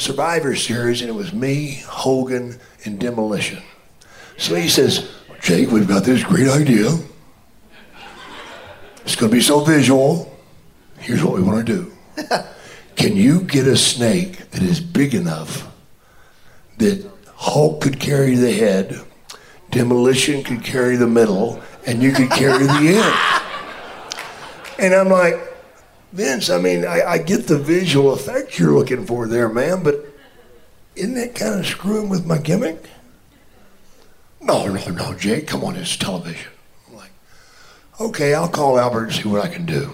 Survivor 0.00 0.56
Series, 0.56 1.02
and 1.02 1.10
it 1.10 1.12
was 1.12 1.34
me, 1.34 1.82
Hogan, 1.86 2.58
and 2.86 2.98
Demolition. 2.98 3.62
So 4.38 4.54
he 4.54 4.66
says, 4.66 5.10
"Jake, 5.42 5.70
we've 5.70 5.86
got 5.86 6.04
this 6.04 6.24
great 6.24 6.48
idea. 6.48 6.98
It's 9.04 9.14
going 9.14 9.30
to 9.30 9.36
be 9.36 9.42
so 9.42 9.60
visual. 9.60 10.34
Here's 10.98 11.22
what 11.22 11.34
we 11.34 11.42
want 11.42 11.66
to 11.66 11.72
do. 11.74 11.92
Can 12.96 13.14
you 13.14 13.42
get 13.42 13.66
a 13.66 13.76
snake 13.76 14.50
that 14.50 14.62
is 14.62 14.80
big 14.80 15.14
enough 15.14 15.70
that 16.78 17.06
Hulk 17.34 17.82
could 17.82 18.00
carry 18.00 18.36
the 18.36 18.52
head, 18.52 18.98
Demolition 19.70 20.42
could 20.42 20.64
carry 20.64 20.96
the 20.96 21.06
middle, 21.06 21.60
and 21.86 22.02
you 22.02 22.12
could 22.12 22.30
carry 22.30 22.64
the 22.64 23.02
end?" 23.02 23.14
And 24.78 24.94
I'm 24.94 25.10
like, 25.10 25.49
Vince, 26.12 26.50
I 26.50 26.58
mean, 26.58 26.84
I, 26.84 27.02
I 27.02 27.18
get 27.18 27.46
the 27.46 27.58
visual 27.58 28.12
effect 28.12 28.58
you're 28.58 28.74
looking 28.74 29.06
for 29.06 29.28
there, 29.28 29.48
man, 29.48 29.82
but 29.82 30.06
isn't 30.96 31.14
that 31.14 31.34
kind 31.34 31.60
of 31.60 31.66
screwing 31.66 32.08
with 32.08 32.26
my 32.26 32.38
gimmick? 32.38 32.84
No, 34.40 34.66
no, 34.66 34.88
no, 34.88 35.14
Jake, 35.14 35.46
come 35.46 35.62
on, 35.62 35.76
it's 35.76 35.96
television. 35.96 36.50
I'm 36.88 36.96
like, 36.96 37.12
okay, 38.00 38.34
I'll 38.34 38.48
call 38.48 38.78
Albert 38.78 39.04
and 39.04 39.12
see 39.12 39.28
what 39.28 39.44
I 39.44 39.48
can 39.48 39.66
do. 39.66 39.92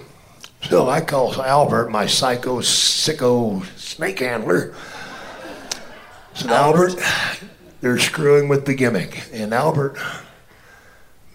So 0.63 0.89
I 0.89 1.01
call 1.01 1.39
Albert, 1.41 1.91
my 1.91 2.07
psycho, 2.07 2.61
sicko 2.61 3.63
snake 3.77 4.19
handler. 4.19 4.73
So 6.33 6.49
Albert, 6.49 6.95
they're 7.81 7.99
screwing 7.99 8.49
with 8.49 8.65
the 8.65 8.73
gimmick. 8.73 9.29
And 9.31 9.53
Albert, 9.53 9.97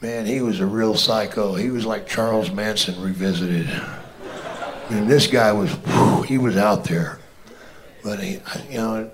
man, 0.00 0.26
he 0.26 0.40
was 0.40 0.58
a 0.58 0.66
real 0.66 0.96
psycho. 0.96 1.54
He 1.54 1.70
was 1.70 1.86
like 1.86 2.08
Charles 2.08 2.50
Manson 2.50 3.00
revisited. 3.00 3.70
I 4.92 4.96
mean, 4.96 5.08
this 5.08 5.26
guy 5.26 5.52
was, 5.52 5.70
whew, 5.70 6.22
he 6.22 6.36
was 6.36 6.58
out 6.58 6.84
there. 6.84 7.18
But 8.04 8.20
he, 8.20 8.32
you 8.68 8.76
know, 8.76 9.10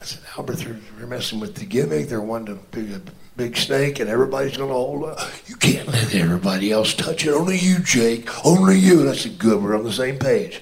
I 0.00 0.04
said, 0.04 0.20
Albert, 0.36 0.58
they're, 0.58 0.78
they're 0.98 1.06
messing 1.06 1.40
with 1.40 1.54
the 1.54 1.64
gimmick. 1.64 2.08
They're 2.08 2.20
wanting 2.20 2.58
to 2.58 2.62
be 2.78 2.92
a 2.92 3.00
big 3.38 3.56
snake, 3.56 3.98
and 3.98 4.10
everybody's 4.10 4.58
going 4.58 4.68
to 4.68 4.74
hold 4.74 5.04
up. 5.04 5.20
You 5.46 5.56
can't 5.56 5.88
let 5.88 6.14
everybody 6.14 6.70
else 6.70 6.92
touch 6.92 7.24
it. 7.24 7.30
Only 7.30 7.56
you, 7.56 7.78
Jake. 7.78 8.28
Only 8.44 8.78
you. 8.78 9.00
And 9.00 9.08
I 9.08 9.14
said, 9.14 9.38
good, 9.38 9.62
we're 9.62 9.74
on 9.74 9.84
the 9.84 9.92
same 9.92 10.18
page. 10.18 10.60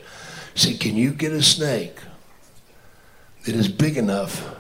I 0.55 0.59
said, 0.59 0.79
can 0.79 0.95
you 0.95 1.11
get 1.11 1.33
a 1.33 1.43
snake 1.43 1.99
that 3.45 3.57
is 3.57 3.67
big 3.67 3.97
enough 3.97 4.55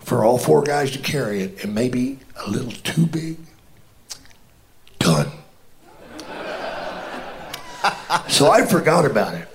for 0.00 0.24
all 0.24 0.36
four 0.36 0.64
guys 0.64 0.90
to 0.90 0.98
carry 0.98 1.42
it 1.42 1.62
and 1.62 1.72
maybe 1.72 2.18
a 2.44 2.50
little 2.50 2.72
too 2.72 3.06
big? 3.06 3.36
Done. 4.98 5.30
So 8.28 8.50
I 8.50 8.64
forgot 8.66 9.04
about 9.04 9.34
it. 9.34 9.48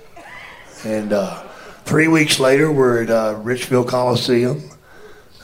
And 0.86 1.14
uh, 1.14 1.44
three 1.86 2.08
weeks 2.08 2.40
later, 2.40 2.72
we're 2.72 3.04
at 3.04 3.10
uh, 3.10 3.40
Richfield 3.42 3.88
Coliseum. 3.88 4.70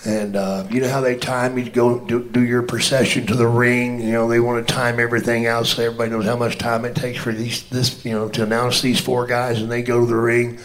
And 0.05 0.35
uh, 0.35 0.67
you 0.69 0.81
know 0.81 0.89
how 0.89 1.01
they 1.01 1.17
time 1.17 1.57
you 1.57 1.63
to 1.65 1.71
go 1.71 1.99
do, 1.99 2.23
do, 2.23 2.43
your 2.43 2.61
procession 2.61 3.25
to 3.25 3.33
the 3.33 3.47
ring. 3.47 3.99
You 3.99 4.11
know 4.11 4.27
they 4.27 4.39
want 4.39 4.65
to 4.65 4.71
time 4.71 4.99
everything 4.99 5.47
out 5.47 5.65
so 5.65 5.81
everybody 5.81 6.11
knows 6.11 6.25
how 6.25 6.35
much 6.35 6.59
time 6.59 6.85
it 6.85 6.95
takes 6.95 7.17
for 7.17 7.31
these 7.31 7.67
this 7.69 8.05
you 8.05 8.11
know 8.11 8.29
to 8.29 8.43
announce 8.43 8.81
these 8.81 8.99
four 8.99 9.25
guys 9.25 9.59
and 9.59 9.71
they 9.71 9.81
go 9.81 10.01
to 10.01 10.05
the 10.05 10.15
ring. 10.15 10.59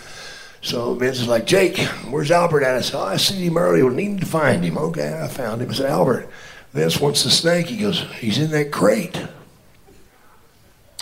So 0.63 0.95
Vince 0.95 1.21
is 1.21 1.29
like, 1.29 1.47
Jake, 1.47 1.79
where's 2.11 2.31
Albert 2.31 2.65
at? 2.65 2.77
I 2.77 2.81
said, 2.83 2.99
oh, 2.99 3.05
I 3.05 3.17
see 3.17 3.47
him 3.47 3.57
earlier. 3.57 3.87
We 3.87 3.95
need 3.95 4.21
to 4.21 4.27
find 4.27 4.63
him. 4.63 4.77
Okay, 4.77 5.19
I 5.19 5.27
found 5.27 5.63
him. 5.63 5.71
I 5.71 5.73
said, 5.73 5.91
Albert, 5.91 6.29
Vince 6.75 7.01
wants 7.01 7.25
the 7.25 7.31
snake. 7.31 7.69
He 7.69 7.79
goes, 7.79 8.03
he's 8.19 8.39
in 8.39 8.51
that 8.51 8.71
crate. 8.71 9.17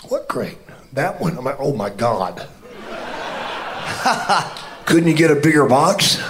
What 0.07 0.29
crate? 0.29 0.57
That 0.93 1.19
one. 1.21 1.37
I'm 1.37 1.45
like, 1.45 1.59
oh 1.59 1.73
my 1.73 1.89
God. 1.89 2.47
Couldn't 4.85 5.07
you 5.07 5.15
get 5.15 5.31
a 5.31 5.35
bigger 5.35 5.67
box? 5.67 6.21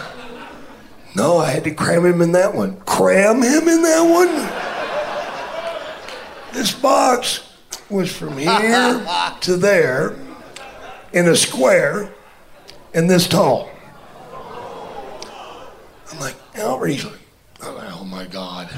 No, 1.15 1.37
I 1.37 1.51
had 1.51 1.63
to 1.63 1.71
cram 1.71 2.05
him 2.05 2.21
in 2.21 2.33
that 2.33 2.53
one. 2.53 2.79
Cram 2.81 3.41
him 3.41 3.67
in 3.67 3.81
that 3.83 4.01
one? 4.01 4.29
This 6.53 6.73
box 6.73 7.43
was 7.89 8.15
from 8.15 8.37
here 8.37 9.07
to 9.41 9.57
there 9.57 10.15
in 11.13 11.27
a 11.27 11.35
square 11.35 12.13
and 12.93 13.09
this 13.09 13.27
tall. 13.27 13.69
I'm 16.11 16.19
like, 16.19 16.35
Albert, 16.55 16.87
he's 16.87 17.05
like, 17.05 17.19
oh 17.61 18.05
my 18.05 18.25
God. 18.25 18.69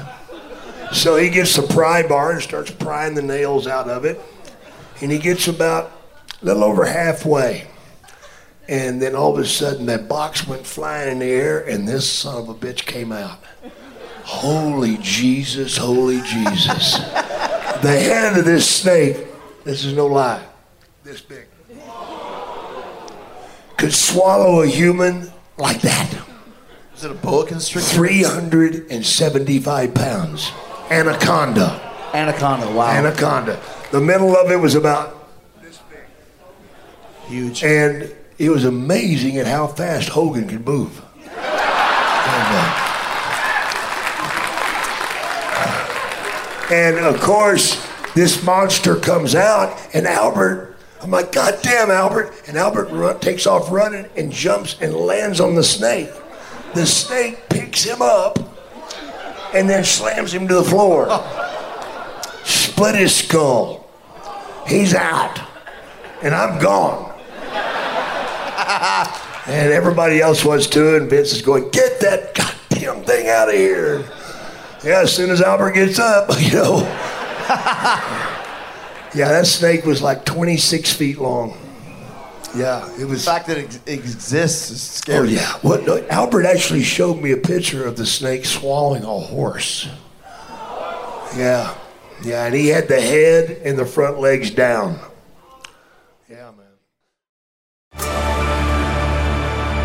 So 0.92 1.16
he 1.16 1.30
gets 1.30 1.56
the 1.56 1.62
pry 1.62 2.06
bar 2.06 2.32
and 2.32 2.42
starts 2.42 2.70
prying 2.70 3.14
the 3.14 3.22
nails 3.22 3.66
out 3.66 3.88
of 3.88 4.04
it. 4.04 4.20
And 5.02 5.10
he 5.10 5.18
gets 5.18 5.48
about 5.48 5.92
a 6.40 6.44
little 6.44 6.62
over 6.64 6.84
halfway. 6.84 7.66
And 8.68 9.02
then 9.02 9.16
all 9.16 9.36
of 9.36 9.38
a 9.38 9.46
sudden, 9.46 9.86
that 9.86 10.06
box 10.08 10.46
went 10.46 10.64
flying 10.64 11.10
in 11.10 11.18
the 11.18 11.26
air, 11.26 11.58
and 11.68 11.88
this 11.88 12.08
son 12.08 12.36
of 12.36 12.48
a 12.48 12.54
bitch 12.54 12.86
came 12.86 13.10
out. 13.10 13.40
Holy 14.22 14.98
Jesus, 14.98 15.76
holy 15.76 16.22
Jesus. 16.22 16.98
the 17.82 17.82
head 17.82 18.38
of 18.38 18.44
this 18.44 18.70
snake, 18.70 19.16
this 19.64 19.84
is 19.84 19.94
no 19.94 20.06
lie, 20.06 20.46
this 21.02 21.20
big, 21.20 21.48
could 23.76 23.92
swallow 23.92 24.62
a 24.62 24.68
human 24.68 25.32
like 25.58 25.80
that. 25.80 26.16
Is 26.94 27.02
it 27.02 27.10
a 27.10 27.14
boa 27.14 27.44
constrictor? 27.44 27.90
375 27.90 29.94
pounds. 29.94 30.52
Anaconda. 30.88 31.80
Anaconda, 32.14 32.70
wow. 32.70 32.92
Anaconda. 32.92 33.60
The 33.92 34.00
middle 34.00 34.34
of 34.36 34.50
it 34.50 34.56
was 34.56 34.74
about 34.74 35.28
this 35.62 35.78
big. 35.90 36.00
Huge. 37.28 37.62
And 37.62 38.10
it 38.38 38.50
was 38.50 38.64
amazing 38.64 39.36
at 39.36 39.46
how 39.46 39.66
fast 39.66 40.08
Hogan 40.08 40.48
could 40.48 40.66
move. 40.66 41.02
And 46.72 46.96
of 47.00 47.20
course, 47.20 47.86
this 48.14 48.42
monster 48.42 48.96
comes 48.96 49.34
out, 49.34 49.78
and 49.92 50.06
Albert, 50.06 50.74
I'm 51.02 51.10
like, 51.10 51.30
God 51.30 51.58
damn, 51.62 51.90
Albert. 51.90 52.32
And 52.48 52.56
Albert 52.56 52.88
run, 52.90 53.20
takes 53.20 53.46
off 53.46 53.70
running 53.70 54.06
and 54.16 54.32
jumps 54.32 54.80
and 54.80 54.94
lands 54.94 55.38
on 55.38 55.54
the 55.54 55.62
snake. 55.62 56.08
The 56.74 56.86
snake 56.86 57.46
picks 57.50 57.84
him 57.84 58.00
up 58.00 58.38
and 59.52 59.68
then 59.68 59.84
slams 59.84 60.32
him 60.32 60.48
to 60.48 60.54
the 60.54 60.64
floor. 60.64 61.08
Split 62.44 62.94
his 62.94 63.14
skull. 63.14 63.81
He's 64.66 64.94
out. 64.94 65.38
And 66.22 66.34
I'm 66.34 66.60
gone. 66.60 67.12
and 69.46 69.72
everybody 69.72 70.20
else 70.20 70.44
was 70.44 70.66
too, 70.66 70.96
and 70.96 71.10
Vince 71.10 71.32
is 71.32 71.42
going, 71.42 71.68
get 71.70 72.00
that 72.00 72.34
goddamn 72.34 73.04
thing 73.04 73.28
out 73.28 73.48
of 73.48 73.54
here. 73.54 74.04
Yeah, 74.84 75.00
as 75.02 75.14
soon 75.14 75.30
as 75.30 75.40
Albert 75.40 75.72
gets 75.72 75.98
up, 75.98 76.30
you 76.40 76.52
know. 76.52 76.80
yeah, 79.14 79.28
that 79.28 79.46
snake 79.46 79.84
was 79.84 80.02
like 80.02 80.24
26 80.24 80.92
feet 80.92 81.18
long. 81.18 81.56
Yeah, 82.54 82.86
it 83.00 83.04
was. 83.06 83.24
The 83.24 83.30
fact 83.30 83.46
that 83.46 83.58
it 83.58 83.80
exists 83.86 84.70
is 84.70 84.82
scary. 84.82 85.18
Oh 85.18 85.22
yeah. 85.22 85.52
What 85.62 85.86
no, 85.86 86.04
Albert 86.08 86.44
actually 86.44 86.82
showed 86.82 87.20
me 87.22 87.32
a 87.32 87.36
picture 87.36 87.86
of 87.86 87.96
the 87.96 88.04
snake 88.04 88.44
swallowing 88.44 89.04
a 89.04 89.06
horse. 89.06 89.88
Yeah, 91.34 91.74
yeah, 92.24 92.46
and 92.46 92.54
he 92.54 92.68
had 92.68 92.88
the 92.88 93.00
head 93.00 93.60
and 93.64 93.78
the 93.78 93.86
front 93.86 94.18
legs 94.18 94.50
down. 94.50 94.98
Yeah, 96.28 96.52
man. 96.52 96.66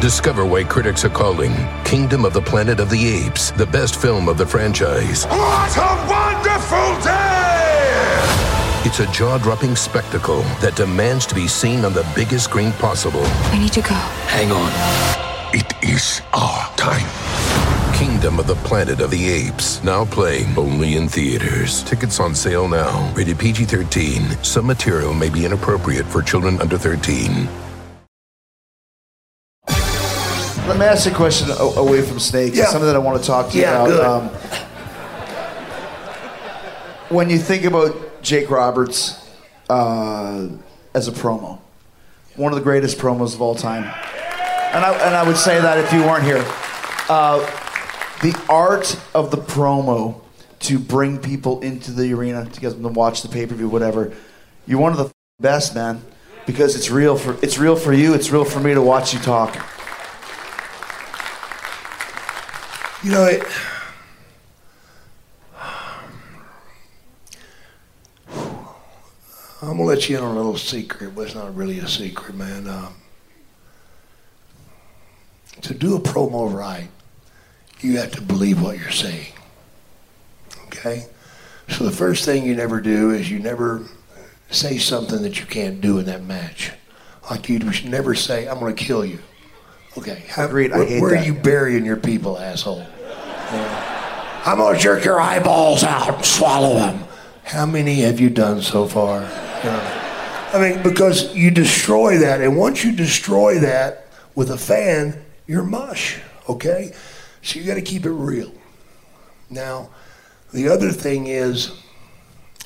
Discover 0.01 0.45
why 0.45 0.63
critics 0.63 1.03
are 1.03 1.09
calling 1.09 1.53
Kingdom 1.83 2.23
of 2.25 2.33
the 2.33 2.41
Planet 2.41 2.79
of 2.79 2.89
the 2.89 3.07
Apes 3.07 3.51
the 3.51 3.65
best 3.65 3.95
film 3.99 4.29
of 4.29 4.37
the 4.37 4.45
franchise. 4.45 5.25
What 5.25 5.75
a 5.77 6.07
wonderful 6.07 7.01
day! 7.03 7.47
It's 8.85 8.99
a 8.99 9.07
jaw 9.11 9.37
dropping 9.39 9.75
spectacle 9.75 10.43
that 10.61 10.75
demands 10.75 11.25
to 11.25 11.35
be 11.35 11.47
seen 11.47 11.83
on 11.83 11.93
the 11.93 12.09
biggest 12.15 12.45
screen 12.45 12.71
possible. 12.73 13.25
I 13.25 13.57
need 13.57 13.73
to 13.73 13.81
go. 13.81 13.95
Hang 14.29 14.51
on. 14.51 14.71
It 15.53 15.73
is 15.83 16.21
our 16.33 16.69
time. 16.77 17.26
Kingdom 17.97 18.37
of 18.39 18.45
the 18.45 18.53
Planet 18.57 18.99
of 19.01 19.09
the 19.09 19.27
Apes, 19.27 19.83
now 19.83 20.05
playing 20.05 20.55
only 20.55 20.97
in 20.97 21.09
theaters. 21.09 21.81
Tickets 21.83 22.19
on 22.19 22.35
sale 22.35 22.67
now. 22.67 23.11
Rated 23.15 23.39
PG 23.39 23.65
13. 23.65 24.43
Some 24.43 24.67
material 24.67 25.15
may 25.15 25.29
be 25.29 25.45
inappropriate 25.45 26.05
for 26.05 26.21
children 26.21 26.61
under 26.61 26.77
13. 26.77 27.49
Let 29.67 30.77
me 30.77 30.85
ask 30.85 31.07
you 31.07 31.11
a 31.11 31.15
question 31.15 31.49
away 31.75 32.03
from 32.03 32.19
snakes. 32.19 32.55
Yeah. 32.55 32.65
Something 32.65 32.85
that 32.85 32.95
I 32.95 32.99
want 32.99 33.19
to 33.19 33.25
talk 33.25 33.49
to 33.49 33.55
you 33.57 33.63
Yeah, 33.63 33.83
about. 33.83 33.87
good. 33.87 34.05
Um, 34.05 34.29
when 37.09 37.31
you 37.31 37.39
think 37.39 37.63
about 37.63 38.21
Jake 38.21 38.51
Roberts 38.51 39.27
uh, 39.71 40.49
as 40.93 41.07
a 41.07 41.11
promo, 41.11 41.57
one 42.35 42.51
of 42.53 42.59
the 42.59 42.63
greatest 42.63 42.99
promos 42.99 43.33
of 43.33 43.41
all 43.41 43.55
time, 43.55 43.85
and 43.85 44.85
I, 44.85 44.93
and 45.07 45.15
I 45.15 45.23
would 45.25 45.37
say 45.37 45.59
that 45.59 45.79
if 45.79 45.91
you 45.91 46.01
weren't 46.01 46.25
here, 46.25 46.45
uh, 47.09 47.63
the 48.21 48.39
art 48.49 48.99
of 49.13 49.31
the 49.31 49.37
promo 49.37 50.21
to 50.59 50.79
bring 50.79 51.19
people 51.19 51.61
into 51.61 51.91
the 51.91 52.13
arena 52.13 52.45
to 52.45 52.59
get 52.59 52.71
them 52.71 52.83
to 52.83 52.89
watch 52.89 53.21
the 53.21 53.29
pay 53.29 53.45
per 53.45 53.55
view, 53.55 53.69
whatever. 53.69 54.13
You're 54.65 54.79
one 54.79 54.91
of 54.91 54.97
the 54.97 55.11
best, 55.39 55.75
man, 55.75 56.01
because 56.45 56.75
it's 56.75 56.89
real 56.89 57.17
for 57.17 57.37
it's 57.43 57.57
real 57.57 57.75
for 57.75 57.93
you. 57.93 58.13
It's 58.13 58.31
real 58.31 58.45
for 58.45 58.59
me 58.59 58.73
to 58.73 58.81
watch 58.81 59.13
you 59.13 59.19
talk. 59.19 59.55
You 63.03 63.11
know 63.11 63.25
it. 63.25 63.43
I'm 69.59 69.75
gonna 69.75 69.83
let 69.83 70.07
you 70.07 70.17
in 70.17 70.23
on 70.23 70.31
a 70.31 70.35
little 70.35 70.57
secret, 70.57 71.15
but 71.15 71.21
it's 71.21 71.35
not 71.35 71.55
really 71.55 71.79
a 71.79 71.87
secret, 71.87 72.35
man. 72.35 72.67
Um, 72.67 72.95
to 75.61 75.73
do 75.73 75.95
a 75.95 75.99
promo 75.99 76.53
right, 76.53 76.89
you 77.81 77.97
have 77.97 78.11
to 78.11 78.21
believe 78.21 78.61
what 78.61 78.77
you're 78.77 78.91
saying. 78.91 79.33
Okay? 80.67 81.05
So 81.69 81.83
the 81.83 81.91
first 81.91 82.25
thing 82.25 82.45
you 82.45 82.55
never 82.55 82.79
do 82.81 83.11
is 83.11 83.29
you 83.29 83.39
never 83.39 83.83
say 84.49 84.77
something 84.77 85.21
that 85.23 85.39
you 85.39 85.45
can't 85.45 85.81
do 85.81 85.99
in 85.99 86.05
that 86.05 86.23
match. 86.23 86.71
Like 87.29 87.49
you 87.49 87.71
should 87.71 87.89
never 87.89 88.15
say, 88.15 88.47
"I'm 88.47 88.59
going 88.59 88.73
to 88.75 88.83
kill 88.83 89.03
you." 89.05 89.19
Okay, 89.97 90.23
how, 90.29 90.45
Agreed, 90.45 90.71
I 90.71 90.77
Where, 90.77 90.87
hate 90.87 91.01
where 91.01 91.11
that. 91.11 91.23
are 91.23 91.25
you 91.25 91.33
burying 91.33 91.83
your 91.85 91.97
people, 91.97 92.37
asshole? 92.37 92.85
Yeah. 92.99 94.41
I'm 94.45 94.59
going 94.59 94.75
to 94.75 94.81
jerk 94.81 95.03
your 95.03 95.19
eyeballs 95.19 95.83
out 95.83 96.15
and 96.15 96.25
swallow 96.25 96.75
them. 96.75 97.03
How 97.43 97.65
many 97.65 98.01
have 98.01 98.19
you 98.19 98.29
done 98.29 98.61
so 98.61 98.87
far? 98.87 99.21
Know, 99.21 100.03
I 100.53 100.59
mean, 100.61 100.83
because 100.83 101.35
you 101.35 101.51
destroy 101.51 102.19
that, 102.19 102.41
and 102.41 102.55
once 102.55 102.83
you 102.83 102.91
destroy 102.95 103.59
that 103.59 104.05
with 104.35 104.51
a 104.51 104.57
fan, 104.57 105.21
you're 105.47 105.63
mush. 105.63 106.19
Okay, 106.47 106.93
so 107.47 107.59
you 107.59 107.65
got 107.65 107.75
to 107.75 107.81
keep 107.81 108.05
it 108.05 108.11
real. 108.11 108.51
Now, 109.49 109.89
the 110.53 110.67
other 110.67 110.91
thing 110.91 111.27
is, 111.27 111.71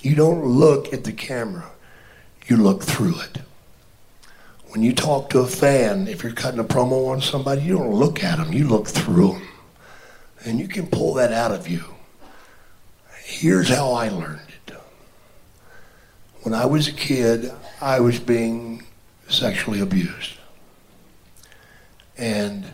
you 0.01 0.15
don't 0.15 0.43
look 0.43 0.91
at 0.91 1.03
the 1.03 1.11
camera, 1.11 1.69
you 2.47 2.57
look 2.57 2.81
through 2.81 3.19
it. 3.19 3.37
When 4.69 4.81
you 4.81 4.95
talk 4.95 5.29
to 5.29 5.39
a 5.41 5.47
fan, 5.47 6.07
if 6.07 6.23
you're 6.23 6.31
cutting 6.31 6.59
a 6.59 6.63
promo 6.63 7.09
on 7.09 7.21
somebody, 7.21 7.61
you 7.61 7.77
don't 7.77 7.93
look 7.93 8.23
at 8.23 8.39
them, 8.39 8.51
you 8.51 8.67
look 8.67 8.87
through 8.87 9.33
them. 9.33 9.47
And 10.45 10.59
you 10.59 10.67
can 10.67 10.87
pull 10.87 11.13
that 11.13 11.31
out 11.31 11.51
of 11.51 11.67
you. 11.67 11.83
Here's 13.23 13.69
how 13.69 13.91
I 13.91 14.09
learned 14.09 14.41
it. 14.65 14.75
When 16.41 16.55
I 16.55 16.65
was 16.65 16.87
a 16.87 16.93
kid, 16.93 17.51
I 17.79 17.99
was 17.99 18.19
being 18.19 18.83
sexually 19.27 19.79
abused. 19.79 20.37
And 22.17 22.65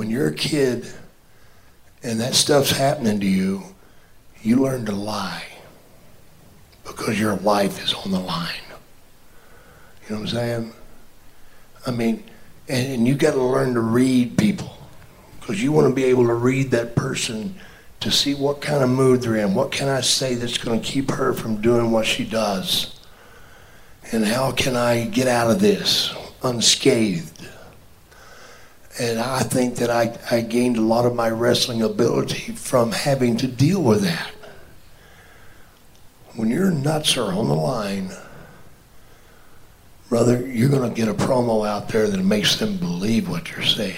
when 0.00 0.08
you're 0.08 0.28
a 0.28 0.34
kid 0.34 0.90
and 2.02 2.18
that 2.20 2.34
stuff's 2.34 2.70
happening 2.70 3.20
to 3.20 3.26
you, 3.26 3.62
you 4.40 4.56
learn 4.56 4.86
to 4.86 4.92
lie 4.92 5.44
because 6.86 7.20
your 7.20 7.36
life 7.36 7.84
is 7.84 7.92
on 7.92 8.10
the 8.10 8.18
line. 8.18 8.62
You 10.08 10.14
know 10.14 10.22
what 10.22 10.30
I'm 10.30 10.34
saying? 10.34 10.72
I 11.86 11.90
mean, 11.90 12.24
and, 12.66 12.94
and 12.94 13.06
you 13.06 13.14
got 13.14 13.32
to 13.32 13.42
learn 13.42 13.74
to 13.74 13.80
read 13.80 14.38
people 14.38 14.74
because 15.38 15.62
you 15.62 15.70
want 15.70 15.86
to 15.88 15.94
be 15.94 16.04
able 16.04 16.26
to 16.28 16.34
read 16.34 16.70
that 16.70 16.96
person 16.96 17.54
to 18.00 18.10
see 18.10 18.32
what 18.32 18.62
kind 18.62 18.82
of 18.82 18.88
mood 18.88 19.20
they're 19.20 19.36
in. 19.36 19.54
What 19.54 19.70
can 19.70 19.88
I 19.88 20.00
say 20.00 20.34
that's 20.34 20.56
going 20.56 20.80
to 20.80 20.86
keep 20.86 21.10
her 21.10 21.34
from 21.34 21.60
doing 21.60 21.90
what 21.90 22.06
she 22.06 22.24
does? 22.24 22.98
And 24.12 24.24
how 24.24 24.52
can 24.52 24.76
I 24.76 25.04
get 25.04 25.28
out 25.28 25.50
of 25.50 25.60
this 25.60 26.14
unscathed? 26.42 27.29
And 29.00 29.18
I 29.18 29.40
think 29.40 29.76
that 29.76 29.88
I, 29.88 30.18
I 30.30 30.42
gained 30.42 30.76
a 30.76 30.82
lot 30.82 31.06
of 31.06 31.14
my 31.14 31.30
wrestling 31.30 31.80
ability 31.80 32.52
from 32.52 32.92
having 32.92 33.38
to 33.38 33.48
deal 33.48 33.82
with 33.82 34.02
that. 34.02 34.30
When 36.34 36.50
your 36.50 36.70
nuts 36.70 37.16
are 37.16 37.32
on 37.32 37.48
the 37.48 37.54
line, 37.54 38.10
brother, 40.10 40.46
you're 40.46 40.68
going 40.68 40.86
to 40.86 40.94
get 40.94 41.08
a 41.08 41.14
promo 41.14 41.66
out 41.66 41.88
there 41.88 42.08
that 42.08 42.22
makes 42.22 42.56
them 42.56 42.76
believe 42.76 43.26
what 43.26 43.50
you're 43.50 43.62
saying. 43.62 43.96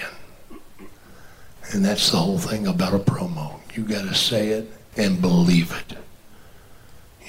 And 1.73 1.83
that's 1.83 2.09
the 2.09 2.17
whole 2.17 2.39
thing 2.39 2.65
about 2.65 2.93
a 2.93 2.99
promo. 2.99 3.59
You 3.75 3.83
got 3.83 4.07
to 4.07 4.15
say 4.15 4.51
it 4.51 4.71
and 4.95 5.19
believe 5.19 5.73
it. 5.73 5.97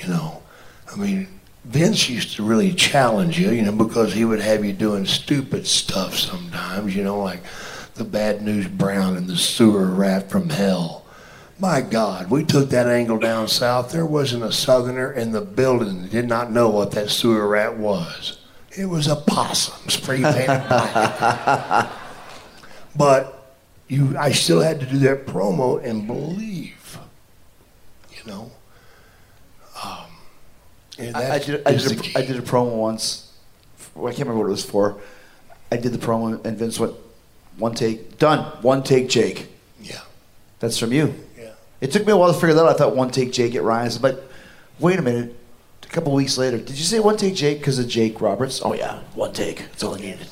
You 0.00 0.10
know, 0.10 0.42
I 0.92 0.94
mean, 0.94 1.40
Vince 1.64 2.10
used 2.10 2.36
to 2.36 2.44
really 2.44 2.72
challenge 2.72 3.38
you, 3.38 3.50
you 3.50 3.62
know, 3.62 3.72
because 3.72 4.12
he 4.12 4.24
would 4.24 4.40
have 4.40 4.64
you 4.64 4.72
doing 4.72 5.06
stupid 5.06 5.66
stuff 5.66 6.14
sometimes, 6.14 6.94
you 6.94 7.02
know, 7.02 7.22
like 7.22 7.40
the 7.94 8.04
Bad 8.04 8.42
News 8.42 8.68
Brown 8.68 9.16
and 9.16 9.26
the 9.26 9.36
sewer 9.36 9.86
rat 9.86 10.30
from 10.30 10.50
hell. 10.50 11.04
My 11.58 11.80
God, 11.80 12.30
we 12.30 12.44
took 12.44 12.70
that 12.70 12.88
angle 12.88 13.18
down 13.18 13.48
south. 13.48 13.92
There 13.92 14.04
wasn't 14.04 14.42
a 14.42 14.52
southerner 14.52 15.12
in 15.12 15.32
the 15.32 15.40
building 15.40 16.02
that 16.02 16.10
did 16.10 16.28
not 16.28 16.50
know 16.50 16.68
what 16.68 16.90
that 16.92 17.10
sewer 17.10 17.46
rat 17.46 17.78
was. 17.78 18.38
It 18.76 18.86
was 18.86 19.06
a 19.06 19.16
possum 19.16 19.88
spray 19.88 20.20
painted 20.20 20.68
black. 20.68 21.90
but 22.96 23.56
you, 23.88 24.18
I 24.18 24.32
still 24.32 24.60
had 24.60 24.80
to 24.80 24.86
do 24.86 24.98
that 24.98 25.26
promo 25.26 25.82
and 25.82 26.06
believe, 26.06 26.98
you 28.12 28.30
know. 28.30 28.50
I, 30.98 31.32
I 31.32 31.38
did. 31.38 31.62
I 31.66 31.72
did, 31.72 31.88
did 32.26 32.36
a 32.36 32.42
promo 32.42 32.76
once. 32.76 33.32
Well, 33.94 34.06
I 34.06 34.10
can't 34.14 34.28
remember 34.28 34.40
what 34.44 34.48
it 34.48 34.50
was 34.52 34.64
for. 34.64 35.00
I 35.72 35.76
did 35.76 35.92
the 35.92 35.98
promo, 35.98 36.44
and 36.44 36.56
Vince 36.58 36.78
went, 36.78 36.94
"One 37.58 37.74
take, 37.74 38.18
done. 38.18 38.44
One 38.62 38.82
take, 38.82 39.08
Jake." 39.08 39.48
Yeah, 39.80 40.00
That's 40.60 40.78
from 40.78 40.92
you. 40.92 41.14
yeah. 41.38 41.50
It 41.80 41.90
took 41.92 42.06
me 42.06 42.12
a 42.12 42.16
while 42.16 42.32
to 42.32 42.38
figure 42.38 42.54
that 42.54 42.64
out. 42.64 42.70
I 42.70 42.78
thought 42.78 42.94
one 42.96 43.10
take 43.10 43.32
Jake 43.32 43.54
at 43.54 43.62
Ryan's, 43.62 43.98
but 43.98 44.24
wait 44.78 44.98
a 44.98 45.02
minute. 45.02 45.34
A 45.82 45.86
couple 45.88 46.12
weeks 46.12 46.38
later, 46.38 46.58
did 46.58 46.70
you 46.70 46.84
say 46.84 46.98
one 47.00 47.16
take 47.16 47.34
Jake 47.34 47.58
because 47.58 47.78
of 47.78 47.86
Jake 47.88 48.20
Roberts? 48.20 48.62
Oh 48.64 48.72
yeah, 48.74 49.00
one 49.14 49.32
take. 49.32 49.58
That's 49.58 49.82
all 49.82 49.94
I 49.94 49.98
needed. 50.00 50.26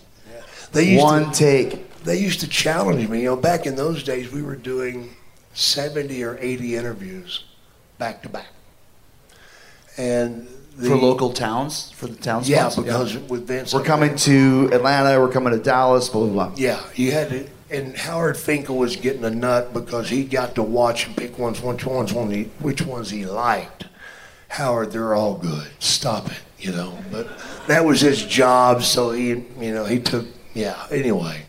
They 0.73 0.93
used 0.93 1.05
One 1.05 1.31
to, 1.33 1.39
take. 1.39 1.93
they 2.03 2.17
used 2.19 2.41
to 2.41 2.49
challenge 2.49 3.07
me. 3.09 3.19
You 3.21 3.25
know, 3.27 3.37
back 3.37 3.67
in 3.67 3.77
those 3.77 4.03
days, 4.03 4.33
we 4.33 4.41
were 4.43 4.57
doing 4.57 5.11
70 5.53 6.23
or 6.25 6.39
80 6.41 6.77
interviews 6.77 7.45
back 7.99 8.23
to 8.23 8.31
back. 8.31 8.47
And 9.97 10.49
the, 10.77 10.89
for 10.89 10.97
local 10.97 11.33
towns, 11.33 11.91
for 11.93 12.07
the 12.07 12.17
towns. 12.17 12.49
yeah, 12.49 12.69
spots? 12.69 12.87
because 12.87 13.19
with 13.19 13.47
Vince, 13.47 13.75
we're 13.75 13.85
coming 13.85 14.17
to 14.17 14.71
Atlanta. 14.73 15.21
We're 15.21 15.33
coming 15.33 15.53
to 15.53 15.59
Dallas. 15.59 16.09
Blah 16.09 16.27
blah 16.27 16.49
blah. 16.49 16.55
Yeah, 16.57 16.83
you 16.95 17.13
had 17.13 17.29
to. 17.31 17.47
And 17.71 17.97
Howard 17.97 18.37
Finkel 18.37 18.77
was 18.77 18.97
getting 18.97 19.25
a 19.25 19.31
nut 19.31 19.73
because 19.73 20.11
he 20.11 20.25
got 20.25 20.55
to 20.57 20.63
watch 20.63 21.07
and 21.07 21.17
pick 21.17 21.39
ones, 21.39 21.63
which 21.63 21.87
ones, 21.87 22.13
which 22.13 22.83
ones 22.83 23.11
he 23.11 23.25
liked. 23.25 23.87
Howard, 24.49 24.93
they're 24.93 25.15
all 25.15 25.37
good. 25.37 25.69
Stop 25.79 26.31
it, 26.31 26.41
you 26.59 26.73
know. 26.73 26.99
But 27.11 27.29
that 27.69 27.87
was 27.87 28.03
his 28.03 28.23
job, 28.23 28.83
so 28.83 29.13
he, 29.13 29.29
you 29.29 29.73
know, 29.73 29.87
he 29.87 29.99
took. 29.99 30.27
Yeah. 30.53 30.87
Anyway. 30.91 31.47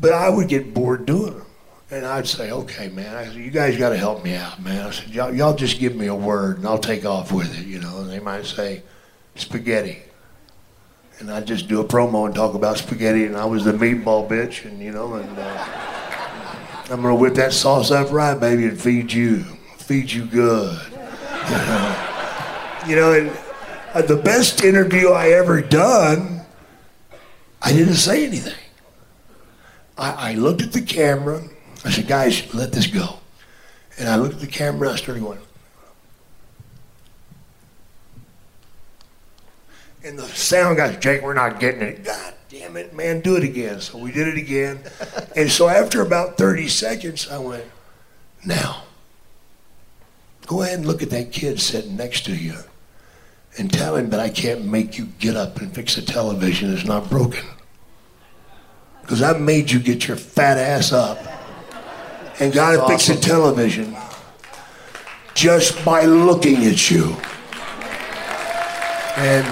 But 0.00 0.14
I 0.14 0.30
would 0.30 0.48
get 0.48 0.72
bored 0.72 1.04
doing 1.04 1.34
them. 1.34 1.46
And 1.92 2.06
I'd 2.06 2.28
say, 2.28 2.52
okay, 2.52 2.88
man, 2.88 3.16
I 3.16 3.24
said, 3.24 3.34
you 3.34 3.50
guys 3.50 3.76
got 3.76 3.88
to 3.88 3.96
help 3.96 4.22
me 4.22 4.36
out, 4.36 4.62
man. 4.62 4.86
I 4.86 4.90
said, 4.90 5.08
y'all, 5.08 5.34
y'all 5.34 5.56
just 5.56 5.80
give 5.80 5.96
me 5.96 6.06
a 6.06 6.14
word 6.14 6.58
and 6.58 6.66
I'll 6.66 6.78
take 6.78 7.04
off 7.04 7.32
with 7.32 7.58
it, 7.58 7.66
you 7.66 7.80
know. 7.80 8.00
And 8.00 8.10
they 8.10 8.20
might 8.20 8.46
say, 8.46 8.82
spaghetti. 9.34 10.02
And 11.18 11.32
I'd 11.32 11.46
just 11.46 11.66
do 11.68 11.80
a 11.80 11.84
promo 11.84 12.26
and 12.26 12.34
talk 12.34 12.54
about 12.54 12.78
spaghetti 12.78 13.24
and 13.24 13.36
I 13.36 13.44
was 13.44 13.64
the 13.64 13.72
meatball 13.72 14.28
bitch 14.28 14.64
and, 14.66 14.80
you 14.80 14.92
know, 14.92 15.14
and 15.14 15.36
uh, 15.36 15.66
I'm 16.90 17.02
to 17.02 17.14
whip 17.14 17.34
that 17.34 17.52
sauce 17.52 17.90
up 17.90 18.12
right, 18.12 18.38
baby, 18.38 18.66
and 18.66 18.80
feed 18.80 19.12
you. 19.12 19.42
Feed 19.78 20.12
you 20.12 20.26
good. 20.26 20.80
you 22.86 22.96
know, 22.96 23.12
and 23.12 23.36
uh, 23.94 24.02
the 24.02 24.20
best 24.24 24.62
interview 24.62 25.10
I 25.10 25.30
ever 25.30 25.60
done, 25.60 26.42
I 27.60 27.72
didn't 27.72 27.94
say 27.94 28.26
anything. 28.26 28.54
I, 29.98 30.30
I 30.30 30.34
looked 30.34 30.62
at 30.62 30.72
the 30.72 30.82
camera. 30.82 31.42
I 31.84 31.90
said, 31.90 32.06
guys, 32.06 32.52
let 32.54 32.72
this 32.72 32.86
go. 32.86 33.18
And 33.98 34.08
I 34.08 34.16
looked 34.16 34.34
at 34.34 34.40
the 34.40 34.46
camera. 34.46 34.90
I 34.90 34.96
started 34.96 35.22
going. 35.22 35.38
And 40.02 40.18
the 40.18 40.26
sound 40.28 40.78
guy, 40.78 40.96
Jake, 40.96 41.22
we're 41.22 41.34
not 41.34 41.60
getting 41.60 41.82
it. 41.82 42.04
God 42.04 42.34
damn 42.48 42.76
it, 42.76 42.94
man, 42.94 43.20
do 43.20 43.36
it 43.36 43.44
again. 43.44 43.80
So 43.80 43.98
we 43.98 44.10
did 44.10 44.28
it 44.28 44.38
again. 44.38 44.80
and 45.36 45.50
so 45.50 45.68
after 45.68 46.02
about 46.02 46.38
30 46.38 46.68
seconds, 46.68 47.28
I 47.30 47.38
went, 47.38 47.64
now, 48.44 48.84
go 50.46 50.62
ahead 50.62 50.78
and 50.78 50.86
look 50.86 51.02
at 51.02 51.10
that 51.10 51.32
kid 51.32 51.60
sitting 51.60 51.96
next 51.96 52.24
to 52.24 52.34
you 52.34 52.56
and 53.58 53.72
tell 53.72 53.96
him 53.96 54.10
that 54.10 54.20
I 54.20 54.30
can't 54.30 54.64
make 54.64 54.96
you 54.96 55.06
get 55.18 55.36
up 55.36 55.60
and 55.60 55.74
fix 55.74 55.96
the 55.96 56.02
television 56.02 56.72
It's 56.72 56.86
not 56.86 57.10
broken. 57.10 57.44
Because 59.02 59.22
I 59.22 59.36
made 59.36 59.70
you 59.70 59.80
get 59.80 60.08
your 60.08 60.16
fat 60.16 60.56
ass 60.56 60.92
up 60.92 61.18
and 62.40 62.52
got 62.52 62.72
to 62.76 62.86
fix 62.88 63.08
a 63.08 63.20
television 63.20 63.96
just 65.34 65.84
by 65.84 66.04
looking 66.04 66.64
at 66.64 66.90
you. 66.90 67.14
And, 69.16 69.46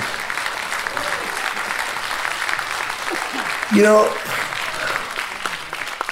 you 3.77 3.83
know, 3.83 4.05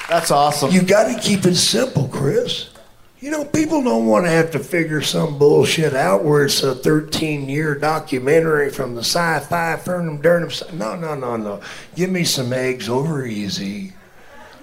That's 0.09 0.31
awesome. 0.31 0.71
you 0.71 0.83
got 0.83 1.13
to 1.15 1.19
keep 1.21 1.45
it 1.47 1.55
simple, 1.57 2.09
Chris. 2.09 2.71
You 3.19 3.31
know, 3.31 3.45
people 3.47 3.83
don't 3.83 4.07
want 4.07 4.27
to 4.27 4.31
have 4.31 4.51
to 4.53 4.59
figure 4.59 5.01
some 5.01 5.39
bullshit 5.39 5.95
out 5.95 6.23
where 6.23 6.45
it's 6.45 6.63
a 6.63 6.75
13 6.75 7.49
year 7.49 7.75
documentary 7.75 8.69
from 8.71 8.95
the 8.95 9.01
sci 9.03 9.41
fi 9.41 9.77
Fernum 9.83 10.21
Durnham. 10.23 10.51
sci- 10.53 10.71
No, 10.77 10.95
no, 10.95 11.15
no, 11.15 11.37
no. 11.37 11.61
Give 11.95 12.11
me 12.11 12.25
some 12.25 12.53
eggs 12.53 12.89
over 12.91 13.25
easy 13.25 13.95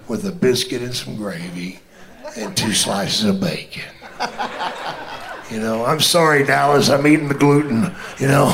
with 0.07 0.25
a 0.27 0.31
biscuit 0.31 0.81
and 0.83 0.95
some 0.95 1.15
gravy 1.15 1.79
and 2.35 2.55
two 2.55 2.73
slices 2.73 3.25
of 3.25 3.39
bacon. 3.39 3.83
You 5.51 5.59
know, 5.59 5.85
I'm 5.85 5.99
sorry, 5.99 6.43
Dallas, 6.43 6.89
I'm 6.89 7.05
eating 7.05 7.27
the 7.27 7.35
gluten, 7.35 7.93
you 8.17 8.27
know. 8.27 8.47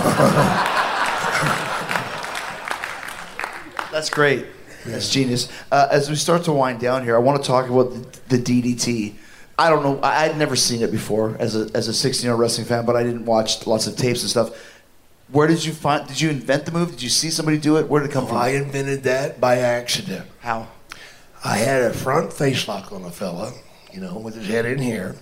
That's 3.91 4.09
great. 4.09 4.45
That's 4.86 5.09
genius. 5.09 5.49
Uh, 5.71 5.88
as 5.91 6.09
we 6.09 6.15
start 6.15 6.43
to 6.45 6.51
wind 6.51 6.80
down 6.80 7.03
here, 7.03 7.15
I 7.15 7.19
want 7.19 7.41
to 7.41 7.47
talk 7.47 7.69
about 7.69 7.91
the, 8.27 8.38
the 8.38 8.63
DDT. 8.63 9.13
I 9.57 9.69
don't 9.69 9.84
know. 9.84 9.99
I, 10.01 10.25
I'd 10.25 10.38
never 10.38 10.55
seen 10.55 10.82
it 10.82 10.91
before 10.91 11.36
as 11.38 11.55
a 11.55 11.69
as 11.75 11.88
a 11.89 11.93
16 11.93 12.23
year 12.23 12.32
old 12.32 12.39
wrestling 12.39 12.65
fan, 12.65 12.86
but 12.86 12.95
I 12.95 13.03
didn't 13.03 13.25
watch 13.25 13.67
lots 13.67 13.88
of 13.88 13.97
tapes 13.97 14.21
and 14.21 14.30
stuff. 14.30 14.77
Where 15.32 15.47
did 15.47 15.65
you 15.65 15.73
find? 15.73 16.07
Did 16.07 16.21
you 16.21 16.30
invent 16.30 16.65
the 16.65 16.71
move? 16.71 16.91
Did 16.91 17.01
you 17.01 17.09
see 17.09 17.30
somebody 17.30 17.57
do 17.57 17.77
it? 17.77 17.89
Where 17.89 18.01
did 18.01 18.09
it 18.09 18.13
come 18.13 18.25
from? 18.25 18.38
I 18.38 18.49
invented 18.49 19.03
that 19.03 19.41
by 19.41 19.57
accident. 19.57 20.27
How? 20.39 20.69
I 21.43 21.57
had 21.57 21.82
a 21.84 21.93
front 21.93 22.34
face 22.34 22.67
lock 22.67 22.91
on 22.91 23.03
a 23.03 23.11
fella, 23.11 23.53
you 23.93 23.99
know, 24.01 24.17
with 24.17 24.35
his 24.35 24.47
head 24.47 24.65
in 24.65 24.79
here. 24.79 25.15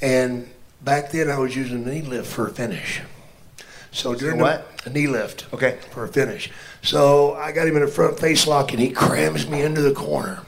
And 0.00 0.48
back 0.82 1.10
then 1.10 1.30
I 1.30 1.38
was 1.38 1.54
using 1.54 1.84
a 1.84 1.90
knee 1.90 2.02
lift 2.02 2.26
for 2.30 2.48
a 2.48 2.50
finish. 2.50 3.00
So 3.92 4.14
during 4.14 4.38
So 4.38 4.44
what? 4.44 4.78
The, 4.78 4.90
a 4.90 4.92
knee 4.92 5.06
lift. 5.06 5.46
Okay. 5.52 5.78
For 5.90 6.04
a 6.04 6.08
finish. 6.08 6.50
So 6.82 7.34
I 7.34 7.52
got 7.52 7.68
him 7.68 7.76
in 7.76 7.82
a 7.82 7.88
front 7.88 8.18
face 8.18 8.46
lock 8.46 8.72
and 8.72 8.80
he 8.80 8.90
crams 8.90 9.48
me 9.48 9.62
into 9.62 9.82
the 9.82 9.92
corner 9.92 10.40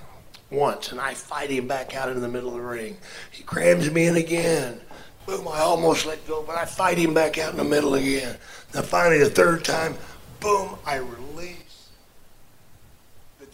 once 0.50 0.92
and 0.92 1.00
I 1.00 1.14
fight 1.14 1.50
him 1.50 1.68
back 1.68 1.94
out 1.94 2.08
into 2.08 2.20
the 2.20 2.28
middle 2.28 2.50
of 2.50 2.54
the 2.56 2.60
ring. 2.60 2.96
He 3.30 3.42
crams 3.42 3.90
me 3.90 4.06
in 4.06 4.16
again. 4.16 4.80
Boom, 5.26 5.48
I 5.48 5.60
almost 5.60 6.04
let 6.04 6.26
go, 6.26 6.42
but 6.42 6.56
I 6.56 6.66
fight 6.66 6.98
him 6.98 7.14
back 7.14 7.38
out 7.38 7.52
in 7.52 7.56
the 7.56 7.64
middle 7.64 7.94
again. 7.94 8.36
Now 8.74 8.82
finally 8.82 9.18
the 9.18 9.30
third 9.30 9.64
time, 9.64 9.96
boom, 10.40 10.76
I 10.84 10.96
release. 10.96 11.63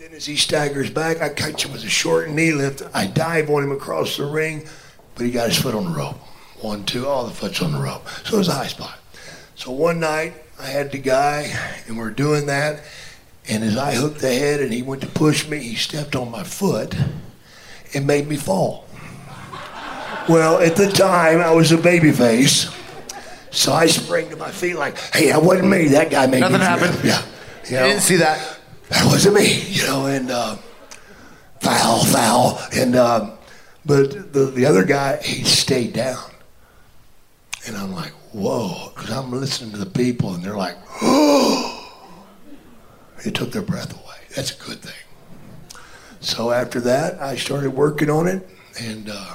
Then 0.01 0.15
as 0.15 0.25
he 0.25 0.37
staggers 0.37 0.89
back, 0.89 1.21
I 1.21 1.29
catch 1.29 1.67
him 1.67 1.73
with 1.73 1.85
a 1.85 1.91
short 1.91 2.31
knee 2.31 2.53
lift. 2.53 2.81
I 2.95 3.07
dive 3.07 3.51
on 3.51 3.63
him 3.63 3.71
across 3.71 4.17
the 4.17 4.25
ring, 4.25 4.67
but 5.15 5.27
he 5.27 5.31
got 5.31 5.51
his 5.51 5.59
foot 5.59 5.75
on 5.75 5.85
the 5.85 5.91
rope. 5.91 6.17
One, 6.63 6.87
two, 6.87 7.07
all 7.07 7.27
the 7.27 7.35
foot's 7.35 7.61
on 7.61 7.73
the 7.73 7.79
rope. 7.79 8.09
So 8.25 8.37
it 8.37 8.39
was 8.39 8.49
a 8.49 8.53
high 8.53 8.69
spot. 8.69 8.99
So 9.57 9.73
one 9.73 10.01
night, 10.01 10.33
I 10.59 10.69
had 10.69 10.91
the 10.91 10.97
guy, 10.97 11.55
and 11.87 11.99
we're 11.99 12.13
doing 12.13 12.47
that, 12.47 12.83
and 13.47 13.63
as 13.63 13.77
I 13.77 13.93
hooked 13.93 14.21
the 14.21 14.33
head 14.33 14.61
and 14.61 14.73
he 14.73 14.81
went 14.81 15.03
to 15.03 15.07
push 15.07 15.47
me, 15.47 15.59
he 15.59 15.75
stepped 15.75 16.17
on 16.17 16.31
my 16.31 16.45
foot 16.45 16.97
and 17.93 18.07
made 18.07 18.27
me 18.27 18.37
fall. 18.39 18.87
Well, 20.31 20.61
at 20.61 20.77
the 20.77 20.91
time, 20.91 21.41
I 21.41 21.51
was 21.51 21.73
a 21.73 21.77
baby 21.77 22.11
face. 22.11 22.75
So 23.51 23.75
I 23.75 23.85
sprang 23.85 24.31
to 24.31 24.37
my 24.37 24.51
feet 24.51 24.77
like, 24.77 24.97
hey, 25.13 25.27
that 25.27 25.43
wasn't 25.43 25.69
me. 25.69 25.89
That 25.89 26.11
guy 26.11 26.27
made 26.27 26.41
Nothing 26.41 26.61
me 26.61 26.65
fall." 26.65 26.79
happened. 26.79 27.05
Yeah. 27.05 27.23
You 27.69 27.79
I 27.79 27.89
didn't 27.89 28.01
see 28.01 28.17
that. 28.17 28.60
That 28.91 29.07
wasn't 29.07 29.37
me, 29.37 29.63
you 29.69 29.87
know, 29.87 30.07
and 30.07 30.31
uh, 30.31 30.57
foul, 31.61 32.05
foul, 32.05 32.61
and 32.75 32.97
um, 32.97 33.33
but 33.87 34.33
the 34.33 34.47
the 34.47 34.67
other 34.67 34.85
guy 34.85 35.17
he 35.23 35.45
stayed 35.45 35.93
down, 35.93 36.31
and 37.67 37.77
I'm 37.77 37.93
like, 37.93 38.13
whoa, 38.33 38.93
because 38.95 39.11
I'm 39.11 39.31
listening 39.31 39.71
to 39.73 39.79
the 39.79 39.87
people, 39.87 40.35
and 40.35 40.45
they're 40.45 40.57
like, 40.57 40.77
oh, 41.03 42.05
it 43.25 43.35
took 43.35 43.53
their 43.53 43.63
breath 43.63 43.93
away. 43.95 44.17
That's 44.35 44.51
a 44.51 44.63
good 44.63 44.81
thing. 44.81 44.93
So 46.21 46.51
after 46.51 46.81
that, 46.81 47.23
I 47.23 47.37
started 47.37 47.71
working 47.71 48.11
on 48.11 48.27
it, 48.27 48.47
and 48.81 49.09
uh, 49.09 49.35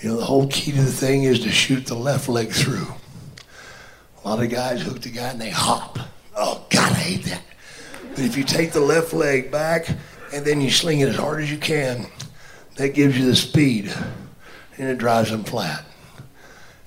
you 0.00 0.08
know, 0.08 0.16
the 0.16 0.24
whole 0.24 0.46
key 0.48 0.72
to 0.72 0.80
the 0.80 0.90
thing 0.90 1.24
is 1.24 1.40
to 1.40 1.50
shoot 1.50 1.86
the 1.86 1.94
left 1.94 2.28
leg 2.28 2.50
through. 2.50 2.86
A 4.24 4.28
lot 4.28 4.42
of 4.42 4.50
guys 4.50 4.82
hook 4.82 5.00
the 5.00 5.10
guy 5.10 5.28
and 5.28 5.40
they 5.40 5.50
hop. 5.50 5.98
Oh 6.36 6.66
God, 6.70 6.92
I 6.92 6.94
hate 6.94 7.24
that. 7.24 7.42
But 8.18 8.24
if 8.26 8.36
you 8.36 8.42
take 8.42 8.72
the 8.72 8.80
left 8.80 9.12
leg 9.12 9.48
back 9.52 9.88
and 10.34 10.44
then 10.44 10.60
you 10.60 10.72
sling 10.72 10.98
it 10.98 11.08
as 11.08 11.14
hard 11.14 11.40
as 11.40 11.52
you 11.52 11.56
can, 11.56 12.08
that 12.74 12.88
gives 12.92 13.16
you 13.16 13.24
the 13.26 13.36
speed, 13.36 13.94
and 14.76 14.88
it 14.88 14.98
drives 14.98 15.30
them 15.30 15.44
flat. 15.44 15.84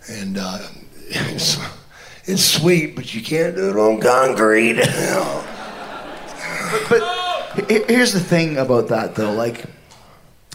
And 0.10 0.38
uh, 0.38 0.60
it's 1.08 1.58
it's 2.26 2.44
sweet, 2.44 2.98
but 2.98 3.16
you 3.16 3.22
can't 3.22 3.56
do 3.56 3.70
it 3.70 3.78
on 3.78 4.02
concrete. 4.02 4.82
But 6.90 7.70
he- 7.72 7.84
here's 7.84 8.12
the 8.14 8.20
thing 8.20 8.58
about 8.58 8.90
that, 8.90 9.16
though. 9.16 9.32
Like, 9.34 9.64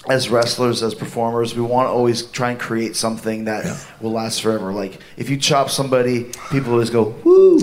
as 0.09 0.29
wrestlers, 0.31 0.83
as 0.83 0.95
performers, 0.95 1.55
we 1.55 1.63
want 1.63 1.87
to 1.89 1.91
always 1.91 2.23
try 2.23 2.51
and 2.51 2.61
create 2.61 2.97
something 2.97 3.45
that 3.47 3.65
Yeah. 3.65 3.79
will 4.03 4.13
last 4.13 4.43
forever. 4.43 4.73
Like, 4.73 4.99
if 5.17 5.29
you 5.31 5.37
chop 5.39 5.69
somebody, 5.71 6.31
people 6.51 6.73
always 6.73 6.91
go, 6.91 7.15
"Woo!" 7.25 7.59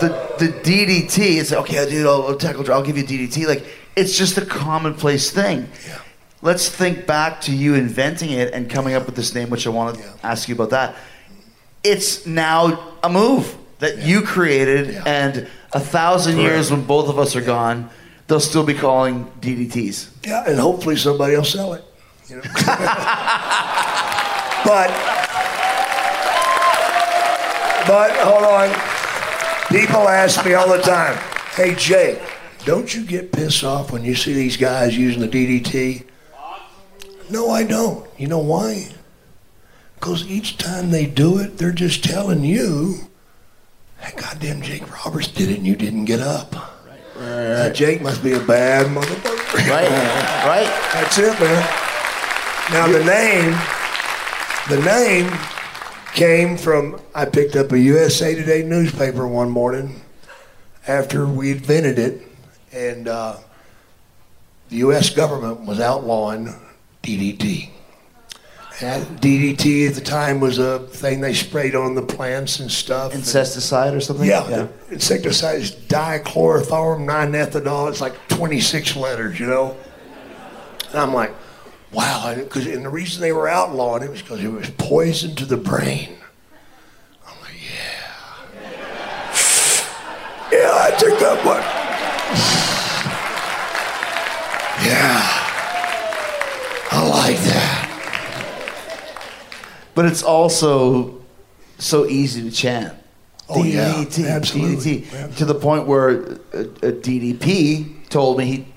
The 0.00 0.08
the 0.38 0.48
DDT, 0.48 1.36
it's 1.38 1.50
like, 1.52 1.60
okay, 1.60 1.88
dude, 1.88 2.06
I'll, 2.06 2.26
I'll 2.28 2.36
tackle, 2.36 2.70
I'll 2.72 2.82
give 2.82 2.96
you 2.96 3.04
DDT. 3.04 3.46
Like, 3.46 3.64
it's 3.94 4.16
just 4.16 4.36
a 4.38 4.44
commonplace 4.46 5.30
thing. 5.30 5.68
Yeah. 5.86 5.98
Let's 6.40 6.68
think 6.68 7.06
back 7.06 7.40
to 7.42 7.52
you 7.54 7.74
inventing 7.74 8.30
it 8.30 8.52
and 8.52 8.68
coming 8.68 8.94
up 8.94 9.06
with 9.06 9.14
this 9.14 9.32
name, 9.34 9.48
which 9.50 9.66
I 9.66 9.70
want 9.70 9.96
to 9.96 10.02
Yeah. 10.02 10.10
ask 10.24 10.48
you 10.48 10.54
about 10.56 10.70
that. 10.70 10.96
It's 11.84 12.26
now 12.26 12.80
a 13.02 13.08
move 13.08 13.54
that 13.78 13.98
you 13.98 14.22
created, 14.22 14.94
Yeah. 14.94 15.02
and 15.06 15.46
a 15.72 15.80
thousand 15.80 16.38
years 16.38 16.70
when 16.70 16.82
both 16.84 17.08
of 17.08 17.18
us 17.18 17.36
are 17.36 17.40
gone, 17.40 17.88
they'll 18.26 18.40
still 18.40 18.64
be 18.64 18.74
calling 18.74 19.26
DDTs. 19.40 20.08
Yeah, 20.26 20.44
and 20.46 20.58
hopefully 20.58 20.96
somebody 20.96 21.36
will 21.36 21.44
sell 21.44 21.74
it. 21.74 21.84
You 22.28 22.36
know? 22.36 22.42
but 24.64 24.90
but 27.86 28.10
hold 28.20 28.44
on. 28.44 28.91
People 29.72 30.06
ask 30.06 30.44
me 30.44 30.52
all 30.52 30.68
the 30.68 30.82
time, 30.82 31.16
"Hey 31.56 31.74
Jake, 31.74 32.20
don't 32.66 32.94
you 32.94 33.06
get 33.06 33.32
pissed 33.32 33.64
off 33.64 33.90
when 33.90 34.04
you 34.04 34.14
see 34.14 34.34
these 34.34 34.58
guys 34.58 34.98
using 34.98 35.22
the 35.22 35.26
DDT?" 35.26 36.04
No, 37.30 37.48
I 37.48 37.62
don't. 37.62 38.06
You 38.18 38.26
know 38.26 38.38
why? 38.38 38.88
Because 39.94 40.26
each 40.26 40.58
time 40.58 40.90
they 40.90 41.06
do 41.06 41.38
it, 41.38 41.56
they're 41.56 41.72
just 41.72 42.04
telling 42.04 42.44
you, 42.44 43.08
"Hey, 43.98 44.12
goddamn 44.14 44.60
Jake 44.60 44.84
Roberts 44.92 45.28
did 45.28 45.48
it, 45.48 45.56
and 45.56 45.66
you 45.66 45.74
didn't 45.74 46.04
get 46.04 46.20
up." 46.20 46.54
That 47.18 47.74
Jake 47.74 48.02
must 48.02 48.22
be 48.22 48.34
a 48.34 48.40
bad 48.40 48.88
motherfucker. 48.88 49.70
Right? 49.70 49.88
right? 50.44 50.70
That's 50.92 51.16
it, 51.16 51.40
man. 51.40 51.66
Now 52.72 52.88
the 52.88 53.04
name, 53.04 53.56
the 54.68 54.84
name 54.84 55.32
came 56.12 56.56
from 56.56 57.00
I 57.14 57.24
picked 57.24 57.56
up 57.56 57.72
a 57.72 57.78
USA 57.78 58.34
Today 58.34 58.62
newspaper 58.62 59.26
one 59.26 59.50
morning 59.50 60.02
after 60.86 61.26
we 61.26 61.52
invented 61.52 61.98
it, 61.98 62.22
and 62.72 63.08
uh, 63.08 63.36
the 64.68 64.76
U.S. 64.76 65.10
government 65.10 65.60
was 65.60 65.80
outlawing 65.80 66.54
DDT. 67.02 67.70
And 68.80 69.04
DDT 69.20 69.88
at 69.88 69.94
the 69.94 70.00
time 70.00 70.40
was 70.40 70.58
a 70.58 70.80
thing 70.80 71.20
they 71.20 71.34
sprayed 71.34 71.76
on 71.76 71.94
the 71.94 72.02
plants 72.02 72.58
and 72.58 72.70
stuff. 72.70 73.12
Incesticide 73.12 73.94
or 73.94 74.00
something? 74.00 74.26
Yeah, 74.26 74.42
the 74.42 74.68
insecticide 74.90 75.60
is 75.60 75.70
dichlorothorm 75.72 77.06
nithethanol. 77.06 77.90
It's 77.90 78.00
like 78.00 78.16
26 78.28 78.96
letters, 78.96 79.38
you 79.38 79.46
know. 79.46 79.76
And 80.90 80.98
I'm 80.98 81.14
like, 81.14 81.32
wow, 81.92 82.34
because 82.34 82.66
and 82.66 82.84
the 82.84 82.90
reason 82.90 83.20
they 83.20 83.32
were 83.32 83.48
outlawing 83.48 84.02
it 84.02 84.10
was 84.10 84.22
because 84.22 84.42
it 84.42 84.48
was 84.48 84.70
poison 84.70 85.34
to 85.36 85.44
the 85.44 85.56
brain. 85.56 86.16
I'm 87.26 87.40
like, 87.40 87.54
yeah, 87.62 88.60
yeah, 90.52 90.70
I 90.72 90.90
took 90.98 91.18
that 91.18 91.44
one. 91.44 91.62
Yeah, 94.84 95.20
I 96.90 97.08
like 97.08 97.38
that. 97.44 97.88
But 99.94 100.06
it's 100.06 100.22
also 100.22 101.22
so 101.78 102.06
easy 102.06 102.42
to 102.42 102.50
chant. 102.50 102.94
Oh, 103.48 103.62
yeah. 103.62 103.92
DDT, 103.92 104.28
Absolutely. 104.28 105.04
To 105.36 105.44
the 105.44 105.54
point 105.54 105.86
where 105.86 106.08
a, 106.08 106.60
a 106.60 106.92
DDP 106.92 108.08
told 108.08 108.38
me 108.38 108.44
he 108.46 108.71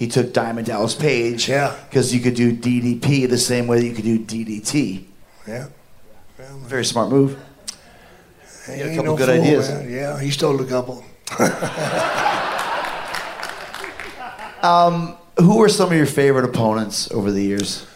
he 0.00 0.08
took 0.08 0.32
Diamond 0.32 0.66
Dallas 0.66 0.94
Page 0.94 1.46
Yeah. 1.46 1.74
because 1.90 2.14
you 2.14 2.20
could 2.20 2.34
do 2.34 2.56
DDP 2.56 3.28
the 3.28 3.36
same 3.36 3.66
way 3.66 3.80
that 3.80 3.86
you 3.86 3.92
could 3.94 4.04
do 4.06 4.18
DDT. 4.18 5.04
Yeah. 5.46 5.66
Very 6.64 6.86
smart 6.86 7.10
move. 7.10 7.38
He 8.66 8.78
got 8.78 8.86
a 8.86 8.96
couple 8.96 9.04
no 9.04 9.16
good 9.16 9.28
fool, 9.28 9.40
ideas. 9.42 9.68
man. 9.68 9.90
Yeah, 9.92 10.18
he 10.18 10.30
stole 10.30 10.58
a 10.58 10.64
couple. 10.64 11.04
Who 15.38 15.56
were 15.58 15.68
some 15.68 15.90
of 15.90 15.96
your 15.96 16.06
favorite 16.06 16.44
opponents 16.46 17.10
over 17.10 17.30
the 17.30 17.42
years? 17.42 17.86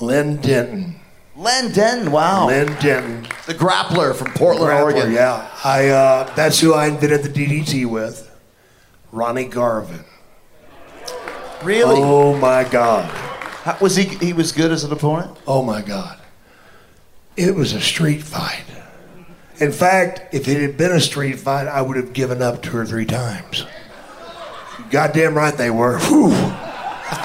Len 0.00 0.36
Denton. 0.36 0.96
Len 1.36 1.72
Denton, 1.72 2.10
wow. 2.12 2.46
Len 2.48 2.66
Denton. 2.80 3.22
the 3.46 3.54
grappler 3.54 4.14
from 4.14 4.32
Portland, 4.34 4.70
Grappler, 4.72 4.82
Oregon. 4.82 5.12
Yeah, 5.12 5.48
I. 5.64 5.88
Uh, 5.88 6.34
that's 6.34 6.60
who 6.60 6.74
I 6.74 6.86
invented 6.88 7.22
the 7.22 7.28
DDT 7.28 7.86
with. 7.86 8.30
Ronnie 9.12 9.44
Garvin. 9.46 10.04
Really? 11.66 11.96
Oh 11.98 12.36
my 12.36 12.62
God. 12.62 13.10
How- 13.10 13.76
was 13.80 13.96
he 13.96 14.04
he 14.04 14.32
was 14.32 14.52
good 14.52 14.70
as 14.70 14.84
an 14.84 14.92
opponent? 14.92 15.36
Oh 15.48 15.62
my 15.62 15.82
God. 15.82 16.18
It 17.36 17.56
was 17.56 17.72
a 17.72 17.80
street 17.80 18.22
fight. 18.22 18.62
In 19.58 19.72
fact, 19.72 20.32
if 20.32 20.46
it 20.46 20.60
had 20.60 20.76
been 20.76 20.92
a 20.92 21.00
street 21.00 21.40
fight, 21.40 21.66
I 21.66 21.82
would 21.82 21.96
have 21.96 22.12
given 22.12 22.40
up 22.40 22.62
two 22.62 22.76
or 22.76 22.86
three 22.86 23.04
times. 23.04 23.66
Goddamn 24.90 25.34
right 25.34 25.56
they 25.56 25.70
were. 25.70 25.98
Whew. 25.98 26.30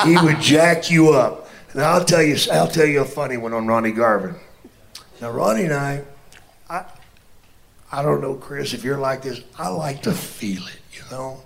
He 0.05 0.17
would 0.25 0.41
jack 0.41 0.89
you 0.89 1.11
up. 1.11 1.47
And 1.73 1.81
I'll 1.81 2.03
tell 2.03 2.23
you, 2.23 2.35
I'll 2.51 2.67
tell 2.67 2.85
you 2.85 3.01
a 3.01 3.05
funny 3.05 3.37
one 3.37 3.53
on 3.53 3.67
Ronnie 3.67 3.91
Garvin. 3.91 4.35
Now, 5.21 5.29
Ronnie 5.31 5.65
and 5.65 5.73
I, 5.73 6.03
I, 6.69 6.85
I 7.91 8.01
don't 8.01 8.21
know, 8.21 8.35
Chris, 8.35 8.73
if 8.73 8.83
you're 8.83 8.97
like 8.97 9.21
this. 9.21 9.41
I 9.57 9.69
like 9.69 10.01
to 10.03 10.11
feel 10.11 10.65
it, 10.67 10.79
you 10.93 11.03
know. 11.11 11.41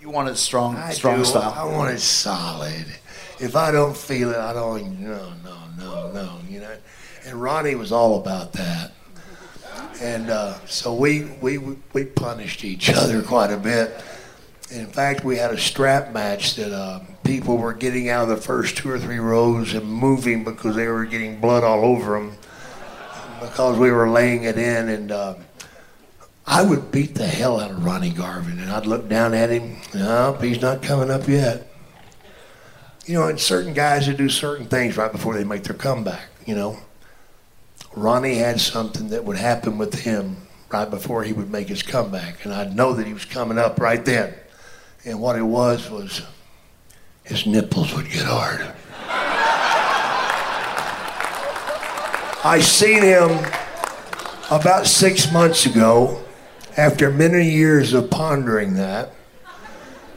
You 0.00 0.08
want 0.08 0.28
it 0.30 0.36
strong 0.36 0.76
I 0.76 0.92
strong 0.92 1.18
do. 1.18 1.24
style. 1.26 1.52
I 1.54 1.64
want 1.64 1.92
it 1.94 2.00
solid. 2.00 2.86
if 3.38 3.54
I 3.54 3.70
don't 3.70 3.96
feel 3.96 4.30
it, 4.30 4.38
I 4.38 4.54
don't. 4.54 5.00
No, 5.00 5.32
no, 5.44 5.58
no, 5.78 6.12
no. 6.12 6.38
You 6.48 6.60
know. 6.60 6.76
And 7.26 7.40
Ronnie 7.40 7.74
was 7.74 7.92
all 7.92 8.18
about 8.18 8.54
that. 8.54 8.92
And 10.00 10.30
uh, 10.30 10.54
so 10.64 10.94
we, 10.94 11.24
we 11.42 11.58
we 11.92 12.04
punished 12.04 12.64
each 12.64 12.88
other 12.90 13.22
quite 13.22 13.50
a 13.50 13.58
bit. 13.58 14.02
In 14.70 14.86
fact, 14.86 15.24
we 15.24 15.36
had 15.36 15.50
a 15.50 15.58
strap 15.58 16.12
match 16.12 16.54
that 16.54 16.72
uh, 16.72 17.00
people 17.24 17.58
were 17.58 17.74
getting 17.74 18.08
out 18.08 18.22
of 18.22 18.28
the 18.30 18.36
first 18.36 18.78
two 18.78 18.88
or 18.88 18.98
three 18.98 19.18
rows 19.18 19.74
and 19.74 19.84
moving 19.84 20.44
because 20.44 20.76
they 20.76 20.86
were 20.86 21.04
getting 21.04 21.40
blood 21.40 21.62
all 21.64 21.84
over 21.84 22.14
them 22.14 22.38
because 23.40 23.76
we 23.76 23.90
were 23.90 24.08
laying 24.08 24.44
it 24.44 24.56
in. 24.56 24.88
And 24.88 25.12
uh, 25.12 25.34
I 26.46 26.62
would 26.62 26.90
beat 26.90 27.14
the 27.14 27.26
hell 27.26 27.60
out 27.60 27.70
of 27.70 27.84
Ronnie 27.84 28.10
Garvin, 28.10 28.58
and 28.58 28.70
I'd 28.70 28.86
look 28.86 29.08
down 29.08 29.34
at 29.34 29.50
him. 29.50 29.76
No, 29.94 30.36
he's 30.40 30.60
not 30.60 30.82
coming 30.82 31.10
up 31.10 31.28
yet. 31.28 31.70
You 33.06 33.14
know, 33.14 33.28
and 33.28 33.40
certain 33.40 33.72
guys 33.72 34.06
that 34.06 34.16
do 34.16 34.28
certain 34.28 34.66
things 34.66 34.96
right 34.96 35.12
before 35.12 35.34
they 35.34 35.44
make 35.44 35.62
their 35.64 35.76
comeback. 35.76 36.28
You 36.46 36.54
know, 36.54 36.78
Ronnie 37.94 38.36
had 38.36 38.60
something 38.60 39.08
that 39.08 39.24
would 39.24 39.36
happen 39.36 39.78
with 39.78 39.94
him 40.00 40.36
right 40.70 40.88
before 40.88 41.24
he 41.24 41.32
would 41.32 41.50
make 41.50 41.68
his 41.68 41.82
comeback, 41.82 42.44
and 42.44 42.54
I'd 42.54 42.76
know 42.76 42.92
that 42.94 43.06
he 43.06 43.12
was 43.12 43.24
coming 43.24 43.58
up 43.58 43.80
right 43.80 44.04
then. 44.04 44.34
And 45.04 45.20
what 45.20 45.36
it 45.36 45.42
was 45.42 45.90
was 45.90 46.22
his 47.24 47.46
nipples 47.46 47.94
would 47.94 48.10
get 48.10 48.24
hard. 48.24 48.74
I 52.42 52.60
seen 52.60 53.02
him 53.02 53.30
about 54.50 54.86
six 54.86 55.30
months 55.30 55.66
ago 55.66 56.24
after 56.76 57.10
many 57.10 57.48
years 57.48 57.92
of 57.92 58.10
pondering 58.10 58.74
that. 58.74 59.12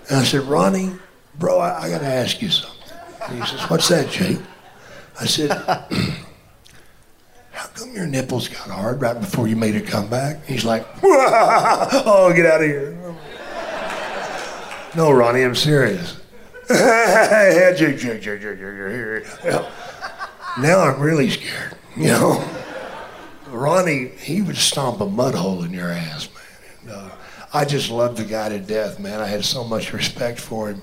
And 0.10 0.20
I 0.20 0.24
said, 0.24 0.42
Ronnie, 0.44 0.94
bro, 1.40 1.60
I, 1.60 1.84
I 1.84 1.90
got 1.90 2.00
to 2.00 2.08
ask 2.08 2.42
you 2.42 2.50
something. 2.50 2.98
And 3.30 3.42
he 3.42 3.50
says, 3.50 3.62
What's 3.70 3.88
that, 3.90 4.10
Jake? 4.10 4.40
I 5.20 5.26
said, 5.26 5.52
How 7.52 7.68
come 7.74 7.94
your 7.96 8.08
nipples 8.08 8.48
got 8.48 8.70
hard 8.70 9.02
right 9.02 9.20
before 9.20 9.48
you 9.48 9.56
made 9.56 9.76
a 9.76 9.82
comeback? 9.82 10.46
He's 10.46 10.66
like, 10.66 10.86
Oh, 11.04 12.32
get 12.36 12.46
out 12.46 12.62
of 12.62 12.68
here. 12.68 12.98
No, 14.96 15.12
Ronnie, 15.12 15.42
I'm 15.42 15.56
serious. 15.56 16.20
Now 20.60 20.82
I'm 20.82 21.00
really 21.02 21.30
scared, 21.30 21.76
you 21.96 22.08
know. 22.08 22.48
Ronnie, 23.48 24.10
he 24.20 24.42
would 24.42 24.58
stomp 24.58 25.00
a 25.02 25.06
mud 25.06 25.36
hole 25.36 25.64
in 25.64 25.72
your 25.72 25.90
ass. 25.90 26.28
And, 26.28 26.33
I 27.54 27.66
just 27.66 27.92
loved 27.92 28.18
the 28.18 28.24
guy 28.24 28.50
to 28.50 28.60
death, 28.60 29.00
man. 29.00 29.20
I 29.20 29.28
had 29.28 29.46
so 29.46 29.64
much 29.64 29.94
respect 29.94 30.40
for 30.40 30.70
him, 30.70 30.82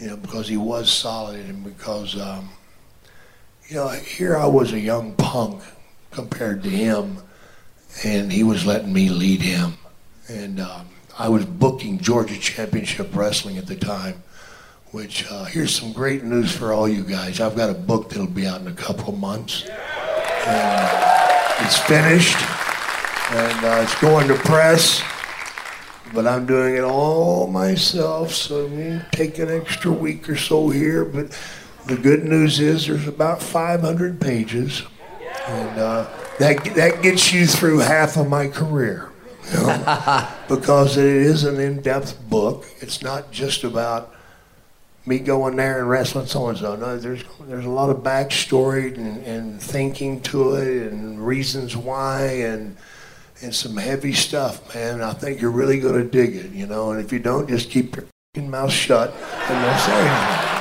you 0.00 0.06
know, 0.08 0.16
because 0.16 0.48
he 0.48 0.56
was 0.56 0.90
solid 0.90 1.44
and 1.44 1.62
because, 1.62 2.18
um, 2.18 2.48
you 3.68 3.76
know, 3.76 3.88
here 3.88 4.36
I 4.36 4.46
was 4.46 4.72
a 4.72 4.80
young 4.80 5.14
punk 5.16 5.62
compared 6.10 6.62
to 6.62 6.70
him, 6.70 7.18
and 8.02 8.32
he 8.32 8.42
was 8.42 8.64
letting 8.64 8.92
me 8.92 9.10
lead 9.10 9.42
him. 9.42 9.74
And 10.28 10.58
um, 10.60 10.88
I 11.18 11.28
was 11.28 11.44
booking 11.44 11.98
Georgia 11.98 12.38
Championship 12.38 13.14
Wrestling 13.14 13.58
at 13.58 13.66
the 13.66 13.76
time, 13.76 14.22
which 14.92 15.30
uh, 15.30 15.44
here's 15.44 15.78
some 15.78 15.92
great 15.92 16.24
news 16.24 16.50
for 16.50 16.72
all 16.72 16.88
you 16.88 17.04
guys. 17.04 17.40
I've 17.40 17.56
got 17.56 17.68
a 17.68 17.74
book 17.74 18.08
that'll 18.08 18.26
be 18.26 18.46
out 18.46 18.62
in 18.62 18.68
a 18.68 18.72
couple 18.72 19.12
of 19.12 19.20
months. 19.20 19.68
And, 20.46 21.08
it's 21.60 21.76
finished, 21.76 22.38
and 23.32 23.64
uh, 23.64 23.80
it's 23.82 24.00
going 24.00 24.28
to 24.28 24.34
press. 24.34 25.02
But 26.14 26.26
I'm 26.26 26.46
doing 26.46 26.74
it 26.74 26.84
all 26.84 27.46
myself, 27.46 28.32
so 28.32 28.68
may 28.68 29.00
take 29.12 29.38
an 29.38 29.50
extra 29.50 29.92
week 29.92 30.28
or 30.28 30.36
so 30.36 30.70
here. 30.70 31.04
But 31.04 31.38
the 31.86 31.96
good 31.96 32.24
news 32.24 32.60
is 32.60 32.86
there's 32.86 33.06
about 33.06 33.42
500 33.42 34.20
pages, 34.20 34.82
and 35.46 35.78
uh, 35.78 36.06
that 36.38 36.64
that 36.76 37.02
gets 37.02 37.32
you 37.32 37.46
through 37.46 37.78
half 37.78 38.16
of 38.16 38.28
my 38.28 38.48
career. 38.48 39.10
You 39.50 39.58
know? 39.58 40.28
because 40.48 40.96
it 40.96 41.04
is 41.04 41.44
an 41.44 41.58
in-depth 41.58 42.28
book. 42.28 42.66
It's 42.80 43.02
not 43.02 43.30
just 43.30 43.64
about 43.64 44.14
me 45.08 45.18
going 45.18 45.56
there 45.56 45.80
and 45.80 45.88
wrestling 45.88 46.26
so 46.26 46.48
and 46.48 46.58
so. 46.58 46.76
No, 46.76 46.98
there's 46.98 47.24
there's 47.42 47.64
a 47.64 47.70
lot 47.70 47.90
of 47.90 47.98
backstory 47.98 48.96
and, 48.96 49.24
and 49.24 49.62
thinking 49.62 50.20
to 50.22 50.54
it 50.54 50.92
and 50.92 51.26
reasons 51.26 51.76
why 51.76 52.22
and 52.22 52.76
and 53.40 53.54
some 53.54 53.76
heavy 53.76 54.12
stuff, 54.12 54.74
man. 54.74 55.00
I 55.00 55.12
think 55.12 55.40
you're 55.40 55.50
really 55.50 55.78
gonna 55.80 56.04
dig 56.04 56.34
it, 56.36 56.50
you 56.52 56.66
know. 56.66 56.90
And 56.90 57.04
if 57.04 57.12
you 57.12 57.18
don't, 57.18 57.48
just 57.48 57.70
keep 57.70 57.96
your 58.34 58.44
mouth 58.44 58.72
shut 58.72 59.12
and 59.12 59.64
don't 59.64 59.78
say 59.78 60.08
anything. 60.08 60.54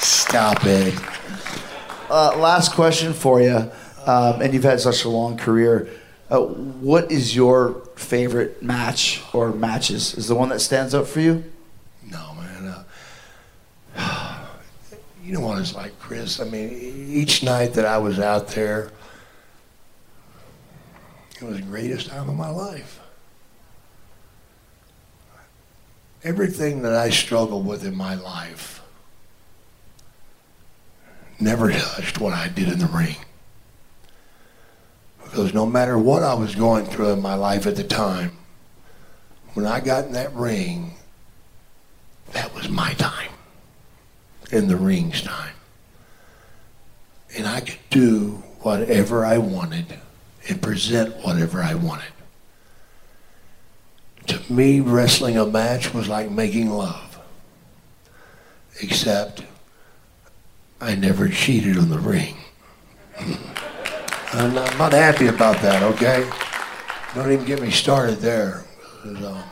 Stop 0.00 0.64
it. 0.64 0.94
Uh, 2.10 2.36
last 2.38 2.74
question 2.74 3.12
for 3.12 3.40
you, 3.40 3.70
um, 4.06 4.40
and 4.42 4.52
you've 4.52 4.64
had 4.64 4.80
such 4.80 5.04
a 5.04 5.08
long 5.08 5.36
career. 5.36 5.88
Uh, 6.30 6.40
what 6.40 7.12
is 7.12 7.36
your 7.36 7.82
favorite 7.96 8.62
match 8.62 9.22
or 9.32 9.52
matches? 9.52 10.14
Is 10.14 10.28
the 10.28 10.34
one 10.34 10.48
that 10.48 10.60
stands 10.60 10.94
out 10.94 11.06
for 11.06 11.20
you? 11.20 11.44
No, 12.10 12.34
man. 12.34 12.74
Uh, 13.94 14.44
you 15.32 15.38
know 15.38 15.46
what 15.46 15.58
it's 15.58 15.74
like, 15.74 15.98
Chris. 15.98 16.40
I 16.40 16.44
mean, 16.44 16.68
each 17.08 17.42
night 17.42 17.72
that 17.72 17.86
I 17.86 17.96
was 17.96 18.18
out 18.18 18.48
there, 18.48 18.90
it 21.40 21.42
was 21.42 21.56
the 21.56 21.62
greatest 21.62 22.08
time 22.08 22.28
of 22.28 22.36
my 22.36 22.50
life. 22.50 23.00
Everything 26.22 26.82
that 26.82 26.92
I 26.92 27.08
struggled 27.08 27.66
with 27.66 27.82
in 27.82 27.96
my 27.96 28.14
life 28.14 28.82
never 31.40 31.72
touched 31.72 32.20
what 32.20 32.34
I 32.34 32.48
did 32.48 32.68
in 32.68 32.78
the 32.78 32.86
ring. 32.88 33.16
Because 35.24 35.54
no 35.54 35.64
matter 35.64 35.96
what 35.96 36.22
I 36.22 36.34
was 36.34 36.54
going 36.54 36.84
through 36.84 37.08
in 37.12 37.22
my 37.22 37.36
life 37.36 37.66
at 37.66 37.76
the 37.76 37.84
time, 37.84 38.32
when 39.54 39.64
I 39.64 39.80
got 39.80 40.04
in 40.04 40.12
that 40.12 40.34
ring, 40.34 40.92
that 42.34 42.54
was 42.54 42.68
my 42.68 42.92
time. 42.92 43.31
In 44.52 44.68
the 44.68 44.76
ring's 44.76 45.22
time. 45.22 45.54
And 47.36 47.46
I 47.46 47.60
could 47.60 47.78
do 47.88 48.42
whatever 48.60 49.24
I 49.24 49.38
wanted 49.38 49.98
and 50.48 50.60
present 50.60 51.16
whatever 51.24 51.62
I 51.62 51.74
wanted. 51.74 52.12
To 54.26 54.52
me, 54.52 54.80
wrestling 54.80 55.36
a 55.36 55.46
match 55.46 55.94
was 55.94 56.06
like 56.08 56.30
making 56.30 56.70
love. 56.70 57.18
Except 58.82 59.42
I 60.80 60.94
never 60.94 61.28
cheated 61.28 61.78
on 61.78 61.88
the 61.88 61.98
ring. 61.98 62.36
I'm 64.34 64.54
not, 64.54 64.78
not 64.78 64.92
happy 64.92 65.28
about 65.28 65.60
that, 65.62 65.82
okay? 65.82 66.28
Don't 67.14 67.30
even 67.30 67.44
get 67.44 67.60
me 67.60 67.70
started 67.70 68.18
there. 68.18 68.64
Uh, 69.04 69.42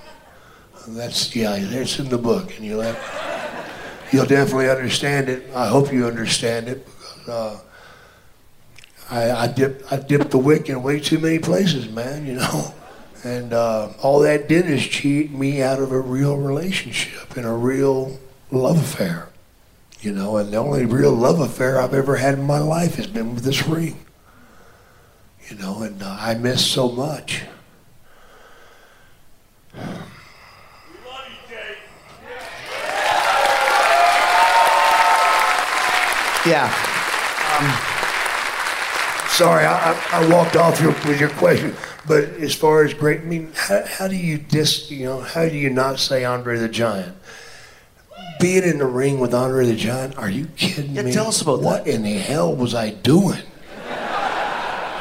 that's, 0.89 1.35
yeah, 1.37 1.57
it's 1.57 1.99
in 1.99 2.09
the 2.09 2.19
book, 2.19 2.57
and 2.57 2.65
you'll, 2.65 2.81
have, 2.81 2.97
you'll 4.13 4.27
definitely 4.27 4.69
understand 4.69 5.29
it. 5.29 5.51
I 5.55 5.69
hope 5.69 5.93
you 5.93 6.07
understand 6.07 6.69
it 6.69 6.87
because 6.87 7.29
uh, 7.29 7.61
I, 9.11 9.31
I, 9.31 9.47
dip, 9.49 9.85
I 9.91 9.97
dipped 9.97 10.31
the 10.31 10.39
wick 10.39 10.69
in 10.69 10.83
way 10.83 11.01
too 11.01 11.19
many 11.19 11.39
places, 11.39 11.89
man, 11.89 12.27
you 12.27 12.35
know? 12.35 12.75
And 13.23 13.53
uh, 13.53 13.91
all 14.01 14.21
that 14.21 14.49
did 14.49 14.65
is 14.65 14.83
cheat 14.83 15.31
me 15.31 15.61
out 15.61 15.79
of 15.79 15.93
a 15.93 16.01
real 16.01 16.39
relationship 16.39 17.37
and 17.37 17.45
a 17.45 17.53
real 17.53 18.19
love 18.51 18.79
affair. 18.79 19.29
You 20.01 20.13
know, 20.13 20.39
and 20.39 20.51
the 20.51 20.57
only 20.57 20.87
real 20.87 21.13
love 21.13 21.39
affair 21.39 21.79
I've 21.79 21.93
ever 21.93 22.17
had 22.17 22.39
in 22.39 22.45
my 22.47 22.61
life 22.61 22.95
has 22.95 23.07
been 23.07 23.35
with 23.35 23.45
this 23.45 23.67
ring. 23.67 23.99
You 25.51 25.57
know, 25.57 25.83
and 25.83 26.03
uh, 26.03 26.17
I 26.19 26.33
miss 26.33 26.65
so 26.65 26.91
much. 26.91 27.43
Yeah. 36.47 36.71
Sorry, 39.29 39.65
I, 39.65 39.93
I, 40.13 40.29
walked 40.31 40.57
off 40.57 40.81
your, 40.81 40.93
with 41.07 41.21
your 41.21 41.29
question. 41.31 41.75
But 42.07 42.25
as 42.41 42.55
far 42.55 42.83
as 42.85 42.93
great, 42.95 43.21
I 43.21 43.25
mean, 43.25 43.53
how, 43.55 43.85
how 43.87 44.09
do 44.09 44.17
you 44.17 44.39
dis, 44.39 44.91
you 44.91 45.05
know, 45.05 45.21
how 45.21 45.49
do 45.49 45.57
you 45.57 45.71
not 45.71 45.99
say 45.99 46.25
Andre 46.25 46.59
the 46.59 46.69
Giant? 46.69 47.15
Being 48.41 48.65
in 48.65 48.79
the 48.79 48.87
ring 48.87 49.21
with 49.21 49.33
Andre 49.35 49.67
the 49.67 49.77
Giant, 49.77 50.17
are 50.19 50.29
you 50.31 50.47
kidding 50.57 50.93
Yeah, 50.95 51.03
me? 51.03 51.13
tell 51.13 51.29
us 51.29 51.41
about 51.43 51.61
that. 51.61 51.65
what 51.67 51.85
that. 51.85 51.95
in 51.95 52.03
the 52.03 52.15
hell 52.15 52.55
was 52.55 52.75
I 52.75 52.91
doing? 52.91 53.41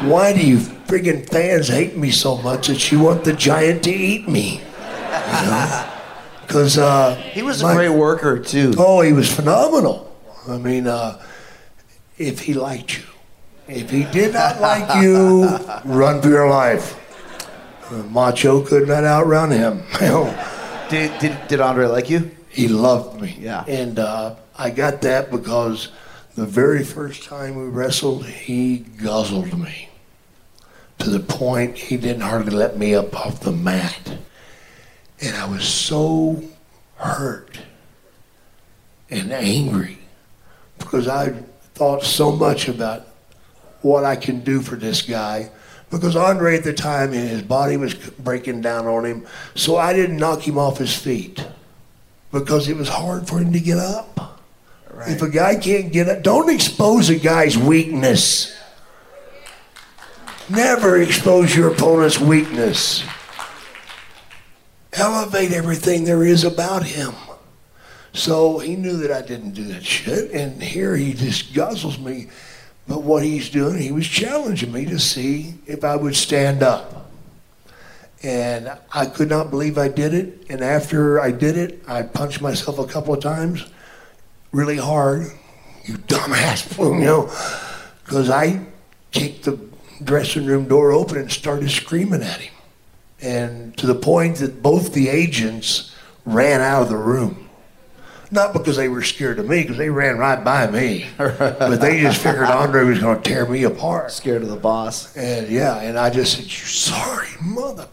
Why 0.02 0.32
do 0.34 0.46
you 0.46 0.58
friggin' 0.58 1.28
fans 1.30 1.68
hate 1.68 1.98
me 1.98 2.10
so 2.12 2.38
much 2.38 2.68
that 2.68 2.92
you 2.92 3.00
want 3.02 3.24
the 3.26 3.34
Giant 3.34 3.84
to 3.84 3.92
eat 3.92 4.28
me? 4.30 4.62
Because 6.42 6.78
uh, 6.78 7.16
He 7.34 7.42
was 7.42 7.62
a 7.62 7.66
my- 7.66 7.74
great 7.76 7.90
worker, 7.90 8.40
too. 8.40 8.74
Oh, 8.78 9.02
he 9.02 9.12
was 9.14 9.34
phenomenal. 9.34 10.06
I 10.48 10.58
mean, 10.58 10.88
uh, 10.88 11.22
if 12.20 12.41
he 12.41 12.53
liked 12.53 12.97
you. 12.97 13.03
If 13.67 13.89
he 13.89 14.03
did 14.05 14.34
not 14.34 14.61
like 14.61 15.01
you, 15.03 15.45
run 15.86 16.22
for 16.22 16.30
your 16.30 16.49
life. 16.49 16.95
Macho 18.09 18.61
could 18.61 18.88
not 18.88 19.03
outrun 19.03 19.49
him. 19.49 19.82
Did, 20.89 21.20
did, 21.20 21.47
did 21.47 21.61
Andre 21.61 21.86
like 21.86 22.09
you? 22.09 22.32
he 22.49 22.67
loved 22.67 23.22
me. 23.22 23.38
Yeah. 23.39 23.63
And 23.67 23.99
uh, 23.99 24.36
I 24.57 24.72
got 24.72 25.01
that 25.01 25.32
because 25.32 25.89
the 26.36 26.45
very 26.45 26.84
first 26.84 27.24
time 27.24 27.55
we 27.55 27.65
wrestled, 27.65 28.26
he 28.26 28.80
guzzled 28.80 29.57
me 29.57 29.89
to 30.97 31.09
the 31.09 31.20
point 31.20 31.78
he 31.78 31.95
didn't 31.95 32.22
hardly 32.22 32.51
let 32.51 32.78
me 32.78 32.95
up 32.95 33.15
off 33.15 33.39
the 33.41 33.51
mat. 33.51 34.17
And 35.22 35.36
I 35.36 35.47
was 35.47 35.65
so 35.65 36.43
hurt 36.95 37.59
and 39.09 39.32
angry 39.32 39.99
because 40.78 41.07
I 41.07 41.43
thought 41.80 42.04
so 42.04 42.30
much 42.34 42.68
about 42.68 43.08
what 43.82 44.04
I 44.04 44.18
can 44.18 44.42
do 44.42 44.62
for 44.62 44.76
this 44.76 45.02
guy. 45.02 45.50
Because 45.90 46.18
Andre 46.18 46.58
at 46.58 46.66
the 46.66 46.74
time, 46.74 47.14
his 47.14 47.42
body 47.42 47.78
was 47.78 47.94
breaking 47.96 48.60
down 48.60 48.86
on 48.86 49.06
him, 49.06 49.26
so 49.56 49.78
I 49.78 49.94
didn't 49.94 50.18
knock 50.18 50.46
him 50.46 50.58
off 50.58 50.78
his 50.78 50.94
feet 50.94 51.48
because 52.34 52.68
it 52.68 52.76
was 52.76 52.90
hard 52.90 53.30
for 53.30 53.40
him 53.40 53.54
to 53.54 53.62
get 53.62 53.78
up. 53.78 54.42
If 55.08 55.22
a 55.22 55.30
guy 55.30 55.56
can't 55.56 55.94
get 55.94 56.10
up, 56.10 56.22
don't 56.22 56.50
expose 56.50 57.10
a 57.10 57.16
guy's 57.16 57.58
weakness. 57.58 58.54
Never 60.50 61.02
expose 61.02 61.56
your 61.56 61.72
opponent's 61.72 62.20
weakness. 62.20 63.06
Elevate 64.92 65.54
everything 65.54 66.04
there 66.04 66.26
is 66.26 66.44
about 66.44 66.84
him. 66.84 67.14
So 68.14 68.60
he 68.60 68.76
knew 68.76 68.97
that 68.97 69.12
I 69.12 69.22
didn't 69.22 69.51
do 69.51 69.64
that 69.66 69.84
shit, 69.84 70.32
and 70.32 70.62
here 70.62 70.95
he 70.95 71.14
just 71.14 71.53
guzzles 71.53 71.99
me. 71.99 72.28
But 72.88 73.03
what 73.03 73.24
he's 73.24 73.49
doing, 73.49 73.78
he 73.78 73.91
was 73.91 74.07
challenging 74.07 74.72
me 74.72 74.86
to 74.86 74.97
see 74.97 75.53
if 75.68 75.84
I 75.84 75.95
would 75.95 76.16
stand 76.16 76.64
up. 76.64 77.12
And 78.24 78.72
I 78.91 79.05
could 79.05 79.30
not 79.30 79.49
believe 79.49 79.78
I 79.78 79.88
did 79.88 80.14
it. 80.14 80.45
And 80.49 80.62
after 80.62 81.22
I 81.22 81.32
did 81.32 81.55
it, 81.55 81.84
I 81.88 82.01
punched 82.01 82.41
myself 82.41 82.80
a 82.80 82.86
couple 82.86 83.14
of 83.14 83.22
times 83.22 83.66
really 84.51 84.78
hard. 84.78 85.28
You 85.86 85.95
dumbass, 85.95 86.78
you 86.99 87.05
know, 87.05 87.26
because 88.03 88.30
I 88.30 88.66
kicked 89.12 89.45
the 89.45 89.60
dressing 90.03 90.45
room 90.45 90.68
door 90.68 90.91
open 90.91 91.18
and 91.18 91.32
started 91.32 91.70
screaming 91.70 92.24
at 92.24 92.41
him. 92.41 92.53
And 93.22 93.78
to 93.78 93.86
the 93.86 93.95
point 93.95 94.38
that 94.38 94.64
both 94.64 94.93
the 94.93 95.10
agents 95.10 95.95
ran 96.26 96.62
out 96.62 96.84
of 96.84 96.89
the 96.89 96.97
room. 96.97 97.49
Not 98.32 98.54
because 98.54 98.78
they 98.78 98.90
were 98.90 99.02
scared 99.02 99.40
of 99.40 99.48
me, 99.48 99.64
because 99.64 99.78
they 99.78 99.90
ran 99.90 100.18
right 100.18 100.44
by 100.44 100.68
me. 100.68 101.08
but 101.18 101.82
they 101.82 102.00
just 102.00 102.22
figured 102.22 102.46
Andre 102.46 102.84
was 102.84 103.00
going 103.00 103.22
to 103.22 103.28
tear 103.28 103.48
me 103.48 103.64
apart. 103.64 104.12
Scared 104.12 104.44
of 104.44 104.50
the 104.50 104.56
boss. 104.56 105.16
And 105.18 105.50
yeah, 105.50 105.80
and 105.80 105.98
I 105.98 106.12
just 106.12 106.36
said, 106.36 106.46
"You 106.46 106.50
sorry, 106.50 107.30
mother. 107.42 107.88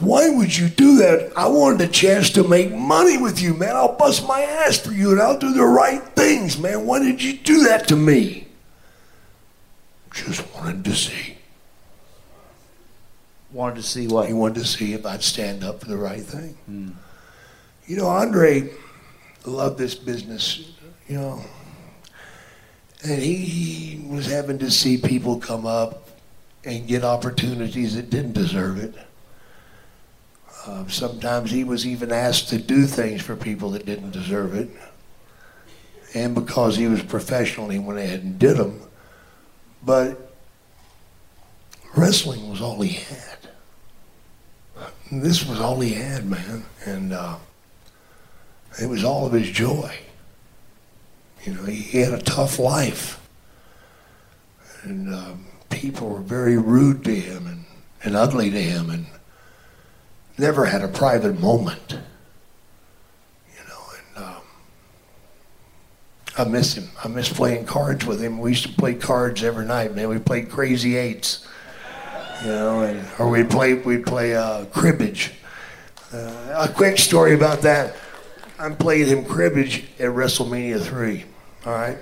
Why 0.00 0.30
would 0.30 0.56
you 0.56 0.68
do 0.68 0.98
that? 0.98 1.32
I 1.36 1.48
wanted 1.48 1.88
a 1.88 1.92
chance 1.92 2.30
to 2.30 2.46
make 2.46 2.72
money 2.72 3.18
with 3.18 3.42
you, 3.42 3.52
man. 3.52 3.74
I'll 3.74 3.96
bust 3.96 4.26
my 4.26 4.40
ass 4.40 4.78
for 4.78 4.92
you, 4.92 5.10
and 5.10 5.20
I'll 5.20 5.38
do 5.38 5.52
the 5.52 5.64
right 5.64 6.00
things, 6.00 6.56
man. 6.56 6.86
Why 6.86 7.00
did 7.00 7.22
you 7.22 7.36
do 7.36 7.64
that 7.64 7.88
to 7.88 7.96
me? 7.96 8.46
Just 10.14 10.54
wanted 10.54 10.84
to 10.84 10.94
see. 10.94 11.36
Wanted 13.52 13.76
to 13.76 13.82
see 13.82 14.06
what? 14.06 14.28
He 14.28 14.34
wanted 14.34 14.60
to 14.60 14.66
see 14.66 14.94
if 14.94 15.04
I'd 15.04 15.22
stand 15.22 15.64
up 15.64 15.80
for 15.80 15.86
the 15.86 15.96
right 15.96 16.22
thing. 16.22 16.56
Hmm. 16.66 16.90
You 17.86 17.96
know, 17.96 18.06
Andre 18.06 18.70
loved 19.46 19.78
this 19.78 19.94
business, 19.94 20.72
you 21.08 21.16
know. 21.16 21.42
And 23.04 23.20
he, 23.20 23.36
he 23.36 24.06
was 24.06 24.26
having 24.26 24.58
to 24.58 24.70
see 24.70 24.96
people 24.96 25.38
come 25.38 25.66
up 25.66 26.08
and 26.64 26.86
get 26.86 27.04
opportunities 27.04 27.96
that 27.96 28.10
didn't 28.10 28.32
deserve 28.32 28.78
it. 28.78 28.94
Uh, 30.64 30.86
sometimes 30.86 31.50
he 31.50 31.64
was 31.64 31.84
even 31.86 32.12
asked 32.12 32.48
to 32.50 32.58
do 32.58 32.86
things 32.86 33.20
for 33.20 33.34
people 33.34 33.70
that 33.70 33.84
didn't 33.84 34.12
deserve 34.12 34.54
it. 34.54 34.70
And 36.14 36.34
because 36.34 36.76
he 36.76 36.86
was 36.86 37.02
professional, 37.02 37.68
he 37.68 37.78
went 37.78 37.98
ahead 37.98 38.22
and 38.22 38.38
did 38.38 38.58
them. 38.58 38.80
But 39.84 40.32
wrestling 41.96 42.48
was 42.48 42.60
all 42.60 42.80
he 42.80 42.92
had. 42.92 43.38
This 45.10 45.46
was 45.46 45.60
all 45.60 45.80
he 45.80 45.94
had, 45.94 46.26
man. 46.26 46.64
And 46.86 47.12
uh, 47.12 47.36
it 48.80 48.86
was 48.88 49.04
all 49.04 49.26
of 49.26 49.32
his 49.32 49.50
joy. 49.50 49.94
You 51.44 51.54
know, 51.54 51.64
he, 51.64 52.00
had 52.00 52.12
a 52.12 52.22
tough 52.22 52.58
life. 52.58 53.18
And 54.84 55.12
um, 55.14 55.46
people 55.70 56.08
were 56.08 56.20
very 56.20 56.56
rude 56.56 57.04
to 57.04 57.14
him 57.14 57.46
and, 57.46 57.64
and 58.04 58.16
ugly 58.16 58.50
to 58.50 58.62
him 58.62 58.90
and 58.90 59.06
never 60.38 60.66
had 60.66 60.82
a 60.82 60.88
private 60.88 61.40
moment. 61.40 61.92
You 61.92 63.68
know, 63.68 63.80
and 63.96 64.24
um, 64.24 64.42
I 66.38 66.44
miss 66.44 66.74
him. 66.74 66.88
I 67.02 67.08
miss 67.08 67.28
playing 67.28 67.66
cards 67.66 68.06
with 68.06 68.22
him. 68.22 68.38
We 68.38 68.50
used 68.50 68.66
to 68.66 68.72
play 68.72 68.94
cards 68.94 69.42
every 69.42 69.66
night, 69.66 69.94
man. 69.94 70.08
We 70.08 70.18
played 70.18 70.48
crazy 70.48 70.96
eights. 70.96 71.46
You 72.42 72.48
know, 72.48 72.80
and, 72.82 73.06
or 73.18 73.28
we'd 73.28 73.50
play 73.50 73.74
we'd 73.74 74.04
play 74.04 74.34
uh, 74.34 74.64
cribbage. 74.66 75.32
Uh, 76.12 76.66
a 76.68 76.68
quick 76.68 76.98
story 76.98 77.34
about 77.34 77.62
that. 77.62 77.94
I 78.62 78.70
played 78.70 79.08
him 79.08 79.24
cribbage 79.24 79.84
at 79.98 80.10
WrestleMania 80.10 80.80
three. 80.80 81.24
All 81.66 81.72
right. 81.72 81.98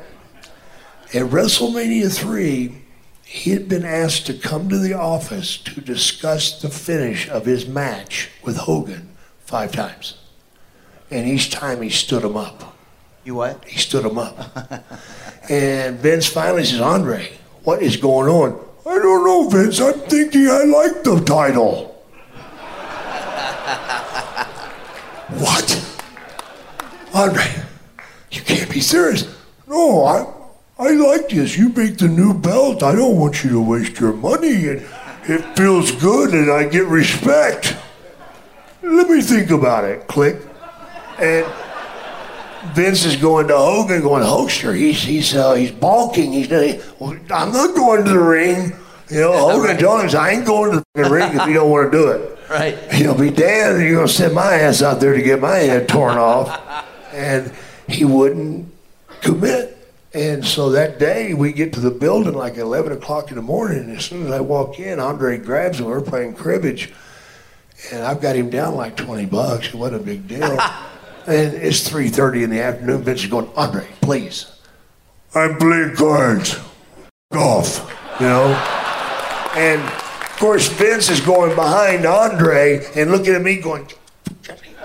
At 1.14 1.22
WrestleMania 1.22 2.14
three, 2.14 2.82
he 3.24 3.52
had 3.52 3.66
been 3.66 3.86
asked 3.86 4.26
to 4.26 4.34
come 4.34 4.68
to 4.68 4.76
the 4.76 4.92
office 4.92 5.56
to 5.56 5.80
discuss 5.80 6.60
the 6.60 6.68
finish 6.68 7.30
of 7.30 7.46
his 7.46 7.66
match 7.66 8.28
with 8.42 8.58
Hogan 8.58 9.16
five 9.38 9.72
times, 9.72 10.18
and 11.10 11.26
each 11.26 11.50
time 11.50 11.80
he 11.80 11.88
stood 11.88 12.24
him 12.24 12.36
up. 12.36 12.76
You 13.24 13.36
what? 13.36 13.64
He 13.64 13.78
stood 13.78 14.04
him 14.04 14.18
up. 14.18 14.38
and 15.48 15.98
Vince 15.98 16.26
finally 16.26 16.66
says, 16.66 16.82
Andre, 16.82 17.32
what 17.64 17.80
is 17.80 17.96
going 17.96 18.28
on? 18.28 18.62
I 18.84 18.98
don't 18.98 19.24
know, 19.24 19.48
Vince. 19.48 19.80
I'm 19.80 19.94
thinking 19.94 20.46
I 20.46 20.64
like 20.64 21.04
the 21.04 21.22
title. 21.24 22.04
what? 25.42 25.89
Andre, 27.20 27.44
you 28.30 28.40
can't 28.40 28.70
be 28.70 28.80
serious. 28.80 29.28
No, 29.66 30.04
I, 30.04 30.26
I 30.78 30.92
like 30.92 31.28
this. 31.28 31.54
You 31.54 31.68
make 31.68 31.98
the 31.98 32.08
new 32.08 32.32
belt. 32.32 32.82
I 32.82 32.94
don't 32.94 33.18
want 33.18 33.44
you 33.44 33.50
to 33.50 33.60
waste 33.60 34.00
your 34.00 34.14
money. 34.14 34.68
And 34.68 34.86
it 35.24 35.42
feels 35.54 35.92
good 35.92 36.32
and 36.32 36.50
I 36.50 36.66
get 36.66 36.86
respect. 36.86 37.76
Let 38.82 39.10
me 39.10 39.20
think 39.20 39.50
about 39.50 39.84
it. 39.84 40.06
Click. 40.06 40.40
And 41.18 41.46
Vince 42.72 43.04
is 43.04 43.16
going 43.16 43.48
to 43.48 43.56
Hogan, 43.56 44.00
going, 44.00 44.22
Hoster, 44.22 44.74
he's 44.74 45.02
he's 45.02 45.34
uh, 45.34 45.52
he's 45.52 45.72
balking. 45.72 46.32
He's 46.32 46.48
well, 46.48 47.18
I'm 47.30 47.52
not 47.52 47.74
going 47.74 48.02
to 48.04 48.10
the 48.10 48.18
ring. 48.18 48.72
You 49.10 49.20
know, 49.20 49.32
Hogan 49.50 49.76
told 49.76 50.04
him, 50.04 50.18
I 50.18 50.30
ain't 50.30 50.46
going 50.46 50.72
to 50.72 50.84
the 50.94 51.10
ring 51.10 51.36
if 51.36 51.46
you 51.46 51.52
don't 51.52 51.70
want 51.70 51.92
to 51.92 51.98
do 51.98 52.08
it. 52.08 52.36
Right. 52.50 52.76
He'll 52.92 53.16
be 53.16 53.30
damned. 53.30 53.80
You're 53.80 53.94
gonna 53.94 54.08
send 54.08 54.34
my 54.34 54.54
ass 54.54 54.82
out 54.82 54.98
there 54.98 55.14
to 55.14 55.22
get 55.22 55.40
my 55.40 55.54
head 55.54 55.88
torn 55.88 56.18
off, 56.18 56.48
and 57.12 57.52
he 57.88 58.04
wouldn't 58.04 58.72
commit. 59.20 59.76
And 60.12 60.44
so 60.44 60.70
that 60.70 60.98
day 60.98 61.34
we 61.34 61.52
get 61.52 61.72
to 61.74 61.80
the 61.80 61.90
building 61.90 62.34
like 62.34 62.56
11 62.56 62.92
o'clock 62.92 63.30
in 63.30 63.36
the 63.36 63.42
morning. 63.42 63.78
And 63.80 63.96
as 63.96 64.04
soon 64.04 64.26
as 64.26 64.32
I 64.32 64.40
walk 64.40 64.80
in, 64.80 64.98
Andre 64.98 65.38
grabs 65.38 65.78
him. 65.78 65.86
We're 65.86 66.00
playing 66.00 66.34
cribbage, 66.34 66.92
and 67.92 68.02
I've 68.02 68.20
got 68.20 68.34
him 68.34 68.50
down 68.50 68.74
like 68.74 68.96
20 68.96 69.26
bucks. 69.26 69.68
It 69.68 69.74
wasn't 69.74 70.02
a 70.02 70.04
big 70.04 70.26
deal. 70.26 70.58
And 71.26 71.54
it's 71.54 71.88
3.30 71.88 72.44
in 72.44 72.50
the 72.50 72.62
afternoon. 72.62 73.02
Vince 73.02 73.22
is 73.22 73.30
going, 73.30 73.50
Andre, 73.54 73.86
please. 74.00 74.50
I'm 75.34 75.58
playing 75.58 75.94
cards. 75.94 76.58
Golf. 77.30 77.88
You 78.18 78.26
know? 78.26 78.46
And, 79.54 79.80
of 79.82 80.36
course, 80.38 80.68
Vince 80.68 81.10
is 81.10 81.20
going 81.20 81.54
behind 81.54 82.06
Andre 82.06 82.84
and 82.96 83.10
looking 83.12 83.34
at 83.34 83.42
me 83.42 83.60
going, 83.60 83.86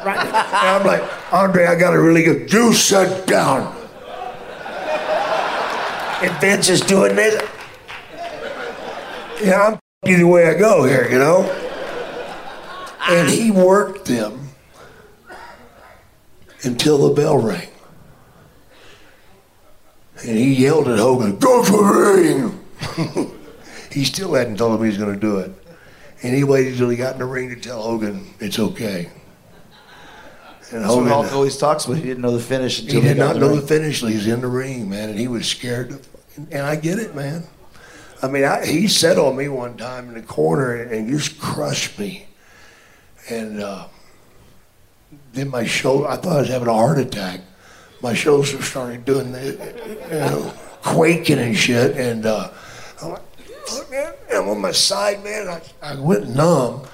right. 0.06 0.20
And 0.20 0.36
I'm 0.36 0.86
like, 0.86 1.34
Andre, 1.34 1.66
I 1.66 1.76
got 1.76 1.92
to 1.92 2.00
really 2.00 2.24
good. 2.24 2.52
You 2.52 2.74
sit 2.74 3.28
down. 3.28 3.76
And 6.22 6.42
Vince 6.42 6.70
is 6.70 6.82
doing 6.82 7.16
this. 7.16 7.42
Yeah, 9.44 9.62
I'm 9.62 9.80
either 10.10 10.26
way 10.26 10.48
I 10.48 10.54
go 10.54 10.86
here, 10.86 11.10
you 11.12 11.20
know? 11.20 11.44
And 13.08 13.30
he 13.30 13.52
worked 13.52 14.06
them 14.06 14.50
until 16.64 17.10
the 17.10 17.14
bell 17.14 17.38
rang. 17.38 17.68
And 20.26 20.38
he 20.38 20.54
yelled 20.54 20.88
at 20.88 20.98
Hogan, 20.98 21.38
go 21.38 21.64
the 21.64 22.52
ring. 22.98 23.32
he 23.92 24.06
still 24.06 24.34
hadn't 24.34 24.58
told 24.58 24.80
him 24.80 24.82
he 24.82 24.90
was 24.90 24.98
going 24.98 25.14
to 25.14 25.20
do 25.20 25.38
it. 25.40 25.52
And 26.24 26.34
he 26.34 26.44
waited 26.44 26.74
until 26.74 26.90
he 26.90 26.98
got 26.98 27.14
in 27.14 27.20
the 27.20 27.26
ring 27.26 27.50
to 27.50 27.56
tell 27.56 27.84
Hogan 27.84 28.34
it's 28.40 28.58
okay. 28.58 29.12
And 30.76 30.84
Hogan, 30.84 31.08
Hulk 31.08 31.32
always 31.32 31.58
talks 31.58 31.86
about. 31.86 31.98
He 31.98 32.04
didn't 32.04 32.22
know 32.22 32.32
the 32.32 32.44
finish 32.44 32.82
until 32.82 33.02
he 33.02 33.08
did 33.08 33.18
not 33.18 33.36
in 33.36 33.42
know 33.42 33.50
ring. 33.50 33.62
the 33.62 33.68
finish. 33.68 34.02
till 34.02 34.10
He 34.10 34.16
was 34.16 34.28
in 34.28 34.42
the 34.42 34.48
ring, 34.48 34.90
man, 34.90 35.10
and 35.10 35.18
he 35.18 35.30
was 35.30 35.48
scared. 35.48 35.92
To, 35.92 36.00
and 36.52 36.66
I 36.66 36.76
get 36.76 37.00
it, 37.00 37.16
man. 37.16 37.44
I 38.22 38.28
mean, 38.28 38.44
I, 38.44 38.66
he 38.66 38.90
sat 38.90 39.18
on 39.18 39.38
me 39.38 39.48
one 39.48 39.78
time 39.78 40.10
in 40.10 40.16
the 40.16 40.22
corner 40.22 40.76
and, 40.76 41.08
just 41.08 41.40
crushed 41.40 41.98
me. 41.98 42.28
And 43.30 43.62
uh, 43.62 43.88
then 45.32 45.50
my 45.50 45.66
shoulder, 45.66 46.10
I 46.10 46.18
thought 46.18 46.38
I 46.38 46.40
was 46.42 46.50
having 46.50 46.68
a 46.68 46.74
heart 46.74 46.98
attack. 46.98 47.40
My 48.02 48.14
shoulders 48.14 48.60
started 48.68 49.06
doing 49.06 49.32
the, 49.32 49.98
you 50.12 50.20
know, 50.20 50.54
quaking 50.82 51.40
and 51.40 51.56
shit. 51.56 51.96
And 51.96 52.26
uh, 52.26 52.50
I'm 53.02 53.12
like, 53.12 53.38
"Fuck, 53.66 53.92
man. 53.92 54.14
And 54.30 54.40
I'm 54.40 54.50
on 54.50 54.60
my 54.60 54.72
side, 54.72 55.24
man. 55.24 55.48
I, 55.48 55.62
I 55.82 55.96
went 55.96 56.36
numb. 56.36 56.86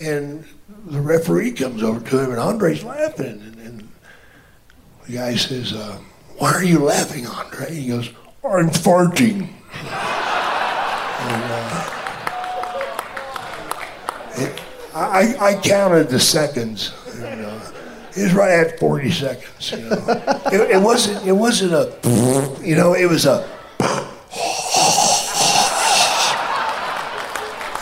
And 0.00 0.44
the 0.90 1.00
referee 1.00 1.52
comes 1.52 1.82
over 1.82 2.00
to 2.10 2.18
him, 2.24 2.30
and 2.30 2.40
Andre's 2.40 2.82
laughing. 2.84 3.26
And, 3.26 3.56
and 3.58 3.88
the 5.06 5.12
guy 5.14 5.36
says, 5.36 5.72
uh, 5.72 5.98
Why 6.38 6.52
are 6.52 6.64
you 6.64 6.80
laughing, 6.80 7.26
Andre? 7.26 7.74
He 7.74 7.88
goes, 7.88 8.08
I'm 8.44 8.70
farting. 8.70 9.48
And, 11.20 11.44
uh, 11.52 11.94
it- 14.36 14.60
I, 14.94 15.36
I 15.38 15.54
counted 15.60 16.08
the 16.08 16.18
seconds. 16.18 16.92
And, 17.20 17.44
uh, 17.44 17.60
it 18.16 18.22
was 18.24 18.32
right 18.34 18.50
at 18.66 18.80
40 18.80 19.10
seconds. 19.12 19.70
You 19.70 19.78
know, 19.90 19.96
it, 20.52 20.70
it 20.76 20.82
wasn't. 20.82 21.24
It 21.26 21.32
wasn't 21.32 21.72
a. 21.72 21.92
You 22.66 22.74
know, 22.74 22.94
it 22.94 23.06
was 23.08 23.26
a. 23.26 23.46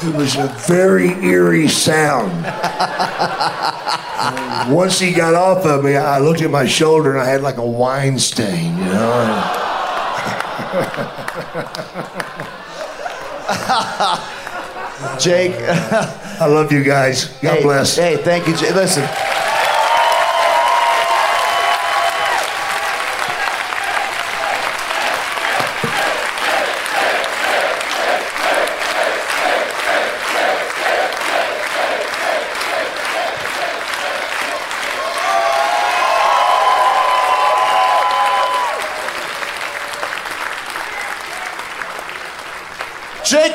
It 0.02 0.14
was 0.14 0.36
a 0.36 0.48
very 0.66 1.09
eerie 1.24 1.68
sound. 1.68 2.44
And 4.66 4.74
once 4.74 4.98
he 4.98 5.12
got 5.12 5.35
off 5.35 5.64
of 5.64 5.85
me, 5.85 5.97
I 5.97 6.18
looked 6.18 6.43
at 6.43 6.51
my 6.51 6.66
shoulder 6.66 7.12
and 7.12 7.20
I 7.20 7.27
had 7.27 7.40
like 7.43 7.56
a 7.56 7.66
wine 7.66 8.18
stain. 8.18 8.77
You 8.77 8.85
know. 8.85 9.62
Jake. 15.18 15.55
I 15.59 16.47
love 16.47 16.73
you 16.73 16.85
guys. 16.85 17.27
God 17.40 17.56
hey, 17.56 17.62
bless. 17.62 17.97
Hey, 17.97 18.16
thank 18.18 18.47
you, 18.47 18.55
Jake. 18.56 18.74
Listen. 18.74 19.05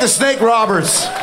The 0.01 0.07
Snake 0.07 0.41
Roberts. 0.41 1.20